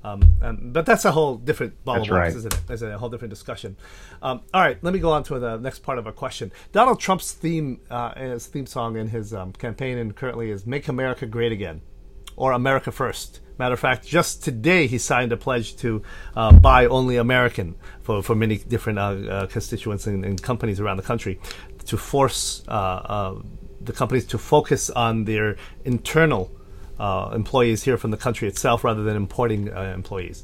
Um, 0.05 0.21
um, 0.43 0.71
but 0.71 0.85
that's 0.85 1.03
a 1.05 1.11
whole 1.11 1.35
different 1.37 1.83
ball 1.83 1.95
That's 1.95 2.07
of 2.09 2.13
wax, 2.13 2.33
right. 2.33 2.37
isn't 2.37 2.53
it? 2.53 2.59
It's 2.69 2.81
a 2.83 2.95
whole 2.95 3.09
different 3.09 3.31
discussion. 3.31 3.75
Um, 4.21 4.41
all 4.53 4.61
right, 4.61 4.77
let 4.83 4.93
me 4.93 4.99
go 4.99 5.11
on 5.11 5.23
to 5.23 5.39
the 5.39 5.57
next 5.57 5.79
part 5.79 5.97
of 5.97 6.05
our 6.05 6.13
question. 6.13 6.51
Donald 6.71 6.99
Trump's 6.99 7.31
theme, 7.31 7.79
uh, 7.89 8.13
his 8.13 8.45
theme 8.45 8.67
song 8.67 8.97
in 8.97 9.07
his 9.07 9.33
um, 9.33 9.51
campaign 9.53 9.97
and 9.97 10.15
currently 10.15 10.51
is 10.51 10.67
"Make 10.67 10.87
America 10.87 11.25
Great 11.25 11.51
Again" 11.51 11.81
or 12.35 12.51
"America 12.51 12.91
First. 12.91 13.39
Matter 13.57 13.73
of 13.73 13.79
fact, 13.79 14.05
just 14.05 14.43
today 14.43 14.85
he 14.85 14.99
signed 14.99 15.31
a 15.31 15.37
pledge 15.37 15.75
to 15.77 16.03
uh, 16.35 16.51
buy 16.51 16.85
only 16.85 17.15
American 17.17 17.75
for, 18.01 18.21
for 18.21 18.35
many 18.35 18.57
different 18.57 18.99
uh, 18.99 19.01
uh, 19.01 19.47
constituents 19.47 20.05
and, 20.07 20.25
and 20.25 20.41
companies 20.41 20.79
around 20.79 20.97
the 20.97 21.03
country 21.03 21.39
to 21.85 21.97
force 21.97 22.63
uh, 22.67 22.71
uh, 22.71 23.35
the 23.85 23.93
companies 23.93 24.25
to 24.27 24.37
focus 24.37 24.89
on 24.89 25.25
their 25.25 25.55
internal 25.83 26.51
uh, 26.99 27.31
employees 27.33 27.83
here 27.83 27.97
from 27.97 28.11
the 28.11 28.17
country 28.17 28.47
itself 28.47 28.83
rather 28.83 29.03
than 29.03 29.15
importing 29.15 29.71
uh, 29.71 29.93
employees. 29.93 30.43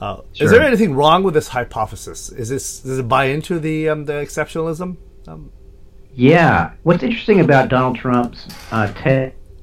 Uh, 0.00 0.20
Is 0.38 0.50
there 0.50 0.62
anything 0.62 0.94
wrong 0.94 1.24
with 1.24 1.34
this 1.34 1.48
hypothesis? 1.48 2.30
Is 2.30 2.48
this 2.48 2.80
does 2.80 2.98
it 2.98 3.08
buy 3.08 3.26
into 3.26 3.58
the 3.58 3.88
um, 3.88 4.04
the 4.04 4.12
exceptionalism? 4.14 4.96
Um, 5.26 5.50
Yeah. 6.14 6.72
What's 6.84 7.02
interesting 7.02 7.40
about 7.40 7.68
Donald 7.68 7.96
Trump's 7.96 8.46
uh, 8.70 8.92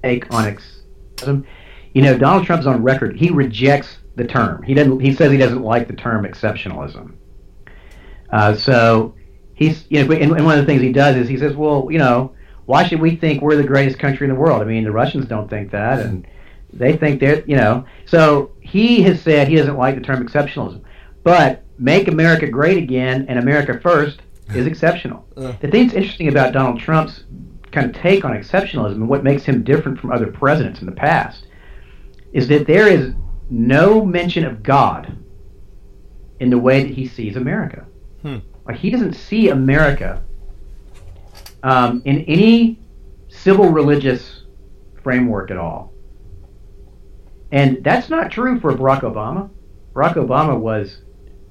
take 0.04 0.34
on 0.34 0.54
exceptionalism, 0.54 1.46
you 1.94 2.02
know, 2.02 2.18
Donald 2.18 2.46
Trump's 2.46 2.68
on 2.68 2.84
record. 2.84 3.16
He 3.18 3.30
rejects 3.30 3.98
the 4.16 4.26
term. 4.26 4.62
He 4.64 4.74
doesn't. 4.74 5.00
He 5.00 5.14
says 5.14 5.32
he 5.32 5.38
doesn't 5.38 5.62
like 5.62 5.88
the 5.88 5.96
term 5.96 6.26
exceptionalism. 6.26 7.14
Uh, 8.30 8.56
so 8.56 9.16
he's, 9.54 9.86
you 9.90 10.04
know, 10.04 10.12
and 10.14 10.32
one 10.46 10.60
of 10.60 10.66
the 10.66 10.66
things 10.66 10.82
he 10.82 10.92
does 10.92 11.16
is 11.16 11.30
he 11.30 11.38
says, 11.38 11.56
well, 11.56 11.88
you 11.90 11.98
know, 11.98 12.35
why 12.66 12.86
should 12.88 13.00
we 13.00 13.16
think 13.16 13.42
we're 13.42 13.56
the 13.56 13.64
greatest 13.64 14.00
country 14.00 14.28
in 14.28 14.34
the 14.34 14.40
world? 14.40 14.62
I 14.62 14.66
mean, 14.66 14.84
the 14.84 14.92
Russians 14.92 15.26
don't 15.26 15.50
think 15.50 15.72
that, 15.72 16.00
and 16.00 16.28
they 16.74 16.98
think 16.98 17.20
they're, 17.20 17.44
you 17.46 17.56
know. 17.56 17.86
So 18.06 18.52
he 18.62 19.02
has 19.04 19.22
said 19.22 19.48
he 19.48 19.56
doesn't 19.56 19.78
like 19.78 19.96
the 19.96 20.02
term 20.02 20.26
exceptionalism, 20.26 20.82
but 21.24 21.64
make 21.78 22.08
America 22.08 22.48
great 22.48 22.78
again 22.78 23.26
and 23.28 23.40
America 23.40 23.80
first 23.82 24.22
is 24.54 24.66
exceptional. 24.66 25.26
The 25.36 25.68
thing 25.68 25.88
that's 25.88 25.96
interesting 25.96 26.28
about 26.28 26.54
Donald 26.54 26.80
Trump's 26.80 27.24
kind 27.72 27.94
of 27.94 28.02
take 28.02 28.24
on 28.24 28.32
exceptionalism 28.32 28.94
and 28.94 29.10
what 29.10 29.24
makes 29.24 29.44
him 29.44 29.64
different 29.64 30.00
from 30.00 30.12
other 30.12 30.28
presidents 30.28 30.80
in 30.80 30.86
the 30.86 30.92
past 30.92 31.48
is 32.32 32.48
that 32.48 32.68
there 32.68 32.88
is 32.88 33.14
no 33.50 34.04
mention 34.06 34.46
of 34.46 34.64
God 34.64 35.18
in 36.40 36.50
the 36.50 36.58
way 36.58 36.84
that 36.84 36.92
he 36.92 37.08
sees 37.08 37.36
America. 37.36 37.86
Hmm. 38.22 38.38
Like 38.68 38.78
he 38.78 38.90
doesn't 38.90 39.14
see 39.14 39.50
America 39.50 40.24
um, 41.66 42.04
in 42.06 42.22
any 42.26 42.80
civil 43.28 43.70
religious 43.70 44.44
framework 45.04 45.50
at 45.52 45.58
all. 45.58 45.92
And 47.52 47.84
that's 47.84 48.08
not 48.10 48.32
true 48.32 48.60
for 48.60 48.72
Barack 48.74 49.02
Obama. 49.02 49.50
Barack 49.94 50.14
Obama 50.14 50.58
was, 50.58 51.02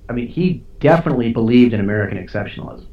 I 0.08 0.12
mean, 0.12 0.28
he 0.28 0.64
definitely 0.78 1.32
believed 1.32 1.74
in 1.74 1.80
American 1.80 2.24
exceptionalism. 2.24 2.86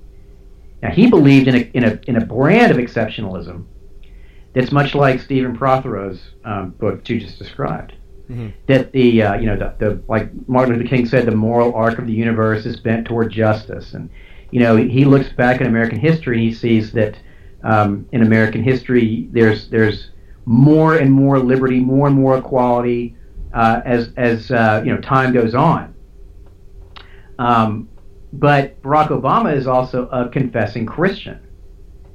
Now 0.81 0.89
he 0.89 1.07
believed 1.07 1.47
in 1.47 1.55
a 1.55 1.59
in 1.75 1.83
a 1.83 1.99
in 2.07 2.15
a 2.15 2.25
brand 2.25 2.71
of 2.71 2.77
exceptionalism 2.77 3.65
that's 4.53 4.71
much 4.71 4.95
like 4.95 5.19
Stephen 5.19 5.55
Prothero's 5.55 6.19
um, 6.43 6.71
book 6.71 7.07
you 7.07 7.19
just 7.19 7.37
described. 7.37 7.93
That 8.67 8.91
the 8.93 9.21
uh, 9.21 9.35
you 9.35 9.45
know 9.45 9.57
the, 9.57 9.75
the 9.77 10.01
like 10.07 10.31
Martin 10.47 10.75
Luther 10.75 10.87
King 10.87 11.05
said, 11.05 11.27
the 11.27 11.35
moral 11.35 11.75
arc 11.75 11.99
of 11.99 12.07
the 12.07 12.13
universe 12.13 12.65
is 12.65 12.79
bent 12.79 13.05
toward 13.05 13.31
justice, 13.31 13.93
and 13.93 14.09
you 14.51 14.59
know 14.59 14.75
he 14.75 15.05
looks 15.05 15.29
back 15.29 15.61
in 15.61 15.67
American 15.67 15.99
history 15.99 16.37
and 16.37 16.45
he 16.45 16.53
sees 16.53 16.91
that 16.93 17.17
um, 17.63 18.07
in 18.11 18.21
American 18.21 18.63
history 18.63 19.27
there's 19.31 19.69
there's 19.69 20.11
more 20.45 20.95
and 20.95 21.11
more 21.11 21.39
liberty, 21.39 21.79
more 21.79 22.07
and 22.07 22.15
more 22.15 22.37
equality 22.37 23.15
uh, 23.53 23.81
as 23.85 24.09
as 24.17 24.51
uh, 24.51 24.81
you 24.85 24.93
know 24.93 24.99
time 25.01 25.33
goes 25.33 25.55
on. 25.55 25.93
Um, 27.39 27.89
but 28.33 28.81
Barack 28.81 29.09
Obama 29.09 29.55
is 29.55 29.67
also 29.67 30.07
a 30.09 30.29
confessing 30.29 30.85
Christian. 30.85 31.39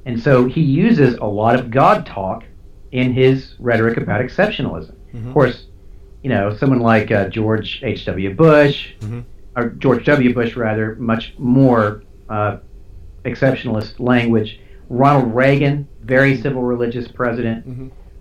And 0.05 0.19
so 0.21 0.45
he 0.45 0.61
uses 0.61 1.15
a 1.17 1.25
lot 1.25 1.59
of 1.59 1.69
God 1.69 2.05
talk 2.05 2.43
in 2.91 3.11
his 3.13 3.55
rhetoric 3.59 3.97
about 3.97 4.21
exceptionalism. 4.21 4.95
Of 5.27 5.33
course, 5.33 5.65
you 6.23 6.29
know, 6.29 6.55
someone 6.55 6.79
like 6.79 7.11
uh, 7.11 7.27
George 7.27 7.81
H.W. 7.83 8.33
Bush, 8.35 8.93
or 9.55 9.69
George 9.71 10.05
W. 10.05 10.33
Bush, 10.33 10.55
rather, 10.55 10.95
much 10.95 11.33
more 11.37 12.03
uh, 12.29 12.57
exceptionalist 13.25 13.99
language. 13.99 14.59
Ronald 14.89 15.35
Reagan, 15.35 15.87
very 16.01 16.37
civil 16.41 16.61
religious 16.61 17.07
president. 17.07 17.65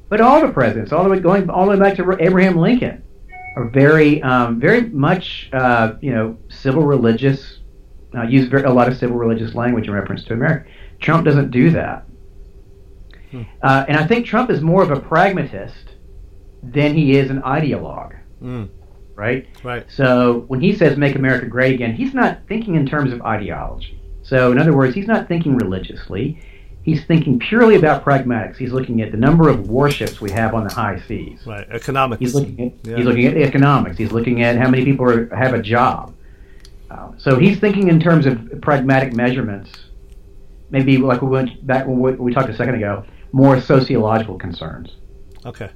But 0.09 0.21
all 0.21 0.41
the 0.41 0.53
presidents, 0.53 0.93
all 0.93 1.05
the 1.05 1.11
way 1.11 1.21
going 1.21 1.51
all 1.51 1.65
the 1.65 1.73
way 1.73 1.79
back 1.79 1.97
to 1.97 2.17
Abraham 2.21 2.57
Lincoln, 2.57 3.03
are 3.57 3.69
very, 3.69 4.23
um, 4.23 4.61
very 4.61 4.83
much, 4.83 5.49
uh, 5.53 5.95
you 6.01 6.13
know, 6.13 6.37
civil 6.49 6.83
religious. 6.83 7.59
Uh, 8.17 8.23
use 8.23 8.49
very, 8.49 8.63
a 8.63 8.71
lot 8.71 8.89
of 8.89 8.97
civil 8.97 9.17
religious 9.17 9.55
language 9.55 9.89
in 9.89 9.93
reference 9.93 10.25
to 10.25 10.33
America. 10.33 10.69
Trump 11.01 11.25
doesn't 11.25 11.51
do 11.51 11.71
that, 11.71 12.07
uh, 13.63 13.85
and 13.89 13.97
I 13.97 14.07
think 14.07 14.27
Trump 14.27 14.51
is 14.51 14.61
more 14.61 14.83
of 14.83 14.91
a 14.91 15.01
pragmatist 15.01 15.97
than 16.63 16.95
he 16.95 17.17
is 17.17 17.31
an 17.31 17.43
ideologue. 17.43 18.17
Mm. 18.43 18.69
Right. 19.15 19.49
right. 19.63 19.87
So 19.89 20.45
when 20.49 20.61
he 20.61 20.75
says 20.75 20.97
"Make 20.97 21.17
America 21.17 21.47
Great 21.47 21.75
Again," 21.75 21.95
he's 21.95 22.15
not 22.15 22.41
thinking 22.49 22.75
in 22.77 22.87
terms 22.87 23.13
of 23.13 23.23
ideology. 23.23 23.96
So 24.27 24.51
in 24.51 24.59
other 24.59 24.75
words, 24.77 24.95
he's 24.95 25.07
not 25.07 25.29
thinking 25.29 25.57
religiously. 25.57 26.41
He's 26.83 27.05
thinking 27.05 27.39
purely 27.39 27.77
about 27.77 28.05
pragmatics. 28.05 28.57
He's 28.57 28.73
looking 28.73 29.01
at 29.03 29.11
the 29.13 29.17
number 29.17 29.49
of 29.49 29.69
warships 29.69 30.21
we 30.21 30.31
have 30.33 30.55
on 30.55 30.67
the 30.67 30.73
high 30.73 31.01
seas. 31.07 31.41
Right. 31.47 31.67
Economics. 31.71 32.21
He's 32.21 32.35
looking 32.35 32.61
at 32.61 32.73
Yeah. 32.89 32.97
he's 32.97 33.07
looking 33.07 33.27
at 33.27 33.35
the 33.35 33.43
economics. 33.43 33.97
He's 33.99 34.13
looking 34.13 34.43
at 34.43 34.57
how 34.57 34.69
many 34.69 34.85
people 34.85 35.09
are, 35.09 35.35
have 35.35 35.55
a 35.55 35.63
job. 35.63 36.15
Uh, 36.91 37.09
so 37.19 37.39
he's 37.39 37.59
thinking 37.59 37.89
in 37.89 38.01
terms 38.01 38.27
of 38.27 38.61
pragmatic 38.63 39.13
measurements. 39.15 39.71
Maybe 40.71 40.97
like 40.99 41.23
we 41.23 41.29
went 41.29 41.65
back 41.67 41.87
when 41.87 41.99
we, 42.01 42.13
we 42.13 42.33
talked 42.35 42.49
a 42.51 42.57
second 42.57 42.75
ago, 42.77 43.05
more 43.33 43.61
sociological 43.61 44.39
concerns. 44.39 44.97
Okay. 45.45 45.71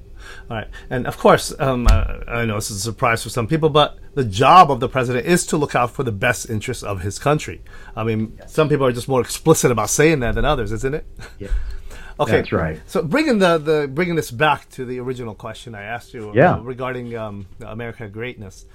All 0.51 0.57
right. 0.57 0.69
And 0.91 1.07
of 1.07 1.17
course, 1.17 1.55
um, 1.61 1.87
I, 1.89 2.23
I 2.27 2.45
know 2.45 2.57
this 2.57 2.71
is 2.73 2.79
a 2.79 2.81
surprise 2.81 3.23
for 3.23 3.29
some 3.29 3.47
people, 3.47 3.69
but 3.71 3.99
the 4.15 4.25
job 4.25 4.71
of 4.73 4.81
the 4.81 4.89
president 4.89 5.25
is 5.27 5.47
to 5.47 5.57
look 5.57 5.77
out 5.77 5.93
for 5.93 6.03
the 6.03 6.11
best 6.13 6.51
interests 6.51 6.83
of 6.83 7.03
his 7.03 7.21
country. 7.21 7.63
I 7.95 8.03
mean, 8.03 8.37
some 8.47 8.69
people 8.69 8.85
are 8.85 8.93
just 8.93 9.07
more 9.09 9.21
explicit 9.21 9.71
about 9.71 9.91
saying 9.91 10.21
that 10.21 10.35
than 10.35 10.45
others, 10.45 10.73
isn't 10.73 10.95
it? 10.95 11.07
Yeah. 11.39 11.49
Okay, 12.19 12.33
That's 12.33 12.53
right. 12.53 12.79
So 12.85 13.03
bringing 13.03 13.39
the, 13.39 13.57
the 13.57 13.89
bringing 13.91 14.15
this 14.15 14.31
back 14.31 14.69
to 14.73 14.85
the 14.85 15.01
original 15.01 15.35
question 15.35 15.75
I 15.75 15.85
asked 15.85 16.13
you 16.13 16.29
uh, 16.29 16.33
Yeah. 16.35 16.61
regarding 16.63 17.17
um, 17.17 17.47
America 17.65 18.09
greatness. 18.09 18.67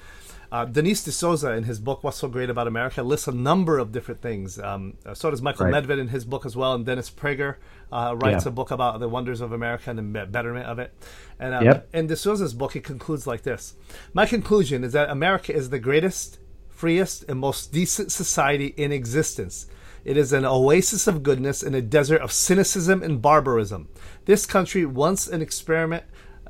Uh, 0.51 0.65
Dinesh 0.65 1.03
D'Souza, 1.05 1.51
in 1.53 1.63
his 1.63 1.79
book 1.79 2.03
"What's 2.03 2.17
So 2.17 2.27
Great 2.27 2.49
About 2.49 2.67
America," 2.67 3.01
lists 3.03 3.27
a 3.27 3.31
number 3.31 3.77
of 3.77 3.91
different 3.91 4.21
things. 4.21 4.59
Um, 4.59 4.93
uh, 5.05 5.13
so 5.13 5.31
does 5.31 5.41
Michael 5.41 5.65
Right. 5.67 5.83
Medved 5.83 5.99
in 5.99 6.09
his 6.09 6.25
book 6.25 6.45
as 6.45 6.55
well, 6.55 6.73
and 6.73 6.85
Dennis 6.85 7.09
Prager 7.09 7.55
uh, 7.91 8.15
writes 8.17 8.45
Yeah. 8.45 8.49
a 8.49 8.51
book 8.51 8.71
about 8.71 8.99
the 8.99 9.09
wonders 9.09 9.41
of 9.41 9.51
America 9.51 9.89
and 9.89 9.97
the 9.99 10.25
betterment 10.25 10.65
of 10.67 10.79
it. 10.79 10.93
And 11.39 11.53
um, 11.53 11.63
Yep. 11.65 11.89
in 11.93 12.07
D'Souza's 12.07 12.53
book, 12.53 12.73
he 12.73 12.79
concludes 12.79 13.25
like 13.25 13.43
this: 13.43 13.73
"My 14.13 14.25
conclusion 14.25 14.83
is 14.83 14.93
that 14.93 15.09
America 15.09 15.53
is 15.53 15.69
the 15.69 15.79
greatest, 15.79 16.39
freest, 16.69 17.25
and 17.27 17.39
most 17.39 17.71
decent 17.73 18.11
society 18.11 18.67
in 18.77 18.91
existence." 18.91 19.67
It 20.03 20.17
is 20.17 20.31
an 20.33 20.45
oasis 20.45 21.07
of 21.07 21.23
goodness 21.23 21.63
in 21.63 21.73
a 21.73 21.81
desert 21.81 22.21
of 22.21 22.31
cynicism 22.31 23.01
and 23.01 23.19
barbarism. 23.21 23.87
This 24.25 24.45
country, 24.45 24.85
once 24.85 25.27
an 25.27 25.41
experiment, 25.41 26.03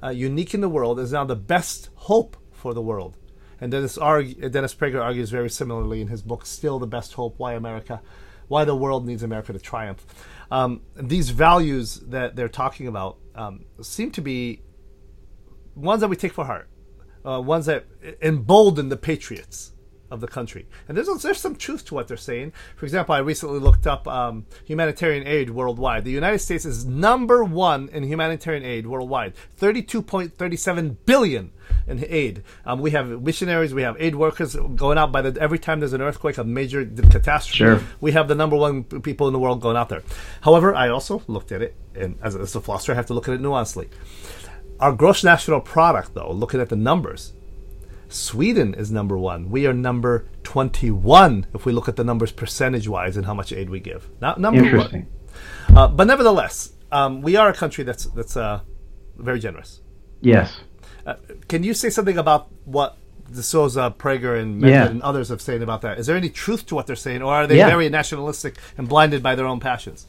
uh, 0.04 0.10
unique 0.10 0.54
in 0.54 0.60
the 0.60 0.68
world, 0.68 1.00
is 1.00 1.14
now 1.14 1.24
the 1.24 1.38
best 1.38 1.90
hope 1.96 2.36
for 2.52 2.74
the 2.74 2.82
world. 2.82 3.16
And 3.62 3.72
Dennis, 3.72 3.98
argue, 3.98 4.50
Dennis 4.50 4.76
Prager 4.76 5.02
argues 5.02 5.30
very 5.30 5.50
similarly 5.50 6.02
in 6.02 6.08
his 6.08 6.22
book, 6.22 6.46
Still 6.46 6.80
the 6.80 6.88
Best 6.88 7.14
Hope 7.14 7.36
Why 7.38 7.54
America, 7.54 8.02
Why 8.48 8.66
the 8.66 8.76
World 8.76 9.06
Needs 9.06 9.24
America 9.24 9.54
to 9.54 9.60
Triumph. 9.60 10.06
Um, 10.52 10.82
these 10.96 11.30
values 11.30 12.02
that 12.08 12.36
they're 12.36 12.50
talking 12.50 12.88
about 12.88 13.18
um, 13.34 13.66
seem 13.82 14.12
to 14.12 14.22
be 14.22 14.62
ones 15.76 16.02
that 16.02 16.08
we 16.08 16.16
take 16.16 16.34
for 16.34 16.46
heart, 16.46 16.70
uh, 17.26 17.42
ones 17.42 17.66
that 17.66 17.86
embolden 18.22 18.90
the 18.90 18.98
patriots 18.98 19.74
of 20.16 20.22
the 20.22 20.28
country. 20.28 20.68
And 20.88 20.98
there's 20.98 21.08
there's 21.22 21.40
some 21.40 21.56
truth 21.56 21.86
to 21.86 21.94
what 21.94 22.08
they're 22.08 22.18
saying. 22.18 22.54
For 22.76 22.86
example, 22.86 23.14
I 23.14 23.20
recently 23.20 23.60
looked 23.60 23.86
up 23.86 24.08
um, 24.08 24.46
humanitarian 24.66 25.28
aid 25.28 25.52
worldwide. 25.52 26.04
The 26.04 26.12
United 26.12 26.40
States 26.40 26.66
is 26.66 26.86
number 26.86 27.44
one 27.44 27.90
in 27.90 28.04
humanitarian 28.04 28.64
aid 28.64 28.88
worldwide, 28.88 29.34
32.37 29.60 30.98
billion 31.06 31.52
in 31.88 32.04
aid. 32.08 32.44
Um, 32.66 32.80
we 32.80 32.92
have 32.92 33.22
missionaries, 33.22 33.74
we 33.74 33.84
have 33.84 33.96
aid 34.00 34.16
workers 34.16 34.56
going 34.56 34.98
out 34.98 35.12
by 35.12 35.22
the 35.22 35.40
every 35.40 35.60
time 35.60 35.80
there's 35.80 35.94
an 35.94 36.02
earthquake, 36.02 36.38
a 36.38 36.44
major 36.44 36.86
catastrophe. 36.86 37.58
Sure. 37.58 37.82
We 38.02 38.14
have 38.14 38.28
the 38.28 38.36
number 38.36 38.56
one 38.56 38.84
people 38.84 39.28
in 39.28 39.34
the 39.34 39.40
world 39.40 39.62
going 39.62 39.78
out 39.78 39.90
there. 39.90 40.02
However, 40.42 40.74
I 40.74 40.90
also 40.90 41.22
looked 41.28 41.52
at 41.52 41.62
it, 41.62 41.76
and 41.94 42.18
as 42.24 42.36
a, 42.36 42.40
as 42.40 42.56
a 42.56 42.62
philosopher, 42.62 42.94
I 42.94 42.96
have 42.96 43.08
to 43.08 43.14
look 43.14 43.28
at 43.28 43.36
it 43.36 43.42
nuancedly. 43.42 43.90
Our 44.80 44.92
gross 44.92 45.24
national 45.24 45.62
product, 45.62 46.14
though, 46.14 46.32
looking 46.32 46.60
at 46.60 46.70
the 46.70 46.76
numbers, 46.76 47.34
Sweden 48.16 48.74
is 48.74 48.92
number 48.92 49.18
one. 49.18 49.50
We 49.50 49.68
are 49.68 49.74
number 49.74 50.28
21 50.44 51.48
if 51.54 51.66
we 51.66 51.72
look 51.74 51.88
at 51.88 51.96
the 51.96 52.04
numbers 52.04 52.32
percentage 52.32 52.88
wise 52.88 53.18
and 53.18 53.26
how 53.26 53.34
much 53.34 53.52
aid 53.52 53.70
we 53.70 53.80
give. 53.80 54.10
Not 54.22 54.40
number 54.40 54.64
Interesting. 54.64 55.08
one. 55.68 55.78
Uh, 55.78 55.88
but 55.88 56.08
nevertheless, 56.08 56.74
um, 56.92 57.22
we 57.22 57.36
are 57.36 57.50
a 57.50 57.54
country 57.54 57.84
that's 57.84 58.06
that's 58.06 58.38
uh, 58.38 58.62
very 59.18 59.40
generous. 59.40 59.82
Yes. 60.22 60.62
Uh, 61.06 61.16
can 61.48 61.64
you 61.64 61.74
say 61.74 61.90
something 61.90 62.18
about 62.18 62.48
what 62.64 62.98
D'Souza, 63.32 63.94
Prager, 63.98 64.40
and 64.42 64.62
Yeah. 64.62 64.86
and 64.88 65.02
others 65.02 65.30
have 65.30 65.42
said 65.42 65.62
about 65.62 65.82
that? 65.82 66.00
Is 66.00 66.08
there 66.08 66.16
any 66.16 66.30
truth 66.30 66.66
to 66.68 66.76
what 66.76 66.88
they're 66.88 66.96
saying, 66.96 67.22
or 67.22 67.34
are 67.34 67.48
they 67.48 67.58
Yeah. 67.58 67.68
very 67.70 67.90
nationalistic 67.90 68.56
and 68.78 68.88
blinded 68.88 69.22
by 69.22 69.36
their 69.36 69.46
own 69.46 69.60
passions? 69.60 70.08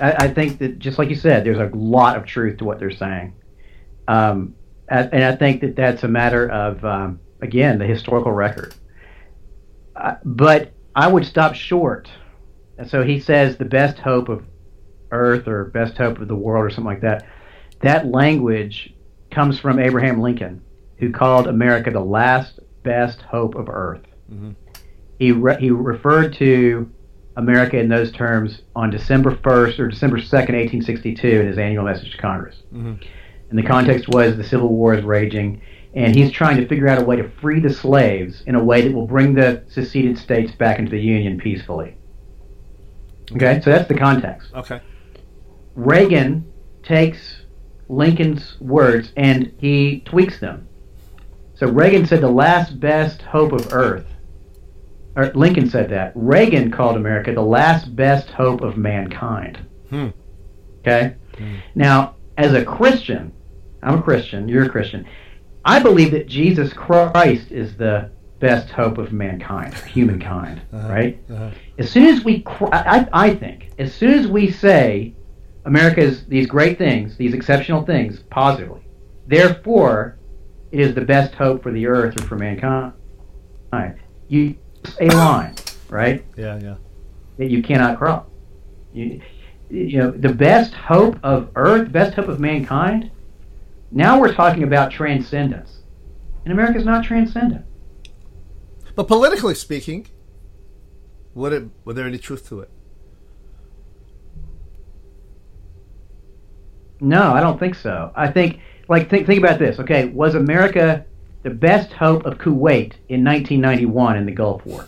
I, 0.00 0.12
I 0.12 0.28
think 0.28 0.58
that 0.58 0.78
just 0.78 0.98
like 0.98 1.08
you 1.10 1.16
said, 1.16 1.44
there's 1.44 1.58
a 1.58 1.70
lot 1.74 2.16
of 2.16 2.24
truth 2.26 2.58
to 2.58 2.64
what 2.64 2.78
they're 2.78 2.90
saying, 2.90 3.34
um, 4.08 4.54
and, 4.88 5.10
and 5.12 5.24
I 5.24 5.36
think 5.36 5.60
that 5.60 5.76
that's 5.76 6.02
a 6.02 6.08
matter 6.08 6.48
of 6.50 6.84
um, 6.84 7.20
again 7.40 7.78
the 7.78 7.86
historical 7.86 8.32
record. 8.32 8.74
Uh, 9.94 10.16
but 10.24 10.72
I 10.94 11.08
would 11.08 11.26
stop 11.26 11.54
short. 11.54 12.08
And 12.78 12.88
so 12.88 13.02
he 13.02 13.20
says 13.20 13.56
the 13.56 13.64
best 13.64 13.98
hope 13.98 14.28
of 14.28 14.44
Earth 15.10 15.46
or 15.48 15.64
best 15.66 15.96
hope 15.96 16.18
of 16.18 16.28
the 16.28 16.34
world 16.34 16.64
or 16.64 16.70
something 16.70 16.84
like 16.84 17.00
that. 17.02 17.26
That 17.80 18.06
language 18.06 18.94
comes 19.30 19.58
from 19.58 19.78
Abraham 19.78 20.20
Lincoln, 20.20 20.62
who 20.98 21.12
called 21.12 21.46
America 21.46 21.90
the 21.90 22.00
last 22.00 22.58
best 22.82 23.20
hope 23.22 23.54
of 23.54 23.68
Earth. 23.68 24.02
He 25.18 25.32
re- 25.32 25.56
he 25.60 25.70
referred 25.70 26.34
to 26.34 26.90
America 27.36 27.78
in 27.78 27.88
those 27.88 28.10
terms 28.12 28.62
on 28.74 28.90
December 28.90 29.30
1st 29.30 29.78
or 29.78 29.88
December 29.88 30.16
2nd, 30.18 30.54
1862, 30.54 31.28
in 31.28 31.46
his 31.46 31.58
annual 31.58 31.84
message 31.84 32.12
to 32.12 32.18
Congress. 32.18 32.56
And 33.50 33.58
the 33.58 33.62
context 33.62 34.08
was 34.08 34.36
the 34.36 34.44
Civil 34.44 34.68
War 34.68 34.94
is 34.94 35.04
raging, 35.04 35.60
and 35.96 36.14
he's 36.14 36.30
trying 36.30 36.58
to 36.58 36.68
figure 36.68 36.86
out 36.86 37.00
a 37.00 37.04
way 37.04 37.16
to 37.16 37.28
free 37.40 37.58
the 37.58 37.72
slaves 37.72 38.42
in 38.46 38.54
a 38.54 38.62
way 38.62 38.82
that 38.82 38.94
will 38.94 39.06
bring 39.06 39.32
the 39.32 39.64
seceded 39.66 40.18
states 40.18 40.52
back 40.52 40.78
into 40.78 40.90
the 40.90 41.00
Union 41.00 41.38
peacefully. 41.38 41.96
Okay, 43.32 43.60
so 43.62 43.70
that's 43.70 43.88
the 43.88 43.96
context. 43.96 44.52
Okay. 44.54 44.80
Reagan 45.74 46.52
takes 46.82 47.40
Lincoln's 47.88 48.60
words 48.60 49.12
and 49.16 49.52
he 49.58 50.00
tweaks 50.00 50.38
them. 50.38 50.68
So 51.54 51.66
Reagan 51.66 52.04
said 52.04 52.20
the 52.20 52.30
last 52.30 52.78
best 52.78 53.22
hope 53.22 53.52
of 53.52 53.72
Earth. 53.72 54.06
Or 55.16 55.32
Lincoln 55.34 55.70
said 55.70 55.88
that. 55.90 56.12
Reagan 56.14 56.70
called 56.70 56.96
America 56.96 57.32
the 57.32 57.40
last 57.40 57.96
best 57.96 58.28
hope 58.28 58.60
of 58.60 58.76
mankind. 58.76 59.58
Hmm. 59.88 60.08
Okay? 60.80 61.14
Now, 61.74 62.16
as 62.36 62.52
a 62.52 62.62
Christian, 62.62 63.32
I'm 63.82 64.00
a 64.00 64.02
Christian, 64.02 64.46
you're 64.46 64.64
a 64.64 64.68
Christian. 64.68 65.06
I 65.66 65.80
believe 65.80 66.12
that 66.12 66.28
Jesus 66.28 66.72
Christ 66.72 67.50
is 67.50 67.76
the 67.76 68.10
best 68.38 68.70
hope 68.70 68.98
of 68.98 69.12
mankind, 69.12 69.74
humankind, 69.74 70.62
uh-huh. 70.72 70.88
right? 70.88 71.18
Uh-huh. 71.28 71.50
As 71.78 71.90
soon 71.90 72.06
as 72.06 72.24
we, 72.24 72.44
I, 72.46 73.08
I 73.12 73.34
think, 73.34 73.72
as 73.78 73.92
soon 73.92 74.14
as 74.14 74.28
we 74.28 74.50
say 74.50 75.14
America's 75.64 76.24
these 76.26 76.46
great 76.46 76.78
things, 76.78 77.16
these 77.16 77.34
exceptional 77.34 77.84
things, 77.84 78.20
positively, 78.30 78.82
therefore, 79.26 80.18
it 80.70 80.78
is 80.78 80.94
the 80.94 81.00
best 81.00 81.34
hope 81.34 81.64
for 81.64 81.72
the 81.72 81.86
earth 81.86 82.20
or 82.20 82.24
for 82.26 82.36
mankind. 82.36 82.92
You 84.28 84.56
a 85.00 85.06
line, 85.08 85.54
right? 85.88 86.24
Yeah, 86.36 86.58
yeah. 86.60 86.76
that 87.38 87.50
you 87.50 87.62
cannot 87.62 87.98
cross. 87.98 88.24
You, 88.92 89.20
you 89.68 89.98
know, 89.98 90.10
the 90.12 90.32
best 90.32 90.74
hope 90.74 91.18
of 91.24 91.50
Earth, 91.56 91.90
best 91.90 92.14
hope 92.14 92.28
of 92.28 92.38
mankind. 92.38 93.10
Now 93.90 94.18
we're 94.20 94.34
talking 94.34 94.62
about 94.62 94.90
transcendence, 94.90 95.78
and 96.44 96.52
America's 96.52 96.84
not 96.84 97.04
transcendent. 97.04 97.64
But 98.94 99.08
politically 99.08 99.54
speaking, 99.54 100.06
would 101.34 101.52
it? 101.52 101.64
Was 101.84 101.96
there 101.96 102.06
any 102.06 102.18
truth 102.18 102.48
to 102.48 102.60
it? 102.60 102.70
No, 107.00 107.32
I 107.32 107.40
don't 107.40 107.60
think 107.60 107.74
so. 107.74 108.10
I 108.14 108.28
think, 108.30 108.60
like, 108.88 109.10
think 109.10 109.26
think 109.26 109.38
about 109.38 109.58
this. 109.58 109.78
Okay, 109.78 110.06
was 110.06 110.34
America 110.34 111.04
the 111.42 111.50
best 111.50 111.92
hope 111.92 112.24
of 112.24 112.38
Kuwait 112.38 112.94
in 113.08 113.22
1991 113.22 114.16
in 114.16 114.26
the 114.26 114.32
Gulf 114.32 114.64
War? 114.66 114.86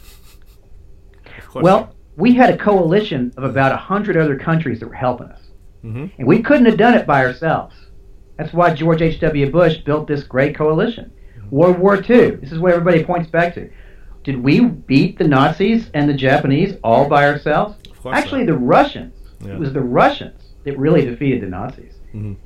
Well, 1.54 1.94
we 2.16 2.34
had 2.34 2.50
a 2.50 2.56
coalition 2.56 3.32
of 3.36 3.44
about 3.44 3.72
a 3.72 3.76
hundred 3.76 4.16
other 4.16 4.36
countries 4.36 4.80
that 4.80 4.88
were 4.88 4.94
helping 4.94 5.28
us, 5.28 5.40
Mhm. 5.84 6.10
and 6.18 6.26
we 6.26 6.42
couldn't 6.42 6.66
have 6.66 6.76
done 6.76 6.94
it 6.94 7.06
by 7.06 7.24
ourselves. 7.24 7.74
That's 8.38 8.52
why 8.52 8.72
George 8.72 9.02
H. 9.02 9.20
W. 9.20 9.50
Bush 9.50 9.78
built 9.78 10.06
this 10.06 10.22
great 10.22 10.54
coalition. 10.56 11.10
World 11.50 11.78
War 11.78 11.96
II. 11.96 12.30
This 12.36 12.52
is 12.52 12.58
what 12.58 12.72
everybody 12.72 13.04
points 13.04 13.28
back 13.30 13.54
to. 13.54 13.68
Did 14.22 14.42
we 14.42 14.60
beat 14.60 15.18
the 15.18 15.26
Nazis 15.26 15.90
and 15.94 16.08
the 16.08 16.14
Japanese 16.14 16.76
all 16.84 17.08
by 17.08 17.26
ourselves? 17.26 17.76
Actually, 18.06 18.44
not. 18.44 18.52
the 18.52 18.58
Russians. 18.58 19.14
Yeah. 19.44 19.54
It 19.54 19.58
was 19.58 19.72
the 19.72 19.80
Russians 19.80 20.40
that 20.64 20.78
really 20.78 21.04
defeated 21.04 21.42
the 21.42 21.46
Nazis. 21.46 21.94
Mhm. 22.14 22.36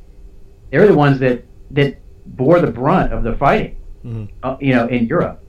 They 0.71 0.79
were 0.79 0.87
the 0.87 0.95
ones 0.97 1.19
that 1.21 1.45
that 1.73 1.97
bore 2.27 2.61
the 2.61 2.71
brunt 2.71 3.13
of 3.13 3.23
the 3.25 3.35
fighting. 3.35 3.77
Mhm. 4.05 4.29
Uh, 4.43 4.57
you 4.61 4.75
know, 4.75 4.87
in 4.87 5.07
Europe. 5.07 5.43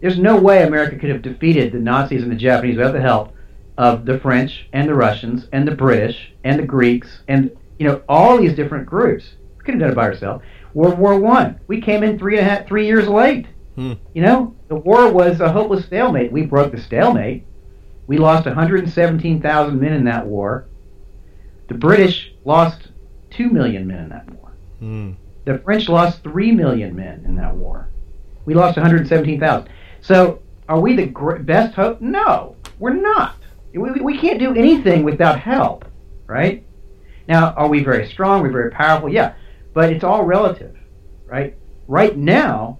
There's 0.00 0.18
no 0.18 0.36
way 0.40 0.62
America 0.62 0.96
could 0.96 1.10
have 1.10 1.22
defeated 1.22 1.72
the 1.72 1.78
Nazis 1.78 2.22
and 2.22 2.30
the 2.32 2.36
Japanese 2.36 2.76
without 2.76 2.92
the 2.92 3.00
help 3.00 3.32
of 3.78 4.04
the 4.06 4.18
French 4.18 4.68
and 4.72 4.88
the 4.88 4.94
Russians 4.94 5.48
and 5.52 5.66
the 5.68 5.74
British 5.74 6.32
and 6.44 6.58
the 6.58 6.64
Greeks 6.66 7.22
and 7.28 7.50
you 7.78 7.86
know 7.86 8.00
all 8.08 8.38
these 8.38 8.54
different 8.54 8.86
groups. 8.86 9.34
We 9.62 9.66
couldn't 9.66 9.80
have 9.80 9.90
done 9.90 9.92
it 9.92 9.96
by 9.96 10.08
ourselves. 10.08 10.44
World 10.74 10.98
War 10.98 11.18
One, 11.18 11.60
we 11.68 11.80
came 11.80 12.02
in 12.02 12.18
three 12.18 12.36
and 12.36 12.46
a 12.46 12.50
half, 12.50 12.66
three 12.66 12.86
years 12.86 13.06
late. 13.06 13.46
Hmm. 13.76 13.92
You 14.12 14.22
know, 14.22 14.56
the 14.68 14.74
war 14.74 15.10
was 15.12 15.40
a 15.40 15.52
hopeless 15.52 15.84
stalemate. 15.84 16.32
We 16.32 16.42
broke 16.42 16.72
the 16.72 16.80
stalemate. 16.80 17.44
We 18.08 18.18
lost 18.18 18.46
117,000 18.46 19.80
men 19.80 19.92
in 19.92 20.04
that 20.04 20.26
war. 20.26 20.66
The 21.68 21.74
British 21.74 22.32
lost 22.44 22.88
2 23.30 23.50
million 23.50 23.86
men 23.86 23.98
in 24.04 24.08
that 24.10 24.30
war. 24.30 24.52
Hmm. 24.80 25.12
The 25.44 25.58
French 25.58 25.88
lost 25.88 26.22
3 26.22 26.52
million 26.52 26.94
men 26.94 27.24
in 27.24 27.36
that 27.36 27.54
war. 27.54 27.88
We 28.44 28.54
lost 28.54 28.76
117,000. 28.76 29.68
So, 30.00 30.40
are 30.68 30.80
we 30.80 30.96
the 30.96 31.06
gr- 31.06 31.36
best 31.36 31.74
hope? 31.74 32.00
No, 32.00 32.56
we're 32.78 32.94
not. 32.94 33.36
We, 33.72 33.78
we, 33.78 34.00
we 34.00 34.18
can't 34.18 34.38
do 34.38 34.54
anything 34.54 35.04
without 35.04 35.38
help, 35.38 35.84
right? 36.26 36.64
Now, 37.28 37.52
are 37.54 37.68
we 37.68 37.82
very 37.82 38.08
strong? 38.08 38.42
We're 38.42 38.50
very 38.50 38.70
powerful? 38.70 39.08
Yeah, 39.08 39.34
but 39.72 39.92
it's 39.92 40.04
all 40.04 40.24
relative, 40.24 40.76
right? 41.26 41.56
Right 41.88 42.16
now, 42.16 42.78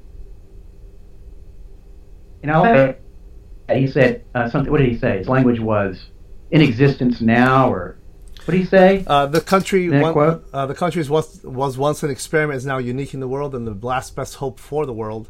you 2.43 2.49
know, 2.49 2.95
he 3.73 3.87
said 3.87 4.25
uh, 4.35 4.49
something. 4.51 4.71
What 4.71 4.79
did 4.79 4.89
he 4.89 4.99
say? 4.99 5.19
His 5.19 5.29
language 5.29 5.61
was 5.61 6.07
in 6.51 6.61
existence 6.61 7.21
now, 7.21 7.73
or 7.73 7.99
what 8.45 8.53
did 8.53 8.61
he 8.61 8.67
say? 8.67 9.05
Uh, 9.07 9.27
the 9.27 9.41
country, 9.41 9.89
one, 9.89 10.43
uh, 10.53 10.67
the 10.67 10.75
country 10.75 11.03
was 11.05 11.43
was 11.45 11.79
once 11.79 12.03
an 12.03 12.11
experiment, 12.11 12.57
is 12.57 12.67
now 12.67 12.79
unique 12.79 13.15
in 13.15 13.21
the 13.21 13.29
world, 13.29 13.55
and 13.55 13.67
the 13.67 13.87
last 13.87 14.17
best 14.17 14.37
hope 14.37 14.59
for 14.59 14.87
the 14.87 14.93
world. 14.93 15.29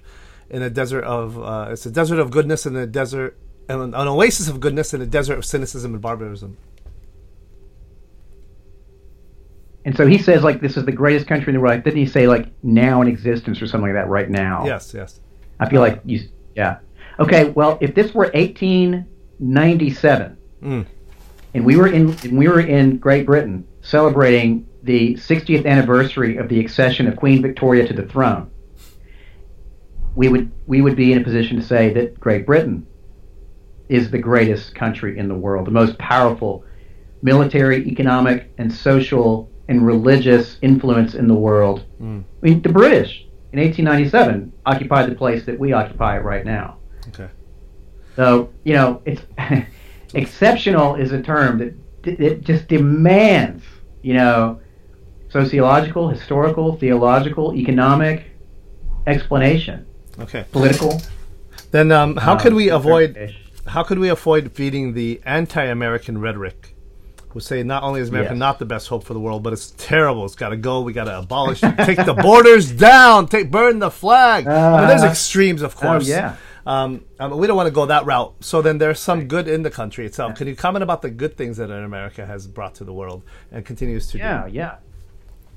In 0.51 0.61
a 0.61 0.69
desert 0.69 1.05
of, 1.05 1.43
uh, 1.43 1.69
it's 1.71 1.87
a 1.87 1.91
desert 1.91 2.19
of 2.19 2.31
goodness, 2.31 2.67
and 2.67 2.77
a 2.77 2.87
desert, 2.87 3.39
an, 3.71 3.81
an 3.81 4.09
oasis 4.09 4.49
of 4.49 4.61
goodness, 4.61 4.93
in 4.93 5.01
a 5.01 5.07
desert 5.07 5.39
of 5.39 5.47
cynicism 5.47 5.95
and 5.95 6.03
barbarism. 6.03 6.59
And 9.85 9.97
so 9.97 10.07
he 10.07 10.19
says, 10.19 10.45
like, 10.45 10.61
this 10.61 10.77
is 10.77 10.85
the 10.85 10.93
greatest 10.93 11.27
country 11.27 11.51
in 11.51 11.55
the 11.55 11.61
world. 11.61 11.83
Didn't 11.83 11.99
he 11.99 12.07
say, 12.07 12.29
like, 12.29 12.47
now 12.63 13.03
in 13.03 13.09
existence 13.09 13.61
or 13.61 13.67
something 13.67 13.93
like 13.93 14.01
that, 14.01 14.09
right 14.09 14.31
now? 14.31 14.65
Yes, 14.65 14.95
yes. 14.95 15.19
I 15.59 15.69
feel 15.69 15.81
like 15.81 16.01
you, 16.05 16.21
yeah. 16.55 16.79
Okay, 17.19 17.51
well, 17.51 17.79
if 17.81 17.93
this 17.95 18.15
were 18.15 18.31
1897, 18.35 20.37
Mm. 20.63 20.87
and 21.55 21.65
we 21.65 21.77
were 21.77 21.89
in 21.89 22.11
and 22.23 22.39
we 22.39 22.47
were 22.47 22.61
in 22.61 22.99
Great 22.99 23.27
Britain 23.27 23.67
celebrating 23.81 24.65
the 24.85 25.15
60th 25.15 25.67
anniversary 25.67 26.37
of 26.37 26.49
the 26.49 26.61
accession 26.61 27.09
of 27.09 27.17
Queen 27.17 27.43
Victoria 27.43 27.85
to 27.89 27.93
the 27.93 28.05
throne, 28.05 28.49
we 30.15 30.29
would 30.29 30.53
we 30.67 30.81
would 30.81 30.95
be 30.95 31.13
in 31.13 31.21
a 31.21 31.25
position 31.25 31.57
to 31.57 31.63
say 31.63 31.93
that 31.93 32.21
Great 32.21 32.47
Britain 32.47 32.87
is 33.89 34.13
the 34.13 34.19
greatest 34.19 34.77
country 34.77 35.19
in 35.19 35.27
the 35.29 35.35
world, 35.35 35.67
the 35.67 35.73
most 35.73 35.99
powerful 35.99 36.65
military, 37.23 37.85
economic, 37.89 38.53
and 38.59 38.73
social 38.73 39.51
and 39.73 39.87
religious 39.87 40.59
influence 40.61 41.15
in 41.15 41.27
the 41.27 41.35
world. 41.35 41.85
Mm. 42.01 42.25
I 42.43 42.47
mean, 42.47 42.61
the 42.61 42.69
British 42.69 43.27
in 43.53 43.59
1897 43.59 44.53
occupied 44.67 45.11
the 45.11 45.15
place 45.15 45.47
that 45.47 45.59
we 45.59 45.73
occupy 45.73 46.19
right 46.19 46.45
now. 46.45 46.77
Okay. 47.09 47.29
So 48.15 48.51
you 48.65 48.75
know, 48.75 49.01
it's 49.07 49.23
exceptional 50.15 50.97
is 50.97 51.13
a 51.13 51.23
term 51.23 51.59
that 51.59 51.73
it 52.21 52.43
just 52.43 52.69
demands 52.69 53.65
you 54.03 54.15
know 54.15 54.61
sociological, 55.31 56.11
historical, 56.11 56.77
theological, 56.77 57.55
economic 57.55 58.27
explanation. 59.07 59.87
Okay. 60.19 60.45
Political. 60.53 61.01
Then 61.71 61.91
um, 61.91 62.17
how 62.17 62.33
um, 62.33 62.39
could 62.39 62.53
we 62.53 62.69
avoid 62.69 63.35
how 63.69 63.83
could 63.83 63.99
we 63.99 64.11
avoid 64.11 64.53
feeding 64.53 64.93
the 64.93 65.23
anti-American 65.25 66.19
rhetoric? 66.19 66.77
Who 67.33 67.41
say 67.41 67.63
not 67.63 67.83
only 67.83 68.01
is 68.01 68.11
America 68.11 68.33
yes. 68.33 68.39
not 68.39 68.59
the 68.59 68.67
best 68.67 68.89
hope 68.89 69.05
for 69.05 69.15
the 69.15 69.21
world, 69.21 69.43
but 69.43 69.55
it's 69.55 69.71
terrible. 69.79 70.27
It's 70.27 70.35
got 70.35 70.51
to 70.51 70.57
go. 70.57 70.83
We 70.83 70.93
got 70.93 71.05
to 71.05 71.19
abolish, 71.19 71.61
take 71.61 72.05
the 72.05 72.13
borders 72.21 72.71
down, 72.77 73.27
take 73.27 73.51
burn 73.51 73.79
the 73.79 73.91
flag. 73.91 74.47
Uh, 74.47 74.51
I 74.51 74.79
mean, 74.81 74.89
there's 74.89 75.03
uh, 75.03 75.07
extremes, 75.07 75.63
of 75.63 75.75
oh, 75.77 75.81
course. 75.81 76.07
Oh, 76.07 76.11
yeah. 76.11 76.37
Um, 76.67 77.05
um, 77.19 77.39
we 77.39 77.47
don't 77.47 77.57
want 77.57 77.69
to 77.69 77.73
go 77.73 77.87
that 77.87 78.05
route. 78.05 78.35
So 78.41 78.63
then 78.63 78.79
there's 78.79 79.01
some 79.01 79.29
good 79.29 79.49
in 79.49 79.63
the 79.63 79.71
country 79.71 80.07
itself. 80.07 80.35
Can 80.35 80.47
you 80.47 80.55
comment 80.55 80.83
about 80.83 81.03
the 81.03 81.11
good 81.11 81.37
things 81.37 81.57
that 81.57 81.71
America 81.71 82.25
has 82.27 82.47
brought 82.47 82.75
to 82.77 82.85
the 82.85 82.93
world 82.93 83.23
and 83.51 83.65
continues 83.65 84.07
to 84.09 84.19
yeah, 84.19 84.47
do? 84.47 84.53
Yeah, 84.53 84.63
yeah. 84.63 84.77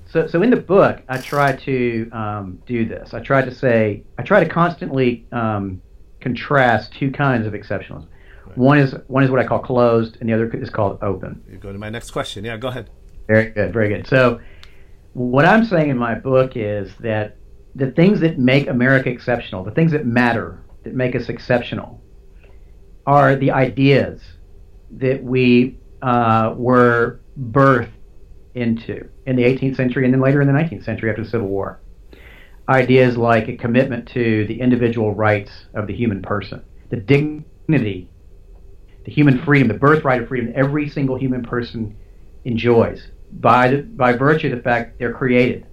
So, 0.07 0.27
so 0.27 0.41
in 0.41 0.49
the 0.49 0.55
book, 0.55 1.01
I 1.09 1.17
try 1.17 1.55
to 1.57 2.09
um, 2.11 2.61
do 2.65 2.85
this. 2.85 3.13
I 3.13 3.19
try 3.19 3.41
to 3.41 3.53
say, 3.53 4.03
I 4.17 4.23
try 4.23 4.43
to 4.43 4.49
constantly 4.49 5.25
um, 5.31 5.81
contrast 6.21 6.93
two 6.93 7.11
kinds 7.11 7.45
of 7.45 7.53
exceptionalism. 7.53 8.07
One 8.55 8.79
is 8.79 8.95
one 9.07 9.23
is 9.23 9.29
what 9.29 9.39
I 9.39 9.47
call 9.47 9.59
closed, 9.59 10.17
and 10.19 10.29
the 10.29 10.33
other 10.33 10.49
is 10.53 10.69
called 10.69 10.99
open. 11.01 11.43
You 11.49 11.57
go 11.57 11.71
to 11.71 11.79
my 11.79 11.89
next 11.89 12.11
question. 12.11 12.45
Yeah, 12.45 12.57
go 12.57 12.69
ahead. 12.69 12.89
Very 13.27 13.51
good, 13.51 13.73
very 13.73 13.89
good. 13.89 14.07
So, 14.07 14.39
what 15.13 15.45
I'm 15.45 15.65
saying 15.65 15.89
in 15.89 15.97
my 15.97 16.15
book 16.15 16.55
is 16.55 16.91
that 16.99 17.37
the 17.75 17.91
things 17.91 18.19
that 18.21 18.39
make 18.39 18.67
America 18.67 19.09
exceptional, 19.09 19.63
the 19.63 19.71
things 19.71 19.91
that 19.91 20.05
matter, 20.05 20.63
that 20.83 20.93
make 20.93 21.15
us 21.15 21.29
exceptional, 21.29 22.01
are 23.05 23.35
the 23.35 23.51
ideas 23.51 24.21
that 24.91 25.21
we 25.23 25.77
uh, 26.01 26.53
were 26.55 27.19
birthed 27.39 27.89
into 28.53 29.07
in 29.25 29.35
the 29.35 29.43
18th 29.43 29.75
century 29.75 30.05
and 30.05 30.13
then 30.13 30.21
later 30.21 30.41
in 30.41 30.47
the 30.47 30.53
19th 30.53 30.85
century 30.85 31.09
after 31.09 31.23
the 31.23 31.29
Civil 31.29 31.47
War. 31.47 31.79
Ideas 32.69 33.17
like 33.17 33.47
a 33.47 33.57
commitment 33.57 34.07
to 34.09 34.45
the 34.47 34.59
individual 34.59 35.13
rights 35.13 35.51
of 35.73 35.87
the 35.87 35.93
human 35.93 36.21
person, 36.21 36.63
the 36.89 36.95
dignity, 36.95 38.09
the 39.05 39.11
human 39.11 39.43
freedom, 39.43 39.67
the 39.67 39.75
birthright 39.75 40.21
of 40.21 40.27
freedom 40.27 40.51
every 40.55 40.89
single 40.89 41.15
human 41.15 41.43
person 41.43 41.95
enjoys 42.43 43.07
by, 43.31 43.69
the, 43.69 43.77
by 43.81 44.13
virtue 44.13 44.47
of 44.47 44.57
the 44.57 44.63
fact 44.63 44.99
they're 44.99 45.13
created 45.13 45.65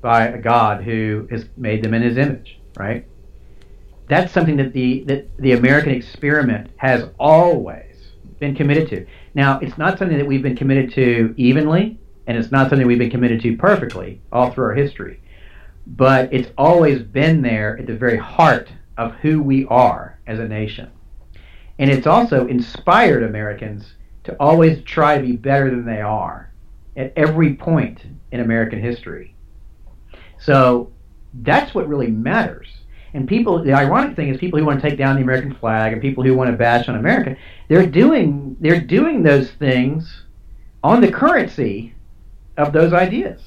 by 0.00 0.26
a 0.26 0.38
God 0.38 0.82
who 0.82 1.26
has 1.30 1.46
made 1.56 1.82
them 1.82 1.94
in 1.94 2.02
his 2.02 2.16
image, 2.16 2.58
right? 2.76 3.06
That's 4.08 4.32
something 4.32 4.56
that 4.56 4.72
the, 4.72 5.04
that 5.04 5.36
the 5.38 5.52
American 5.52 5.92
experiment 5.92 6.70
has 6.76 7.08
always 7.18 8.10
been 8.38 8.54
committed 8.56 8.88
to. 8.88 9.06
Now, 9.34 9.60
it's 9.60 9.78
not 9.78 9.98
something 9.98 10.18
that 10.18 10.26
we've 10.26 10.42
been 10.42 10.56
committed 10.56 10.92
to 10.94 11.34
evenly 11.36 11.98
and 12.26 12.36
it's 12.36 12.50
not 12.50 12.70
something 12.70 12.86
we've 12.86 12.98
been 12.98 13.10
committed 13.10 13.40
to 13.42 13.56
perfectly 13.56 14.20
all 14.32 14.50
through 14.50 14.64
our 14.64 14.74
history. 14.74 15.20
But 15.86 16.32
it's 16.32 16.50
always 16.58 17.02
been 17.02 17.42
there 17.42 17.78
at 17.78 17.86
the 17.86 17.96
very 17.96 18.16
heart 18.16 18.72
of 18.96 19.14
who 19.16 19.42
we 19.42 19.66
are 19.66 20.18
as 20.26 20.38
a 20.38 20.46
nation. 20.48 20.90
And 21.80 21.90
it's 21.90 22.06
also 22.06 22.46
inspired 22.46 23.22
Americans 23.22 23.94
to 24.24 24.36
always 24.38 24.82
try 24.82 25.16
to 25.16 25.26
be 25.26 25.32
better 25.32 25.70
than 25.70 25.86
they 25.86 26.02
are 26.02 26.52
at 26.94 27.10
every 27.16 27.54
point 27.54 28.02
in 28.30 28.40
American 28.40 28.78
history. 28.80 29.34
So 30.38 30.92
that's 31.42 31.74
what 31.74 31.88
really 31.88 32.08
matters. 32.08 32.68
And 33.14 33.26
people, 33.26 33.64
the 33.64 33.72
ironic 33.72 34.14
thing 34.14 34.28
is, 34.28 34.36
people 34.36 34.58
who 34.58 34.64
want 34.66 34.82
to 34.82 34.88
take 34.88 34.98
down 34.98 35.16
the 35.16 35.22
American 35.22 35.54
flag 35.54 35.94
and 35.94 36.02
people 36.02 36.22
who 36.22 36.34
want 36.34 36.50
to 36.50 36.56
bash 36.56 36.86
on 36.86 36.96
America, 36.96 37.34
they're 37.68 37.86
doing 37.86 38.58
they're 38.60 38.80
doing 38.80 39.22
those 39.22 39.50
things 39.52 40.24
on 40.84 41.00
the 41.00 41.10
currency 41.10 41.94
of 42.58 42.74
those 42.74 42.92
ideas, 42.92 43.40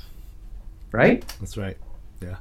right? 0.92 1.24
That's 1.40 1.56
right. 1.56 1.78
Yeah, 2.20 2.38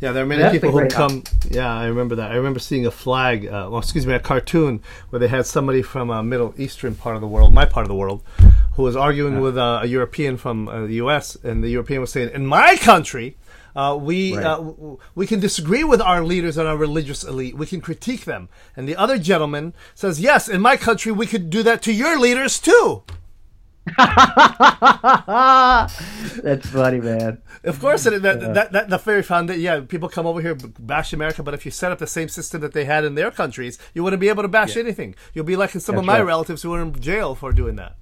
yeah. 0.00 0.12
There 0.12 0.22
are 0.22 0.26
many 0.26 0.50
people 0.50 0.70
who 0.70 0.88
come. 0.88 1.24
Yeah, 1.50 1.72
I 1.72 1.86
remember 1.86 2.16
that. 2.16 2.30
I 2.32 2.36
remember 2.36 2.58
seeing 2.60 2.86
a 2.86 2.90
flag. 2.90 3.46
Uh, 3.46 3.68
well, 3.70 3.78
excuse 3.78 4.06
me, 4.06 4.14
a 4.14 4.20
cartoon 4.20 4.82
where 5.10 5.20
they 5.20 5.28
had 5.28 5.46
somebody 5.46 5.82
from 5.82 6.10
a 6.10 6.22
Middle 6.22 6.54
Eastern 6.58 6.94
part 6.94 7.14
of 7.14 7.20
the 7.20 7.28
world, 7.28 7.52
my 7.52 7.64
part 7.64 7.84
of 7.84 7.88
the 7.88 7.94
world, 7.94 8.22
who 8.74 8.82
was 8.82 8.96
arguing 8.96 9.40
with 9.40 9.56
uh, 9.56 9.80
a 9.82 9.86
European 9.86 10.36
from 10.36 10.68
uh, 10.68 10.86
the 10.86 10.94
U.S. 10.94 11.36
and 11.36 11.62
the 11.62 11.68
European 11.68 12.00
was 12.00 12.12
saying, 12.12 12.30
"In 12.34 12.46
my 12.46 12.76
country." 12.76 13.36
Uh, 13.74 13.96
we 13.98 14.36
right. 14.36 14.44
uh, 14.44 14.72
we 15.14 15.26
can 15.26 15.40
disagree 15.40 15.82
with 15.82 15.98
our 15.98 16.22
leaders 16.22 16.58
and 16.58 16.68
our 16.68 16.76
religious 16.76 17.24
elite. 17.24 17.56
We 17.56 17.64
can 17.64 17.80
critique 17.80 18.26
them. 18.26 18.50
And 18.76 18.86
the 18.86 18.96
other 18.96 19.18
gentleman 19.18 19.72
says, 19.94 20.20
"Yes, 20.20 20.46
in 20.48 20.60
my 20.60 20.76
country, 20.76 21.10
we 21.10 21.26
could 21.26 21.48
do 21.48 21.62
that 21.62 21.80
to 21.82 21.92
your 21.92 22.18
leaders 22.18 22.58
too." 22.58 23.02
That's 26.42 26.68
funny, 26.68 27.00
man. 27.00 27.42
Of 27.64 27.80
course, 27.80 28.04
that, 28.04 28.22
that, 28.22 28.40
yeah. 28.40 28.52
that, 28.52 28.72
that, 28.72 28.88
the 28.88 28.98
very 28.98 29.22
foundation. 29.22 29.60
Yeah, 29.60 29.80
people 29.80 30.08
come 30.08 30.26
over 30.26 30.40
here 30.40 30.54
bash 30.78 31.12
America, 31.12 31.42
but 31.42 31.54
if 31.54 31.64
you 31.64 31.72
set 31.72 31.90
up 31.90 31.98
the 31.98 32.06
same 32.06 32.28
system 32.28 32.60
that 32.60 32.72
they 32.72 32.84
had 32.84 33.04
in 33.04 33.16
their 33.16 33.32
countries, 33.32 33.78
you 33.94 34.04
wouldn't 34.04 34.20
be 34.20 34.28
able 34.28 34.42
to 34.42 34.48
bash 34.48 34.76
yeah. 34.76 34.82
anything. 34.82 35.16
You'll 35.34 35.44
be 35.44 35.56
like 35.56 35.70
some 35.70 35.80
That's 35.80 35.88
of 35.98 36.04
my 36.04 36.18
right. 36.18 36.26
relatives 36.26 36.62
who 36.62 36.72
are 36.74 36.80
in 36.80 36.98
jail 37.00 37.34
for 37.34 37.52
doing 37.52 37.76
that. 37.76 37.96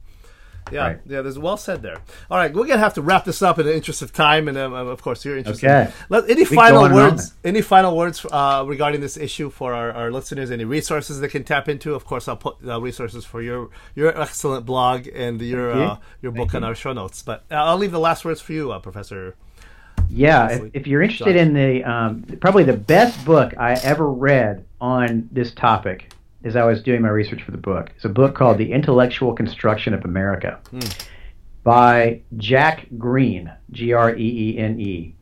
Yeah, 0.70 0.86
right. 0.86 0.98
yeah. 1.06 1.22
There's 1.22 1.38
well 1.38 1.56
said 1.56 1.82
there. 1.82 1.96
All 2.30 2.38
right, 2.38 2.52
we're 2.52 2.66
gonna 2.66 2.78
have 2.78 2.94
to 2.94 3.02
wrap 3.02 3.24
this 3.24 3.42
up 3.42 3.58
in 3.58 3.66
the 3.66 3.74
interest 3.74 4.02
of 4.02 4.12
time, 4.12 4.48
and 4.48 4.56
um, 4.56 4.72
of 4.72 5.02
course, 5.02 5.24
you're 5.24 5.36
interested. 5.36 5.68
Okay. 5.68 5.92
Let, 6.08 6.30
any 6.30 6.44
final 6.44 6.82
words? 6.92 7.34
Any 7.44 7.61
final 7.61 7.96
words 7.96 8.24
uh, 8.30 8.64
regarding 8.66 9.00
this 9.00 9.16
issue 9.16 9.50
for 9.50 9.74
our, 9.74 9.92
our, 9.92 10.11
listeners? 10.12 10.50
Any 10.50 10.64
resources 10.64 11.20
they 11.20 11.28
can 11.28 11.44
tap 11.44 11.68
into? 11.68 11.94
Of 11.94 12.04
course, 12.04 12.28
I'll 12.28 12.36
put 12.36 12.56
uh, 12.66 12.80
resources 12.80 13.24
for 13.24 13.42
your 13.42 13.70
your 13.94 14.18
excellent 14.20 14.66
blog 14.66 15.08
and 15.08 15.40
your 15.40 15.72
uh, 15.72 15.96
your 16.22 16.32
book 16.32 16.54
on 16.54 16.64
our 16.64 16.74
show 16.74 16.92
notes. 16.92 17.22
But 17.22 17.44
uh, 17.50 17.54
I'll 17.54 17.78
leave 17.78 17.92
the 17.92 18.00
last 18.00 18.24
words 18.24 18.40
for 18.40 18.52
you, 18.52 18.72
uh, 18.72 18.78
Professor. 18.78 19.36
Yeah, 20.08 20.50
if, 20.50 20.70
if, 20.74 20.86
you're 20.86 21.02
interested 21.02 21.36
in 21.36 21.54
the 21.54 21.84
um, 21.84 22.22
probably 22.40 22.64
the 22.64 22.76
best 22.76 23.24
book 23.24 23.54
I 23.56 23.74
ever 23.74 24.11
read 24.11 24.64
on 24.80 25.28
this 25.30 25.52
topic 25.52 26.12
as 26.45 26.57
I 26.57 26.64
was 26.64 26.82
doing 26.82 27.03
my 27.03 27.09
research 27.09 27.43
for 27.43 27.51
the 27.51 27.59
book. 27.59 27.91
It's 27.97 28.05
a 28.05 28.11
book 28.11 28.34
called 28.34 28.59
The 28.59 28.72
Intellectual 28.72 29.34
Construction 29.34 29.95
of 29.95 30.05
America 30.05 30.59
mm. 30.72 31.07
by 31.62 32.22
Jack 32.36 32.86
Greene, 32.97 33.53
G 33.70 33.93
R 33.93 34.14
E 34.14 34.55
E 34.55 34.59
N 34.59 34.80
E. 34.80 35.14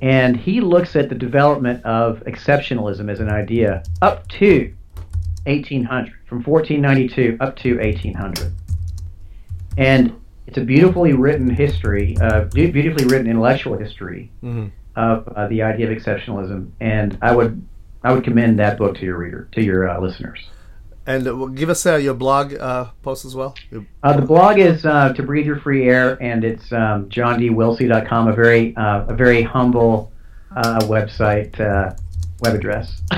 And 0.00 0.36
he 0.36 0.60
looks 0.60 0.94
at 0.94 1.08
the 1.08 1.14
development 1.14 1.84
of 1.84 2.22
exceptionalism 2.24 3.10
as 3.10 3.20
an 3.20 3.28
idea 3.28 3.82
up 4.00 4.28
to 4.28 4.72
1800, 5.44 6.12
from 6.26 6.42
1492 6.42 7.36
up 7.40 7.56
to 7.56 7.78
1800. 7.78 8.52
And 9.76 10.20
it's 10.46 10.58
a 10.58 10.62
beautifully 10.62 11.12
written 11.12 11.50
history, 11.50 12.16
uh, 12.20 12.44
beautifully 12.44 13.04
written 13.06 13.26
intellectual 13.26 13.76
history 13.76 14.30
mm-hmm. 14.42 14.68
of 14.96 15.28
uh, 15.28 15.46
the 15.48 15.62
idea 15.62 15.90
of 15.90 15.96
exceptionalism. 15.96 16.70
And 16.80 17.18
I 17.20 17.34
would 17.34 17.66
I 18.02 18.12
would 18.12 18.24
commend 18.24 18.58
that 18.58 18.78
book 18.78 18.96
to 18.96 19.04
your 19.04 19.18
reader, 19.18 19.48
to 19.52 19.62
your 19.62 19.88
uh, 19.88 20.00
listeners. 20.00 20.38
And 21.08 21.26
uh, 21.26 21.46
give 21.46 21.70
us 21.70 21.86
uh, 21.86 21.96
your 21.96 22.12
blog 22.14 22.54
uh, 22.54 22.90
post 23.02 23.24
as 23.24 23.34
well. 23.34 23.56
Uh, 24.02 24.12
the 24.12 24.20
blog 24.26 24.58
is 24.58 24.84
uh, 24.84 25.14
to 25.14 25.22
breathe 25.22 25.46
your 25.46 25.58
free 25.58 25.88
air, 25.88 26.22
and 26.22 26.44
it's 26.44 26.70
um, 26.70 27.08
johndwilsey.com, 27.08 28.28
a 28.28 28.34
very 28.34 28.74
a 28.76 29.14
very 29.14 29.42
humble 29.42 30.12
website 30.54 31.58
web 32.40 32.54
address. 32.54 33.00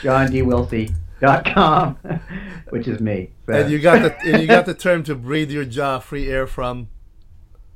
johndwilsey.com, 0.00 1.94
which 2.70 2.86
is 2.86 3.00
me. 3.00 3.30
So. 3.46 3.52
And 3.52 3.68
you 3.72 3.80
got 3.80 4.02
the 4.02 4.16
and 4.30 4.40
you 4.40 4.46
got 4.46 4.64
the 4.64 4.74
term 4.74 5.02
to 5.04 5.16
breathe 5.16 5.50
your 5.50 5.64
jaw 5.64 5.98
free 5.98 6.30
air 6.30 6.46
from. 6.46 6.86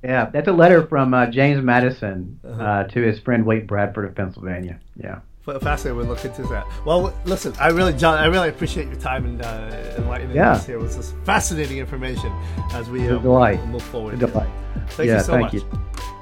Yeah, 0.04 0.30
that's 0.30 0.46
a 0.46 0.52
letter 0.52 0.86
from 0.86 1.32
James 1.32 1.64
Madison 1.64 2.38
uh-huh. 2.46 2.84
to 2.84 3.00
his 3.00 3.18
friend 3.18 3.44
Wade 3.44 3.66
Bradford 3.66 4.04
of 4.04 4.14
Pennsylvania. 4.14 4.78
Yeah 4.96 5.18
fascinating. 5.44 5.96
We'll 5.96 6.06
look 6.06 6.24
into 6.24 6.42
that. 6.44 6.66
Well, 6.84 7.14
listen, 7.24 7.54
I 7.60 7.68
really, 7.68 7.92
John, 7.92 8.18
I 8.18 8.26
really 8.26 8.48
appreciate 8.48 8.86
your 8.88 8.96
time 8.96 9.24
and 9.26 9.42
uh, 9.42 9.94
enlightening 9.98 10.36
yeah. 10.36 10.52
us 10.52 10.66
here. 10.66 10.78
with 10.78 10.96
this 10.96 11.12
fascinating 11.24 11.78
information 11.78 12.32
as 12.72 12.88
we 12.88 13.08
um, 13.08 13.22
move 13.70 13.82
forward. 13.82 14.18
delight. 14.18 14.48
Thank 14.90 15.08
yeah, 15.08 15.18
you 15.18 15.24
so 15.24 15.32
thank 15.32 15.42
much. 15.44 15.54
You. 15.54 15.70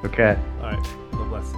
Okay. 0.04 0.36
All 0.60 0.72
right. 0.72 0.82
God 1.12 1.28
bless. 1.28 1.52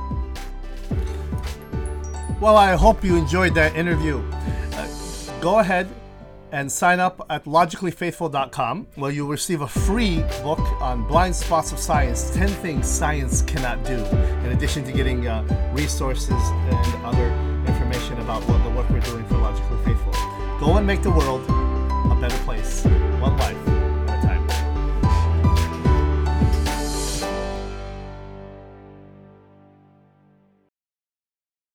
Well, 2.40 2.56
I 2.56 2.74
hope 2.76 3.02
you 3.02 3.16
enjoyed 3.16 3.54
that 3.54 3.74
interview. 3.74 4.22
Uh, 4.72 5.40
go 5.40 5.60
ahead 5.60 5.88
and 6.52 6.70
sign 6.70 7.00
up 7.00 7.24
at 7.30 7.44
logicallyfaithful.com 7.44 8.86
where 8.94 9.10
you'll 9.10 9.28
receive 9.28 9.62
a 9.62 9.68
free 9.68 10.20
book 10.42 10.60
on 10.80 11.06
blind 11.08 11.34
spots 11.34 11.72
of 11.72 11.80
science 11.80 12.30
10 12.30 12.48
things 12.48 12.86
science 12.86 13.42
cannot 13.42 13.84
do, 13.84 13.94
in 13.94 14.52
addition 14.52 14.84
to 14.84 14.92
getting 14.92 15.26
uh, 15.26 15.72
resources 15.74 16.30
and 16.30 17.04
other 17.04 17.53
about 17.94 18.42
what 18.48 18.62
the 18.64 18.70
work 18.70 18.90
we're 18.90 18.98
doing 19.00 19.24
for 19.26 19.38
Logically 19.38 19.78
Faithful. 19.84 20.12
Go 20.58 20.76
and 20.78 20.86
make 20.86 21.02
the 21.02 21.10
world 21.10 21.44
a 22.10 22.18
better 22.20 22.36
place, 22.44 22.84
one 23.20 23.36
life 23.36 23.73